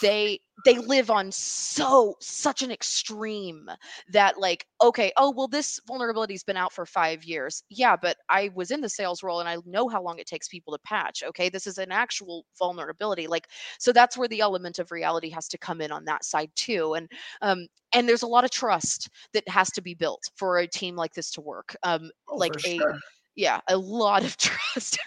they 0.02 0.40
they 0.66 0.78
live 0.80 1.10
on 1.10 1.32
so 1.32 2.16
such 2.20 2.62
an 2.62 2.72
extreme 2.72 3.70
that 4.10 4.40
like 4.40 4.66
okay 4.82 5.12
oh 5.18 5.32
well 5.32 5.48
this 5.48 5.80
vulnerability's 5.88 6.44
been 6.44 6.58
out 6.58 6.74
for 6.74 6.86
five 6.86 7.24
years. 7.24 7.64
Yeah 7.70 7.96
but 7.96 8.18
i 8.30 8.50
was 8.56 8.72
in 8.72 8.82
the 8.82 8.90
sales 8.90 9.24
role 9.24 9.40
and 9.40 9.50
i 9.50 9.58
know 9.66 9.88
how 9.88 10.02
long 10.02 10.20
it 10.20 10.28
takes 10.28 10.48
people 10.48 10.74
to 10.74 10.80
patch 10.84 11.24
okay? 11.24 11.50
This 11.50 11.68
is 11.68 11.78
an 11.78 11.92
actual 11.92 12.46
vulnerability 12.58 13.28
like 13.28 13.48
so 13.80 13.92
that's 13.92 14.18
where 14.18 14.28
the 14.28 14.42
element 14.42 14.80
of 14.80 14.92
reality 14.92 15.30
has 15.30 15.48
to 15.50 15.58
come 15.58 15.82
in 15.82 15.92
on 15.92 16.06
that 16.06 16.24
side 16.26 16.52
too 16.56 16.94
and 16.96 17.10
um 17.42 17.68
and 17.94 18.08
there's 18.08 18.24
a 18.24 18.28
lot 18.28 18.44
of 18.44 18.52
trust 18.52 19.10
that 19.34 19.48
has 19.48 19.70
to 19.72 19.82
be 19.82 19.94
built 19.94 20.24
for 20.36 20.58
a 20.60 20.68
team 20.68 20.96
like 20.96 21.14
this 21.14 21.32
to 21.32 21.42
work 21.42 21.76
um 21.84 22.10
Oh, 22.30 22.38
like 22.38 22.58
a 22.66 22.80
sure. 22.80 23.00
yeah 23.36 23.60
a 23.68 23.78
lot 23.78 24.24
of 24.24 24.38
trust 24.38 24.98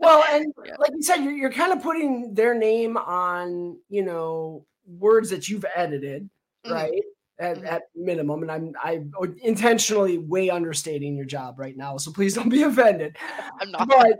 Well, 0.00 0.24
and 0.30 0.52
Yeah. 0.64 0.76
like 0.78 0.92
you 0.94 1.02
said, 1.02 1.16
you're, 1.22 1.32
you're 1.32 1.52
kind 1.52 1.72
of 1.72 1.82
putting 1.82 2.34
their 2.34 2.54
name 2.54 2.96
on, 2.96 3.78
you 3.88 4.02
know, 4.02 4.66
words 4.86 5.30
that 5.30 5.48
you've 5.48 5.64
edited, 5.74 6.28
Mhm. 6.64 6.70
right? 6.72 7.02
At, 7.38 7.58
Mhm. 7.58 7.66
at 7.66 7.82
minimum, 7.94 8.42
and 8.42 8.50
I'm 8.50 8.74
I 8.82 9.02
intentionally 9.42 10.18
way 10.18 10.50
understating 10.50 11.16
your 11.16 11.24
job 11.24 11.58
right 11.58 11.74
now, 11.76 11.96
so 11.96 12.12
please 12.12 12.34
don't 12.34 12.50
be 12.50 12.62
offended. 12.70 13.16
i'm 13.60 13.70
not 13.70 13.88
But 13.88 14.18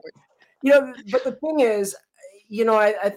you 0.63 0.73
know, 0.73 0.95
but 1.11 1.25
the 1.25 1.33
thing 1.33 1.61
is, 1.61 1.95
you 2.49 2.65
know, 2.65 2.77
I 2.77 2.95
I, 3.03 3.15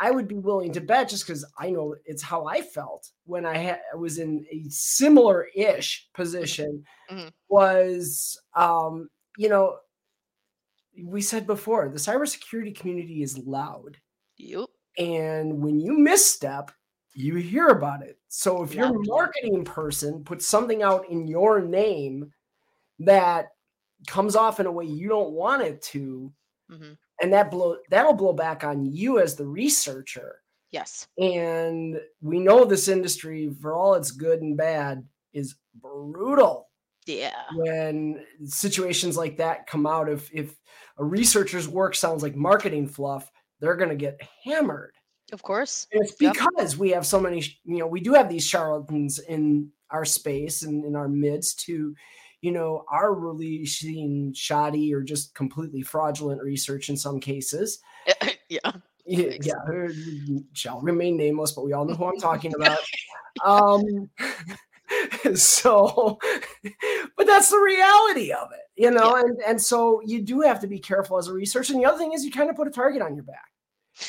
I 0.00 0.10
would 0.10 0.26
be 0.28 0.34
willing 0.38 0.72
to 0.72 0.80
bet 0.80 1.08
just 1.08 1.26
because 1.26 1.44
I 1.58 1.70
know 1.70 1.94
it's 2.06 2.22
how 2.22 2.44
I 2.46 2.60
felt 2.60 3.10
when 3.24 3.46
I 3.46 3.56
had 3.56 3.80
I 3.92 3.96
was 3.96 4.18
in 4.18 4.44
a 4.50 4.68
similar 4.68 5.46
ish 5.54 6.08
position 6.14 6.84
Mhm. 7.10 7.32
was, 7.48 8.40
um, 8.54 9.08
you 9.38 9.48
know, 9.48 9.78
we 11.02 11.20
said 11.20 11.46
before 11.46 11.88
the 11.88 11.98
cybersecurity 11.98 12.74
community 12.76 13.22
is 13.22 13.38
loud, 13.38 13.98
Yep. 14.38 14.68
and 14.98 15.60
when 15.62 15.80
you 15.80 15.98
misstep, 15.98 16.70
you 17.14 17.36
hear 17.36 17.68
about 17.68 18.02
it. 18.02 18.18
So 18.28 18.62
if 18.62 18.74
your 18.74 18.92
marketing 19.04 19.64
person 19.64 20.22
puts 20.24 20.46
something 20.46 20.82
out 20.82 21.08
in 21.08 21.26
your 21.26 21.60
name 21.62 22.32
that 22.98 23.48
comes 24.06 24.36
off 24.36 24.60
in 24.60 24.66
a 24.66 24.72
way 24.72 24.84
you 24.84 25.08
don't 25.08 25.32
want 25.32 25.62
it 25.62 25.80
to, 25.82 26.32
hmm 26.70 26.92
and 27.22 27.32
that 27.32 27.50
blow 27.50 27.78
that'll 27.88 28.12
blow 28.12 28.34
back 28.34 28.62
on 28.62 28.84
you 28.84 29.18
as 29.18 29.34
the 29.36 29.46
researcher. 29.46 30.42
Yes. 30.70 31.08
And 31.18 31.98
we 32.20 32.38
know 32.38 32.66
this 32.66 32.88
industry, 32.88 33.48
for 33.62 33.72
all 33.74 33.94
its 33.94 34.10
good 34.10 34.42
and 34.42 34.54
bad, 34.54 35.02
is 35.32 35.54
brutal 35.76 36.68
Yeah. 37.06 37.44
when 37.54 38.26
situations 38.44 39.16
like 39.16 39.38
that 39.38 39.66
come 39.66 39.86
out. 39.86 40.10
If 40.10 40.30
if 40.34 40.56
a 40.98 41.04
researcher's 41.04 41.68
work 41.68 41.94
sounds 41.94 42.22
like 42.22 42.34
marketing 42.36 42.86
fluff, 42.88 43.30
they're 43.60 43.76
gonna 43.76 43.94
get 43.96 44.20
hammered. 44.44 44.92
Of 45.32 45.42
course. 45.42 45.86
And 45.92 46.02
it's 46.02 46.14
Yep. 46.20 46.34
because 46.34 46.76
we 46.76 46.90
have 46.90 47.04
so 47.06 47.18
many, 47.20 47.42
you 47.64 47.78
know, 47.78 47.86
we 47.86 48.00
do 48.00 48.12
have 48.12 48.28
these 48.28 48.46
charlatans 48.46 49.18
in 49.18 49.70
our 49.90 50.04
space 50.04 50.62
and 50.62 50.84
in 50.84 50.94
our 50.94 51.08
midst 51.08 51.64
who, 51.66 51.94
you 52.42 52.52
know, 52.52 52.84
are 52.88 53.12
releasing 53.12 54.32
shoddy 54.34 54.94
or 54.94 55.02
just 55.02 55.34
completely 55.34 55.82
fraudulent 55.82 56.42
research 56.42 56.88
in 56.88 56.96
some 56.96 57.18
cases. 57.18 57.80
yeah. 58.48 58.72
Yeah, 59.08 59.36
yeah, 59.40 59.88
shall 60.52 60.80
remain 60.80 61.16
nameless, 61.16 61.52
but 61.52 61.64
we 61.64 61.72
all 61.72 61.84
know 61.84 61.94
who 61.94 62.06
I'm 62.06 62.18
talking 62.18 62.52
about. 62.60 62.78
um, 63.44 64.10
so, 65.34 66.18
but 67.16 67.26
that's 67.26 67.50
the 67.50 67.58
reality 67.58 68.32
of 68.32 68.48
it, 68.52 68.65
you 68.76 68.90
know, 68.90 69.16
and 69.16 69.40
and 69.46 69.60
so 69.60 70.00
you 70.04 70.20
do 70.22 70.40
have 70.42 70.60
to 70.60 70.66
be 70.66 70.78
careful 70.78 71.18
as 71.18 71.28
a 71.28 71.32
researcher. 71.32 71.72
And 71.72 71.82
the 71.82 71.86
other 71.88 71.98
thing 71.98 72.12
is, 72.12 72.24
you 72.24 72.30
kind 72.30 72.50
of 72.50 72.56
put 72.56 72.68
a 72.68 72.70
target 72.70 73.02
on 73.02 73.14
your 73.14 73.24
back. 73.24 73.50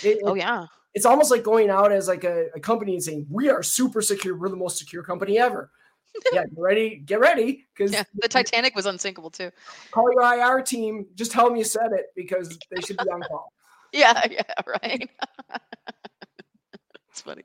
It- 0.03 0.19
Oh 0.25 0.35
yeah. 0.35 0.65
it's 0.93 1.05
almost 1.05 1.31
like 1.31 1.43
going 1.43 1.69
out 1.69 1.91
as 1.91 2.07
like 2.07 2.23
a, 2.23 2.47
a 2.55 2.59
company 2.59 2.93
and 2.93 3.03
saying 3.03 3.25
we 3.29 3.49
are 3.49 3.61
super 3.63 4.01
secure 4.01 4.35
we're 4.35 4.49
the 4.49 4.55
most 4.55 4.77
secure 4.77 5.03
company 5.03 5.37
ever 5.39 5.69
yeah 6.33 6.43
get 6.43 6.49
ready 6.57 6.95
get 7.05 7.19
ready 7.19 7.65
because 7.73 7.93
Yeah. 7.93 8.03
The 8.15 8.27
Titanic 8.27 8.75
was 8.75 8.85
unsinkable 8.85 9.29
too. 9.29 9.51
call 9.91 10.11
your 10.11 10.23
ir 10.57 10.61
team 10.63 11.05
just 11.15 11.31
tell 11.31 11.45
them 11.47 11.55
you 11.55 11.63
said 11.63 11.91
it 11.93 12.07
because 12.15 12.57
they 12.71 12.81
should 12.81 12.97
be 12.97 13.09
on 13.09 13.21
call 13.21 13.53
Yeah. 13.93 14.25
Yeah. 14.31 14.41
Right. 14.65 15.09
it's 17.09 17.21
funny. 17.21 17.43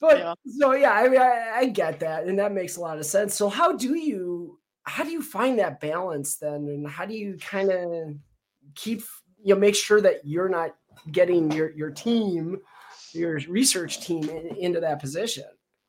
but 0.00 0.18
Yeah. 0.18 0.34
so 0.58 0.72
yeah 0.72 0.92
i 0.92 1.08
mean 1.08 1.20
I, 1.20 1.52
I 1.56 1.66
get 1.66 2.00
that 2.00 2.24
and 2.24 2.38
that 2.38 2.52
makes 2.52 2.76
a 2.76 2.80
lot 2.80 2.98
of 2.98 3.06
sense 3.06 3.34
so 3.34 3.48
how 3.48 3.72
do 3.76 3.94
you 3.96 4.58
how 4.86 5.04
do 5.04 5.10
you 5.10 5.22
find 5.22 5.58
that 5.58 5.80
balance 5.80 6.36
then? 6.36 6.68
And 6.68 6.88
how 6.88 7.04
do 7.04 7.14
you 7.14 7.36
kind 7.38 7.70
of 7.70 8.14
keep 8.74 9.02
you 9.42 9.54
know 9.54 9.60
make 9.60 9.74
sure 9.74 10.00
that 10.00 10.24
you're 10.24 10.48
not 10.48 10.74
getting 11.12 11.50
your 11.52 11.70
your 11.72 11.90
team 11.90 12.58
your 13.12 13.38
research 13.48 14.00
team 14.00 14.28
in, 14.28 14.56
into 14.56 14.80
that 14.80 15.00
position 15.00 15.44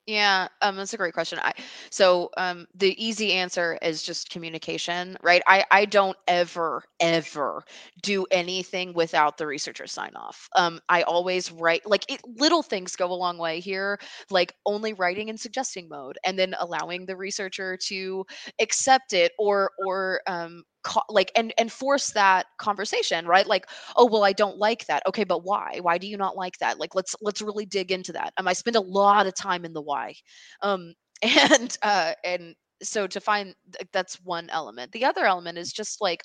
Yeah, 0.07 0.47
um, 0.61 0.77
that's 0.77 0.93
a 0.93 0.97
great 0.97 1.13
question. 1.13 1.37
I 1.43 1.51
so 1.89 2.29
um, 2.37 2.65
the 2.73 2.95
easy 3.03 3.33
answer 3.33 3.77
is 3.81 4.01
just 4.01 4.29
communication, 4.29 5.17
right? 5.21 5.41
I 5.47 5.65
I 5.69 5.83
don't 5.83 6.15
ever 6.29 6.83
ever 7.01 7.65
do 8.01 8.25
anything 8.31 8.93
without 8.93 9.37
the 9.37 9.45
researcher 9.45 9.85
sign 9.85 10.15
off. 10.15 10.47
Um, 10.55 10.79
I 10.87 11.01
always 11.01 11.51
write 11.51 11.85
like 11.85 12.09
it, 12.09 12.21
little 12.25 12.63
things 12.63 12.95
go 12.95 13.11
a 13.11 13.13
long 13.13 13.37
way 13.37 13.59
here, 13.59 13.99
like 14.29 14.53
only 14.65 14.93
writing 14.93 15.27
in 15.27 15.37
suggesting 15.37 15.89
mode, 15.89 16.17
and 16.25 16.39
then 16.39 16.55
allowing 16.57 17.05
the 17.05 17.17
researcher 17.17 17.75
to 17.87 18.25
accept 18.61 19.11
it 19.11 19.33
or 19.37 19.71
or 19.85 20.21
um, 20.25 20.63
co- 20.87 21.03
like 21.09 21.31
and 21.35 21.53
and 21.59 21.71
force 21.71 22.11
that 22.11 22.47
conversation, 22.57 23.27
right? 23.27 23.45
Like 23.47 23.67
oh 23.97 24.07
well 24.07 24.23
i 24.23 24.33
don't 24.33 24.57
like 24.57 24.87
that. 24.87 25.03
Okay 25.07 25.25
but 25.25 25.43
why? 25.43 25.79
Why 25.81 25.99
do 25.99 26.07
you 26.07 26.17
not 26.17 26.37
like 26.37 26.57
that? 26.59 26.79
Like 26.79 26.95
let's 26.95 27.15
let's 27.21 27.41
really 27.41 27.65
dig 27.65 27.91
into 27.91 28.13
that. 28.13 28.33
Um 28.37 28.47
i 28.47 28.53
spend 28.53 28.77
a 28.77 28.81
lot 28.81 29.27
of 29.27 29.35
time 29.35 29.65
in 29.65 29.73
the 29.73 29.81
why. 29.81 30.15
Um 30.61 30.93
and 31.23 31.77
uh 31.83 32.13
and 32.23 32.55
so 32.83 33.07
to 33.07 33.19
find 33.21 33.55
that's 33.93 34.15
one 34.23 34.49
element. 34.51 34.91
The 34.93 35.05
other 35.05 35.25
element 35.25 35.57
is 35.57 35.73
just 35.73 36.01
like 36.01 36.21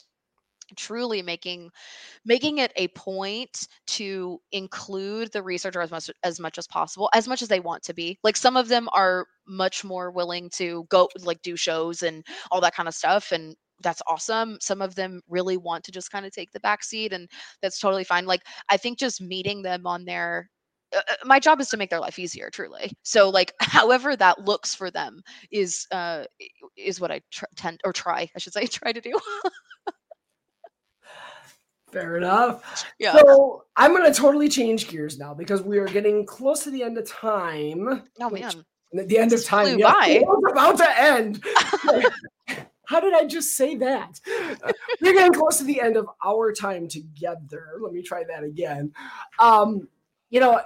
truly 0.77 1.23
making 1.23 1.71
making 2.25 2.59
it 2.59 2.73
a 2.77 2.89
point 2.91 3.69
to 3.87 4.41
include 4.53 5.33
the 5.33 5.43
researcher 5.43 5.83
as 5.83 5.91
much 5.91 6.11
as 6.25 6.41
much 6.41 6.59
as 6.59 6.67
possible 6.69 7.11
as 7.15 7.29
much 7.29 7.43
as 7.43 7.49
they 7.49 7.61
want 7.61 7.83
to 7.85 7.95
be. 7.95 8.19
Like 8.25 8.37
some 8.37 8.57
of 8.57 8.69
them 8.69 8.89
are 8.93 9.27
much 9.49 9.85
more 9.85 10.11
willing 10.13 10.51
to 10.55 10.87
go 10.91 11.09
like 11.25 11.43
do 11.43 11.57
shows 11.57 12.03
and 12.03 12.25
all 12.53 12.61
that 12.63 12.75
kind 12.77 12.89
of 12.89 12.95
stuff 12.95 13.33
and 13.33 13.57
that's 13.83 14.03
awesome 14.09 14.57
some 14.61 14.81
of 14.83 14.95
them 14.95 15.21
really 15.29 15.57
want 15.57 15.85
to 15.85 15.93
just 15.93 16.11
kind 16.11 16.25
of 16.27 16.33
take 16.33 16.51
the 16.53 16.61
back 16.61 16.83
seat 16.85 17.13
and 17.13 17.29
that's 17.61 17.79
totally 17.79 18.05
fine 18.05 18.27
like 18.27 18.43
i 18.71 18.77
think 18.77 18.99
just 18.99 19.21
meeting 19.21 19.63
them 19.63 19.87
on 19.87 20.05
their 20.05 20.49
uh, 20.95 21.01
uh, 21.11 21.15
my 21.25 21.39
job 21.39 21.61
is 21.61 21.69
to 21.69 21.77
make 21.77 21.91
their 21.91 22.01
life 22.01 22.19
easier 22.19 22.51
truly 22.51 22.93
so 23.03 23.29
like 23.31 23.53
however 23.61 24.17
that 24.17 24.39
looks 24.45 24.75
for 24.75 24.91
them 24.91 25.21
is 25.51 25.87
uh 25.91 26.25
is 26.77 27.01
what 27.01 27.11
i 27.11 27.21
tr- 27.31 27.45
tend 27.57 27.81
or 27.85 27.93
try 27.93 28.29
i 28.35 28.39
should 28.39 28.53
say 28.53 28.67
try 28.67 28.93
to 28.93 29.01
do 29.01 29.19
fair 31.91 32.17
enough 32.17 32.87
yeah 32.99 33.19
So 33.19 33.65
I'm 33.77 33.93
going 33.95 34.11
to 34.11 34.19
totally 34.19 34.49
change 34.49 34.89
gears 34.89 35.19
now 35.19 35.35
because 35.35 35.63
we 35.63 35.79
are 35.79 35.87
getting 35.87 36.25
close 36.27 36.65
to 36.65 36.71
the 36.71 36.83
end 36.83 36.97
of 36.99 37.07
time. 37.07 38.03
oh 38.21 38.31
man 38.31 38.65
The 38.93 39.19
end 39.19 39.33
of 39.33 39.45
time. 39.45 39.67
flew 39.67 39.79
yes, 39.79 39.95
by. 39.95 40.07
it 40.09 40.25
about 40.51 40.79
to 40.79 41.01
end. 41.01 41.43
How 42.93 43.01
did 43.01 43.15
I 43.15 43.25
just 43.25 43.57
say 43.57 43.75
that? 43.77 44.21
We're 45.01 45.15
getting 45.15 45.33
close 45.33 45.57
to 45.57 45.65
the 45.65 45.81
end 45.81 45.97
of 45.97 46.07
our 46.23 46.53
time 46.53 46.89
together. 46.89 47.79
Let 47.81 47.95
me 47.95 48.03
try 48.03 48.23
that 48.29 48.45
again. 48.45 48.93
Um, 49.39 49.89
you 50.29 50.41
know, 50.41 50.61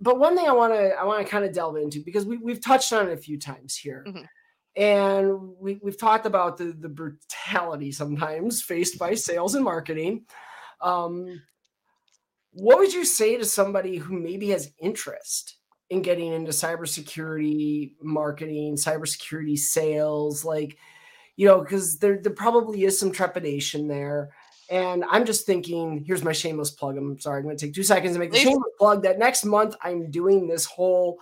but 0.00 0.20
one 0.20 0.36
thing 0.36 0.46
I 0.46 0.52
want 0.52 0.74
to 0.74 0.90
I 0.94 1.02
want 1.02 1.26
to 1.26 1.28
kind 1.28 1.44
of 1.44 1.52
delve 1.52 1.76
into 1.76 1.98
because 1.98 2.24
we 2.24 2.36
we've 2.36 2.60
touched 2.60 2.92
on 2.92 3.08
it 3.08 3.12
a 3.12 3.16
few 3.16 3.36
times 3.36 3.76
here. 3.76 4.04
Mhm. 4.06 4.28
And 4.76 5.56
we, 5.58 5.80
we've 5.82 5.98
talked 5.98 6.24
about 6.24 6.56
the, 6.56 6.66
the 6.66 6.88
brutality 6.88 7.90
sometimes 7.90 8.62
faced 8.62 8.96
by 8.96 9.14
sales 9.14 9.56
and 9.56 9.64
marketing. 9.64 10.24
Um, 10.80 11.42
what 12.52 12.78
would 12.78 12.92
you 12.92 13.04
say 13.04 13.36
to 13.36 13.44
somebody 13.44 13.96
who 13.96 14.18
maybe 14.18 14.50
has 14.50 14.72
interest 14.78 15.56
in 15.90 16.00
getting 16.00 16.32
into 16.32 16.52
cybersecurity 16.52 17.94
marketing, 18.00 18.76
cybersecurity 18.76 19.58
sales? 19.58 20.44
Like, 20.44 20.78
you 21.36 21.46
know, 21.46 21.60
because 21.60 21.98
there, 21.98 22.18
there 22.20 22.32
probably 22.32 22.84
is 22.84 22.98
some 22.98 23.12
trepidation 23.12 23.88
there. 23.88 24.30
And 24.70 25.04
I'm 25.10 25.24
just 25.26 25.44
thinking, 25.44 26.02
here's 26.06 26.24
my 26.24 26.32
shameless 26.32 26.70
plug. 26.70 26.96
I'm 26.96 27.18
sorry, 27.18 27.38
I'm 27.38 27.44
going 27.44 27.56
to 27.56 27.66
take 27.66 27.74
two 27.74 27.82
seconds 27.82 28.14
to 28.14 28.18
make 28.18 28.30
the 28.30 28.36
Please. 28.38 28.44
shameless 28.44 28.72
plug 28.78 29.02
that 29.02 29.18
next 29.18 29.44
month 29.44 29.76
I'm 29.82 30.10
doing 30.10 30.46
this 30.46 30.64
whole 30.64 31.20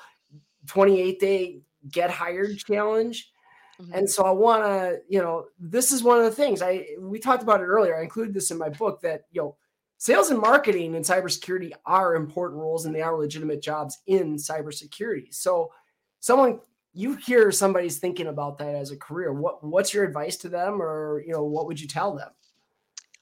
28 0.66 1.18
day 1.18 1.60
get 1.90 2.10
hired 2.10 2.58
challenge. 2.58 3.32
Mhm. 3.80 3.90
And 3.94 4.10
so 4.10 4.24
I 4.24 4.30
want 4.30 4.64
to, 4.64 5.00
you 5.08 5.20
know, 5.20 5.46
this 5.58 5.90
is 5.90 6.02
one 6.02 6.18
of 6.18 6.24
the 6.24 6.30
things 6.30 6.62
I 6.62 6.86
we 6.98 7.18
talked 7.18 7.42
about 7.42 7.60
it 7.60 7.64
earlier. 7.64 7.96
I 7.96 8.02
included 8.02 8.34
this 8.34 8.50
in 8.50 8.58
my 8.58 8.68
book 8.68 9.00
that, 9.00 9.24
you 9.32 9.40
know, 9.40 9.56
sales 9.96 10.30
and 10.30 10.38
marketing 10.38 10.94
and 10.96 11.04
cybersecurity 11.04 11.72
are 11.86 12.14
important 12.14 12.60
roles 12.60 12.84
and 12.84 12.94
they 12.94 13.02
are 13.02 13.16
legitimate 13.16 13.62
jobs 13.62 13.98
in 14.06 14.36
cybersecurity. 14.36 15.32
So 15.34 15.72
someone 16.20 16.60
you 16.92 17.14
hear 17.16 17.50
somebody's 17.52 17.98
thinking 17.98 18.26
about 18.26 18.58
that 18.58 18.74
as 18.74 18.90
a 18.90 18.96
career, 18.96 19.32
what 19.32 19.62
what's 19.64 19.94
your 19.94 20.04
advice 20.04 20.36
to 20.38 20.48
them 20.48 20.80
or, 20.82 21.22
you 21.26 21.32
know, 21.32 21.44
what 21.44 21.66
would 21.66 21.80
you 21.80 21.88
tell 21.88 22.14
them? 22.16 22.30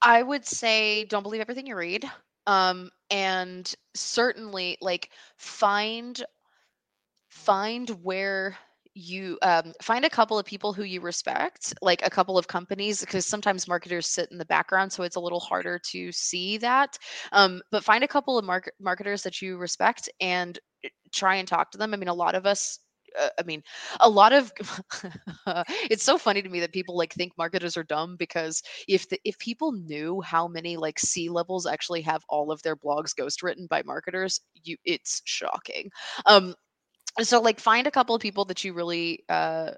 I 0.02 0.22
would 0.22 0.46
say 0.46 1.04
don't 1.06 1.22
believe 1.22 1.40
everything 1.40 1.66
you 1.66 1.76
read. 1.76 2.10
um, 2.48 2.90
and 3.10 3.74
certainly 3.94 4.78
like 4.80 5.10
find 5.36 6.24
find 7.28 7.90
where 8.02 8.56
you 8.94 9.38
um, 9.42 9.72
find 9.82 10.04
a 10.04 10.10
couple 10.10 10.38
of 10.38 10.46
people 10.46 10.72
who 10.72 10.82
you 10.82 11.00
respect, 11.00 11.72
like 11.82 12.04
a 12.04 12.10
couple 12.10 12.36
of 12.36 12.48
companies, 12.48 13.00
because 13.00 13.26
sometimes 13.26 13.68
marketers 13.68 14.06
sit 14.08 14.30
in 14.32 14.38
the 14.38 14.44
background, 14.46 14.92
so 14.92 15.04
it's 15.04 15.16
a 15.16 15.20
little 15.20 15.38
harder 15.40 15.78
to 15.90 16.10
see 16.10 16.58
that. 16.58 16.98
Um, 17.32 17.62
but 17.70 17.84
find 17.84 18.02
a 18.02 18.08
couple 18.08 18.38
of 18.38 18.44
market 18.44 18.74
marketers 18.80 19.22
that 19.22 19.40
you 19.42 19.58
respect 19.58 20.08
and 20.20 20.58
eh, 20.84 20.88
try 21.12 21.36
and 21.36 21.46
talk 21.46 21.70
to 21.72 21.78
them. 21.78 21.94
I 21.94 21.96
mean, 21.96 22.08
a 22.08 22.14
lot 22.14 22.34
of 22.34 22.46
us. 22.46 22.78
Uh, 23.20 23.28
I 23.38 23.42
mean, 23.44 23.62
a 24.00 24.08
lot 24.08 24.32
of 24.32 24.52
it's 25.90 26.02
so 26.04 26.18
funny 26.18 26.42
to 26.42 26.48
me 26.48 26.60
that 26.60 26.72
people 26.72 26.96
like 26.96 27.12
think 27.14 27.32
marketers 27.38 27.76
are 27.76 27.84
dumb 27.84 28.16
because 28.16 28.62
if 28.86 29.08
the, 29.08 29.18
if 29.24 29.38
people 29.38 29.72
knew 29.72 30.20
how 30.20 30.48
many 30.48 30.76
like 30.76 30.98
C 30.98 31.28
levels 31.28 31.66
actually 31.66 32.02
have 32.02 32.22
all 32.28 32.50
of 32.52 32.62
their 32.62 32.76
blogs 32.76 33.12
ghostwritten 33.18 33.68
by 33.68 33.82
marketers, 33.84 34.40
you 34.64 34.76
it's 34.84 35.22
shocking. 35.24 35.90
Um, 36.26 36.54
so 37.22 37.40
like 37.40 37.60
find 37.60 37.86
a 37.86 37.90
couple 37.90 38.14
of 38.14 38.22
people 38.22 38.44
that 38.46 38.64
you 38.64 38.72
really 38.72 39.24
uh, 39.28 39.72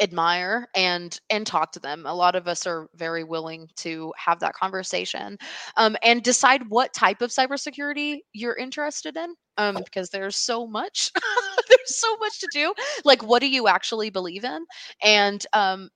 admire 0.00 0.68
and 0.74 1.20
and 1.30 1.46
talk 1.46 1.72
to 1.72 1.80
them 1.80 2.04
a 2.06 2.14
lot 2.14 2.34
of 2.34 2.48
us 2.48 2.66
are 2.66 2.88
very 2.94 3.24
willing 3.24 3.68
to 3.76 4.12
have 4.16 4.40
that 4.40 4.54
conversation 4.54 5.36
um, 5.76 5.96
and 6.02 6.22
decide 6.22 6.62
what 6.68 6.92
type 6.94 7.22
of 7.22 7.30
cybersecurity 7.30 8.18
you're 8.32 8.56
interested 8.56 9.16
in 9.16 9.34
um, 9.58 9.76
because 9.84 10.10
there's 10.10 10.36
so 10.36 10.66
much 10.66 11.10
there's 11.68 11.98
so 11.98 12.16
much 12.18 12.40
to 12.40 12.48
do 12.52 12.72
like 13.04 13.22
what 13.22 13.40
do 13.40 13.48
you 13.48 13.68
actually 13.68 14.10
believe 14.10 14.44
in 14.44 14.64
and 15.02 15.46
um, 15.52 15.88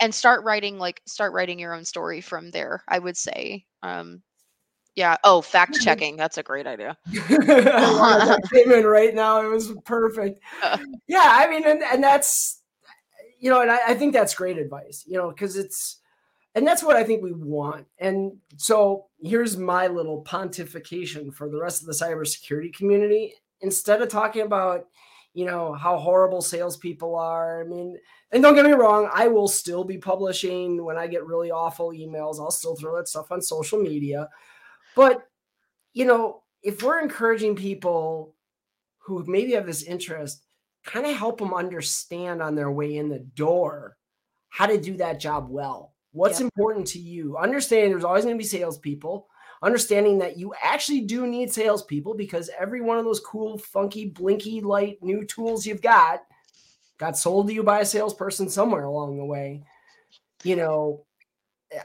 and 0.00 0.14
start 0.14 0.44
writing 0.44 0.78
like 0.78 1.00
start 1.06 1.32
writing 1.32 1.58
your 1.58 1.74
own 1.74 1.84
story 1.84 2.20
from 2.20 2.50
there 2.50 2.82
i 2.88 2.98
would 2.98 3.16
say 3.16 3.64
um, 3.82 4.22
yeah. 4.98 5.16
Oh, 5.22 5.40
fact 5.40 5.80
checking. 5.80 6.16
That's 6.16 6.38
a 6.38 6.42
great 6.42 6.66
idea. 6.66 6.98
I 7.14 8.36
came 8.52 8.72
in 8.72 8.84
right 8.84 9.14
now. 9.14 9.40
It 9.40 9.46
was 9.48 9.72
perfect. 9.84 10.40
Uh. 10.60 10.76
Yeah, 11.06 11.22
I 11.22 11.48
mean, 11.48 11.62
and, 11.64 11.84
and 11.84 12.02
that's 12.02 12.57
you 13.38 13.50
know, 13.50 13.60
and 13.60 13.70
I, 13.70 13.78
I 13.88 13.94
think 13.94 14.12
that's 14.12 14.34
great 14.34 14.58
advice. 14.58 15.04
You 15.06 15.16
know, 15.16 15.30
because 15.30 15.56
it's 15.56 16.00
and 16.54 16.66
that's 16.66 16.82
what 16.82 16.96
I 16.96 17.04
think 17.04 17.22
we 17.22 17.32
want. 17.32 17.86
And 17.98 18.32
so 18.56 19.06
here's 19.20 19.56
my 19.56 19.86
little 19.86 20.24
pontification 20.24 21.32
for 21.32 21.48
the 21.48 21.60
rest 21.60 21.82
of 21.82 21.86
the 21.86 21.92
cybersecurity 21.92 22.74
community. 22.74 23.34
Instead 23.60 24.02
of 24.02 24.08
talking 24.08 24.42
about 24.42 24.86
you 25.34 25.44
know 25.44 25.72
how 25.74 25.96
horrible 25.98 26.40
salespeople 26.40 27.14
are, 27.14 27.62
I 27.62 27.64
mean, 27.64 27.98
and 28.32 28.42
don't 28.42 28.54
get 28.54 28.66
me 28.66 28.72
wrong, 28.72 29.08
I 29.12 29.28
will 29.28 29.48
still 29.48 29.84
be 29.84 29.98
publishing 29.98 30.84
when 30.84 30.98
I 30.98 31.06
get 31.06 31.26
really 31.26 31.50
awful 31.50 31.90
emails. 31.90 32.38
I'll 32.38 32.50
still 32.50 32.76
throw 32.76 32.96
that 32.96 33.08
stuff 33.08 33.32
on 33.32 33.40
social 33.40 33.80
media. 33.80 34.28
But, 34.94 35.28
you 35.94 36.04
know, 36.04 36.42
if 36.62 36.82
we're 36.82 37.00
encouraging 37.00 37.56
people 37.56 38.34
who 38.98 39.24
maybe 39.26 39.52
have 39.52 39.66
this 39.66 39.82
interest, 39.82 40.42
kind 40.88 41.06
of 41.06 41.16
help 41.16 41.38
them 41.38 41.52
understand 41.52 42.40
on 42.40 42.54
their 42.54 42.70
way 42.70 42.96
in 42.96 43.10
the 43.10 43.18
door 43.18 43.96
how 44.48 44.66
to 44.66 44.80
do 44.80 44.96
that 44.96 45.20
job 45.20 45.48
well. 45.50 45.92
What's 46.12 46.40
yep. 46.40 46.50
important 46.56 46.86
to 46.88 46.98
you? 46.98 47.36
Understanding 47.36 47.90
there's 47.90 48.04
always 48.04 48.24
going 48.24 48.36
to 48.36 48.42
be 48.42 48.48
salespeople. 48.48 49.28
Understanding 49.62 50.18
that 50.18 50.38
you 50.38 50.54
actually 50.62 51.02
do 51.02 51.26
need 51.26 51.52
salespeople 51.52 52.14
because 52.14 52.48
every 52.58 52.80
one 52.80 52.98
of 52.98 53.04
those 53.04 53.20
cool, 53.20 53.58
funky, 53.58 54.06
blinky 54.06 54.60
light 54.62 54.96
new 55.02 55.24
tools 55.24 55.66
you've 55.66 55.82
got 55.82 56.20
got 56.96 57.18
sold 57.18 57.48
to 57.48 57.54
you 57.54 57.62
by 57.62 57.80
a 57.80 57.84
salesperson 57.84 58.48
somewhere 58.48 58.84
along 58.84 59.18
the 59.18 59.24
way. 59.24 59.62
You 60.42 60.56
know, 60.56 61.04
eh, 61.70 61.82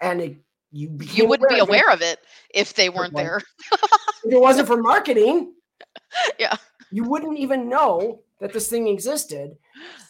and 0.00 0.20
it 0.20 0.36
you 0.70 0.98
you 1.12 1.26
wouldn't 1.26 1.48
be 1.48 1.60
aware 1.60 1.90
of 1.90 2.02
it 2.02 2.18
if 2.52 2.74
they 2.74 2.90
weren't 2.90 3.14
there. 3.14 3.40
if 3.72 4.32
it 4.32 4.40
wasn't 4.40 4.66
for 4.66 4.76
marketing, 4.76 5.54
yeah, 6.38 6.56
you 6.90 7.04
wouldn't 7.04 7.38
even 7.38 7.68
know 7.68 8.20
that 8.40 8.52
this 8.52 8.68
thing 8.68 8.88
existed. 8.88 9.56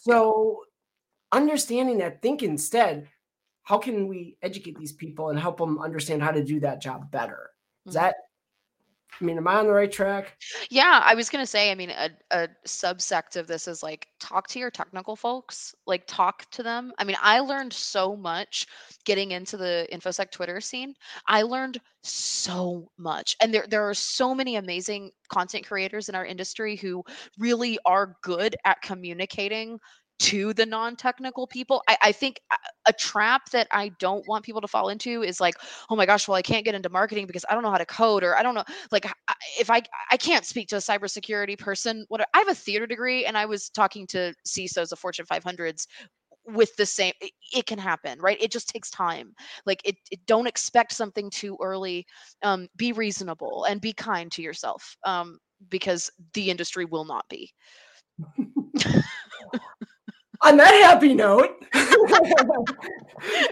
So, 0.01 0.65
understanding 1.33 1.99
that, 1.99 2.23
think 2.23 2.43
instead, 2.43 3.09
how 3.63 3.79
can 3.79 4.09
we 4.09 4.37
educate 4.43 4.79
these 4.79 4.93
people 4.93 5.31
and 5.31 5.39
help 5.39 5.59
them 5.59 5.79
understand 5.79 6.23
how 6.23 6.31
to 6.31 6.45
do 6.45 6.61
that 6.61 6.81
job 6.81 7.11
better? 7.11 7.51
Is 7.87 7.95
mm-hmm. 7.95 8.05
that 8.05 8.15
I 9.21 9.25
mean, 9.25 9.37
am 9.37 9.49
I 9.49 9.57
on 9.57 9.67
the 9.67 9.73
right 9.73 9.91
track? 9.91 10.37
Yeah, 10.71 11.01
I 11.05 11.15
was 11.15 11.29
gonna 11.29 11.47
say. 11.47 11.71
I 11.71 11.75
mean, 11.75 11.91
a, 11.91 12.11
a 12.31 12.49
subsect 12.67 13.37
of 13.37 13.47
this 13.47 13.67
is 13.67 13.83
like 13.83 14.07
talk 14.21 14.47
to 14.49 14.59
your 14.59 14.71
technical 14.71 15.17
folks. 15.17 15.75
Like 15.87 16.05
talk 16.07 16.49
to 16.53 16.63
them. 16.63 16.93
I 16.99 17.05
mean, 17.05 17.17
I 17.21 17.41
learned 17.41 17.73
so 17.73 18.15
much 18.15 18.67
getting 19.05 19.33
into 19.33 19.57
the 19.57 19.89
infosec 19.93 20.31
Twitter 20.31 20.61
scene. 20.61 20.95
I 21.27 21.43
learned 21.43 21.81
so 22.03 22.91
much, 22.97 23.37
and 23.41 23.53
there 23.53 23.67
there 23.69 23.89
are 23.89 23.95
so 23.95 24.35
many 24.35 24.57
amazing 24.57 25.11
content 25.29 25.67
creators 25.67 26.09
in 26.09 26.15
our 26.15 26.25
industry 26.25 26.77
who 26.77 27.03
really 27.39 27.79
are 27.85 28.15
good 28.23 28.55
at 28.65 28.81
communicating 28.83 29.79
to 30.19 30.53
the 30.55 30.67
non-technical 30.67 31.47
people 31.47 31.83
I, 31.89 31.97
I, 32.03 32.13
think 32.13 32.41
a 32.87 32.93
trap 32.93 33.51
that 33.51 33.69
i 33.71 33.91
don't 34.01 34.27
want 34.27 34.45
people 34.45 34.61
to 34.61 34.69
fall 34.69 34.89
into 34.89 35.23
is 35.23 35.41
like 35.41 35.55
oh 35.91 35.97
my 35.97 36.07
gosh 36.07 36.27
well 36.27 36.37
i 36.37 36.43
can't 36.43 36.65
get 36.65 36.75
into 36.75 36.89
marketing 36.89 37.27
because 37.27 37.45
i 37.49 37.55
don't 37.55 37.63
know 37.63 37.71
how 37.71 37.79
to 37.79 37.87
code 37.87 38.25
or 38.25 38.37
i 38.37 38.43
don't 38.43 38.55
know 38.55 38.65
like 38.91 39.07
if 39.59 39.71
i 39.71 39.81
i 40.11 40.17
can't 40.17 40.45
speak 40.45 40.69
to 40.69 40.77
a 40.77 40.81
cybersecurity 40.81 41.59
person 41.59 42.05
what 42.09 42.21
i 42.35 42.39
have 42.39 42.49
a 42.49 42.55
theater 42.55 42.87
degree 42.87 43.27
and 43.27 43.39
i 43.39 43.47
was 43.47 43.69
talking 43.71 44.07
to 44.07 44.33
cisos 44.47 44.91
of 44.93 44.99
fortune 44.99 45.27
500s 45.27 45.87
with 46.49 46.75
the 46.77 46.87
same 46.87 47.13
it, 47.21 47.33
it, 47.55 47.67
can 47.67 47.79
happen 47.79 48.19
right? 48.21 48.41
It 48.41 48.51
just 48.51 48.69
takes 48.69 48.91
time. 48.91 49.35
Like 49.67 49.83
it, 49.85 49.97
it 50.11 50.21
don't 50.27 50.47
expect 50.47 50.93
something 50.93 51.31
too 51.31 51.59
early 51.61 52.07
um, 52.43 52.69
be 52.77 52.93
reasonable 52.93 53.65
and 53.65 53.81
be 53.81 53.93
kind 53.93 54.33
to 54.33 54.43
yourself 54.43 54.97
um, 55.05 55.39
because 55.69 56.11
the 56.35 56.51
industry 56.51 56.85
will 56.85 57.05
not 57.05 57.27
be 57.29 57.53
on 60.43 60.57
that 60.57 60.75
happy 60.85 61.15
note. 61.15 61.65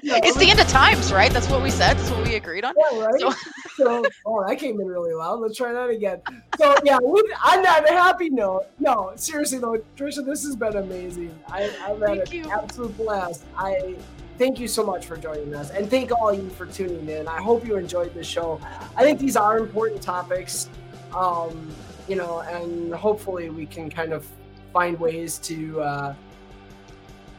it's 0.03 0.37
the 0.37 0.51
end 0.51 0.61
of 0.61 0.68
times, 0.68 1.12
right? 1.12 1.32
That's 1.32 1.49
what 1.49 1.62
we 1.62 1.70
said. 1.70 1.97
That's 1.97 2.11
what 2.11 2.26
we 2.26 2.34
agreed 2.37 2.64
on. 2.64 2.74
Yeah, 2.76 3.05
right. 3.05 3.20
So, 3.20 3.32
so 3.76 4.05
oh, 4.24 4.45
that 4.47 4.59
came 4.59 4.80
in 4.80 4.87
really 4.87 5.12
loud. 5.12 5.41
Let's 5.41 5.57
try 5.57 5.72
that 5.72 5.91
again. 5.91 6.20
So 6.59 6.74
yeah, 6.84 6.97
on 6.97 7.62
that 7.62 7.89
happy 7.89 8.30
note, 8.30 8.66
no, 8.78 9.12
seriously 9.16 9.59
though, 9.59 9.82
Trisha, 9.97 10.24
this 10.24 10.45
has 10.45 10.57
been 10.57 10.76
amazing. 10.76 11.37
I, 11.51 11.62
have 11.62 12.01
had 12.01 12.01
thank 12.01 12.28
an 12.28 12.32
you. 12.32 12.51
absolute 12.51 12.97
blast. 12.97 13.45
I 13.57 13.97
thank 14.39 14.61
you 14.61 14.68
so 14.68 14.84
much 14.84 15.07
for 15.07 15.16
joining 15.16 15.55
us, 15.55 15.70
and 15.70 15.91
thank 15.91 16.12
all 16.12 16.32
you 16.32 16.49
for 16.51 16.66
tuning 16.66 17.09
in. 17.09 17.26
I 17.26 17.41
hope 17.41 17.66
you 17.66 17.76
enjoyed 17.76 18.14
the 18.14 18.24
show. 18.24 18.61
I 18.97 19.03
think 19.03 19.18
these 19.18 19.37
are 19.37 19.59
important 19.59 20.03
topics. 20.03 20.70
Um, 21.14 21.68
you 22.09 22.14
know, 22.14 22.41
and 22.41 22.95
hopefully 22.95 23.51
we 23.51 23.66
can 23.66 23.91
kind 23.91 24.12
of 24.12 24.26
find 24.72 24.99
ways 25.01 25.39
to. 25.39 25.80
Uh, 25.80 26.14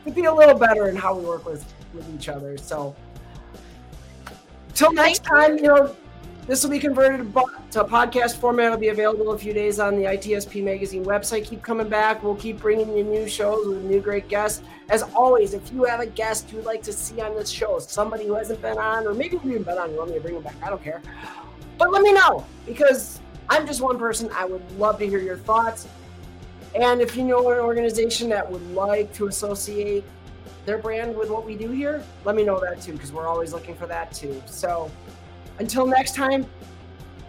to 0.07 0.13
be 0.13 0.25
a 0.25 0.33
little 0.33 0.57
better 0.57 0.87
in 0.89 0.95
how 0.95 1.15
we 1.15 1.25
work 1.25 1.45
with 1.45 1.65
with 1.93 2.13
each 2.13 2.29
other. 2.29 2.57
So, 2.57 2.95
till 4.73 4.91
next 4.93 5.23
time, 5.23 5.57
you 5.57 5.63
know, 5.63 5.95
this 6.47 6.63
will 6.63 6.71
be 6.71 6.79
converted 6.79 7.33
to 7.71 7.81
a 7.81 7.87
podcast 7.87 8.37
format. 8.37 8.67
It'll 8.67 8.77
be 8.77 8.87
available 8.87 9.33
a 9.33 9.37
few 9.37 9.51
days 9.51 9.79
on 9.79 9.97
the 9.97 10.03
ITSP 10.03 10.63
Magazine 10.63 11.03
website. 11.03 11.45
Keep 11.45 11.61
coming 11.61 11.89
back. 11.89 12.23
We'll 12.23 12.35
keep 12.35 12.61
bringing 12.61 12.95
you 12.97 13.03
new 13.03 13.27
shows 13.27 13.67
with 13.67 13.83
new 13.83 13.99
great 13.99 14.29
guests. 14.29 14.61
As 14.89 15.03
always, 15.03 15.53
if 15.53 15.69
you 15.73 15.83
have 15.83 15.99
a 15.99 16.05
guest 16.05 16.53
you'd 16.53 16.63
like 16.63 16.81
to 16.83 16.93
see 16.93 17.19
on 17.19 17.35
this 17.35 17.49
show, 17.49 17.79
somebody 17.79 18.25
who 18.25 18.35
hasn't 18.35 18.61
been 18.61 18.77
on, 18.77 19.05
or 19.05 19.13
maybe 19.13 19.37
you've 19.43 19.65
been 19.65 19.77
on, 19.77 19.91
you 19.91 19.97
want 19.97 20.11
me 20.11 20.15
to 20.15 20.21
bring 20.21 20.35
them 20.35 20.43
back, 20.43 20.55
I 20.63 20.69
don't 20.69 20.81
care. 20.81 21.01
But 21.77 21.91
let 21.91 22.01
me 22.01 22.13
know 22.13 22.45
because 22.65 23.19
I'm 23.49 23.67
just 23.67 23.81
one 23.81 23.99
person. 23.99 24.29
I 24.33 24.45
would 24.45 24.63
love 24.79 24.99
to 24.99 25.07
hear 25.07 25.19
your 25.19 25.37
thoughts. 25.37 25.87
And 26.75 27.01
if 27.01 27.15
you 27.15 27.23
know 27.23 27.51
an 27.51 27.59
organization 27.59 28.29
that 28.29 28.49
would 28.49 28.65
like 28.71 29.13
to 29.13 29.27
associate 29.27 30.03
their 30.65 30.77
brand 30.77 31.15
with 31.15 31.29
what 31.29 31.45
we 31.45 31.55
do 31.55 31.71
here, 31.71 32.03
let 32.25 32.35
me 32.35 32.43
know 32.43 32.59
that 32.59 32.81
too, 32.81 32.93
because 32.93 33.11
we're 33.11 33.27
always 33.27 33.53
looking 33.53 33.75
for 33.75 33.87
that 33.87 34.13
too. 34.13 34.41
So 34.45 34.91
until 35.59 35.87
next 35.87 36.15
time, 36.15 36.45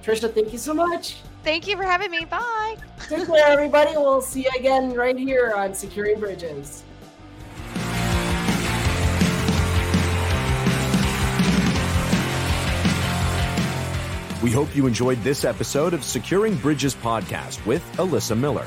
Trisha, 0.02 0.32
thank 0.32 0.52
you 0.52 0.58
so 0.58 0.74
much. 0.74 1.18
Thank 1.44 1.66
you 1.68 1.76
for 1.76 1.84
having 1.84 2.10
me. 2.10 2.24
Bye. 2.24 2.76
Take 3.08 3.26
care, 3.26 3.48
everybody. 3.48 3.92
We'll 3.92 4.20
see 4.20 4.42
you 4.42 4.50
again 4.58 4.92
right 4.92 5.16
here 5.16 5.52
on 5.56 5.72
Securing 5.72 6.18
Bridges. 6.18 6.84
We 14.42 14.50
hope 14.52 14.74
you 14.74 14.86
enjoyed 14.86 15.22
this 15.24 15.44
episode 15.44 15.94
of 15.94 16.04
Securing 16.04 16.56
Bridges 16.56 16.94
podcast 16.94 17.64
with 17.66 17.82
Alyssa 17.96 18.38
Miller. 18.38 18.66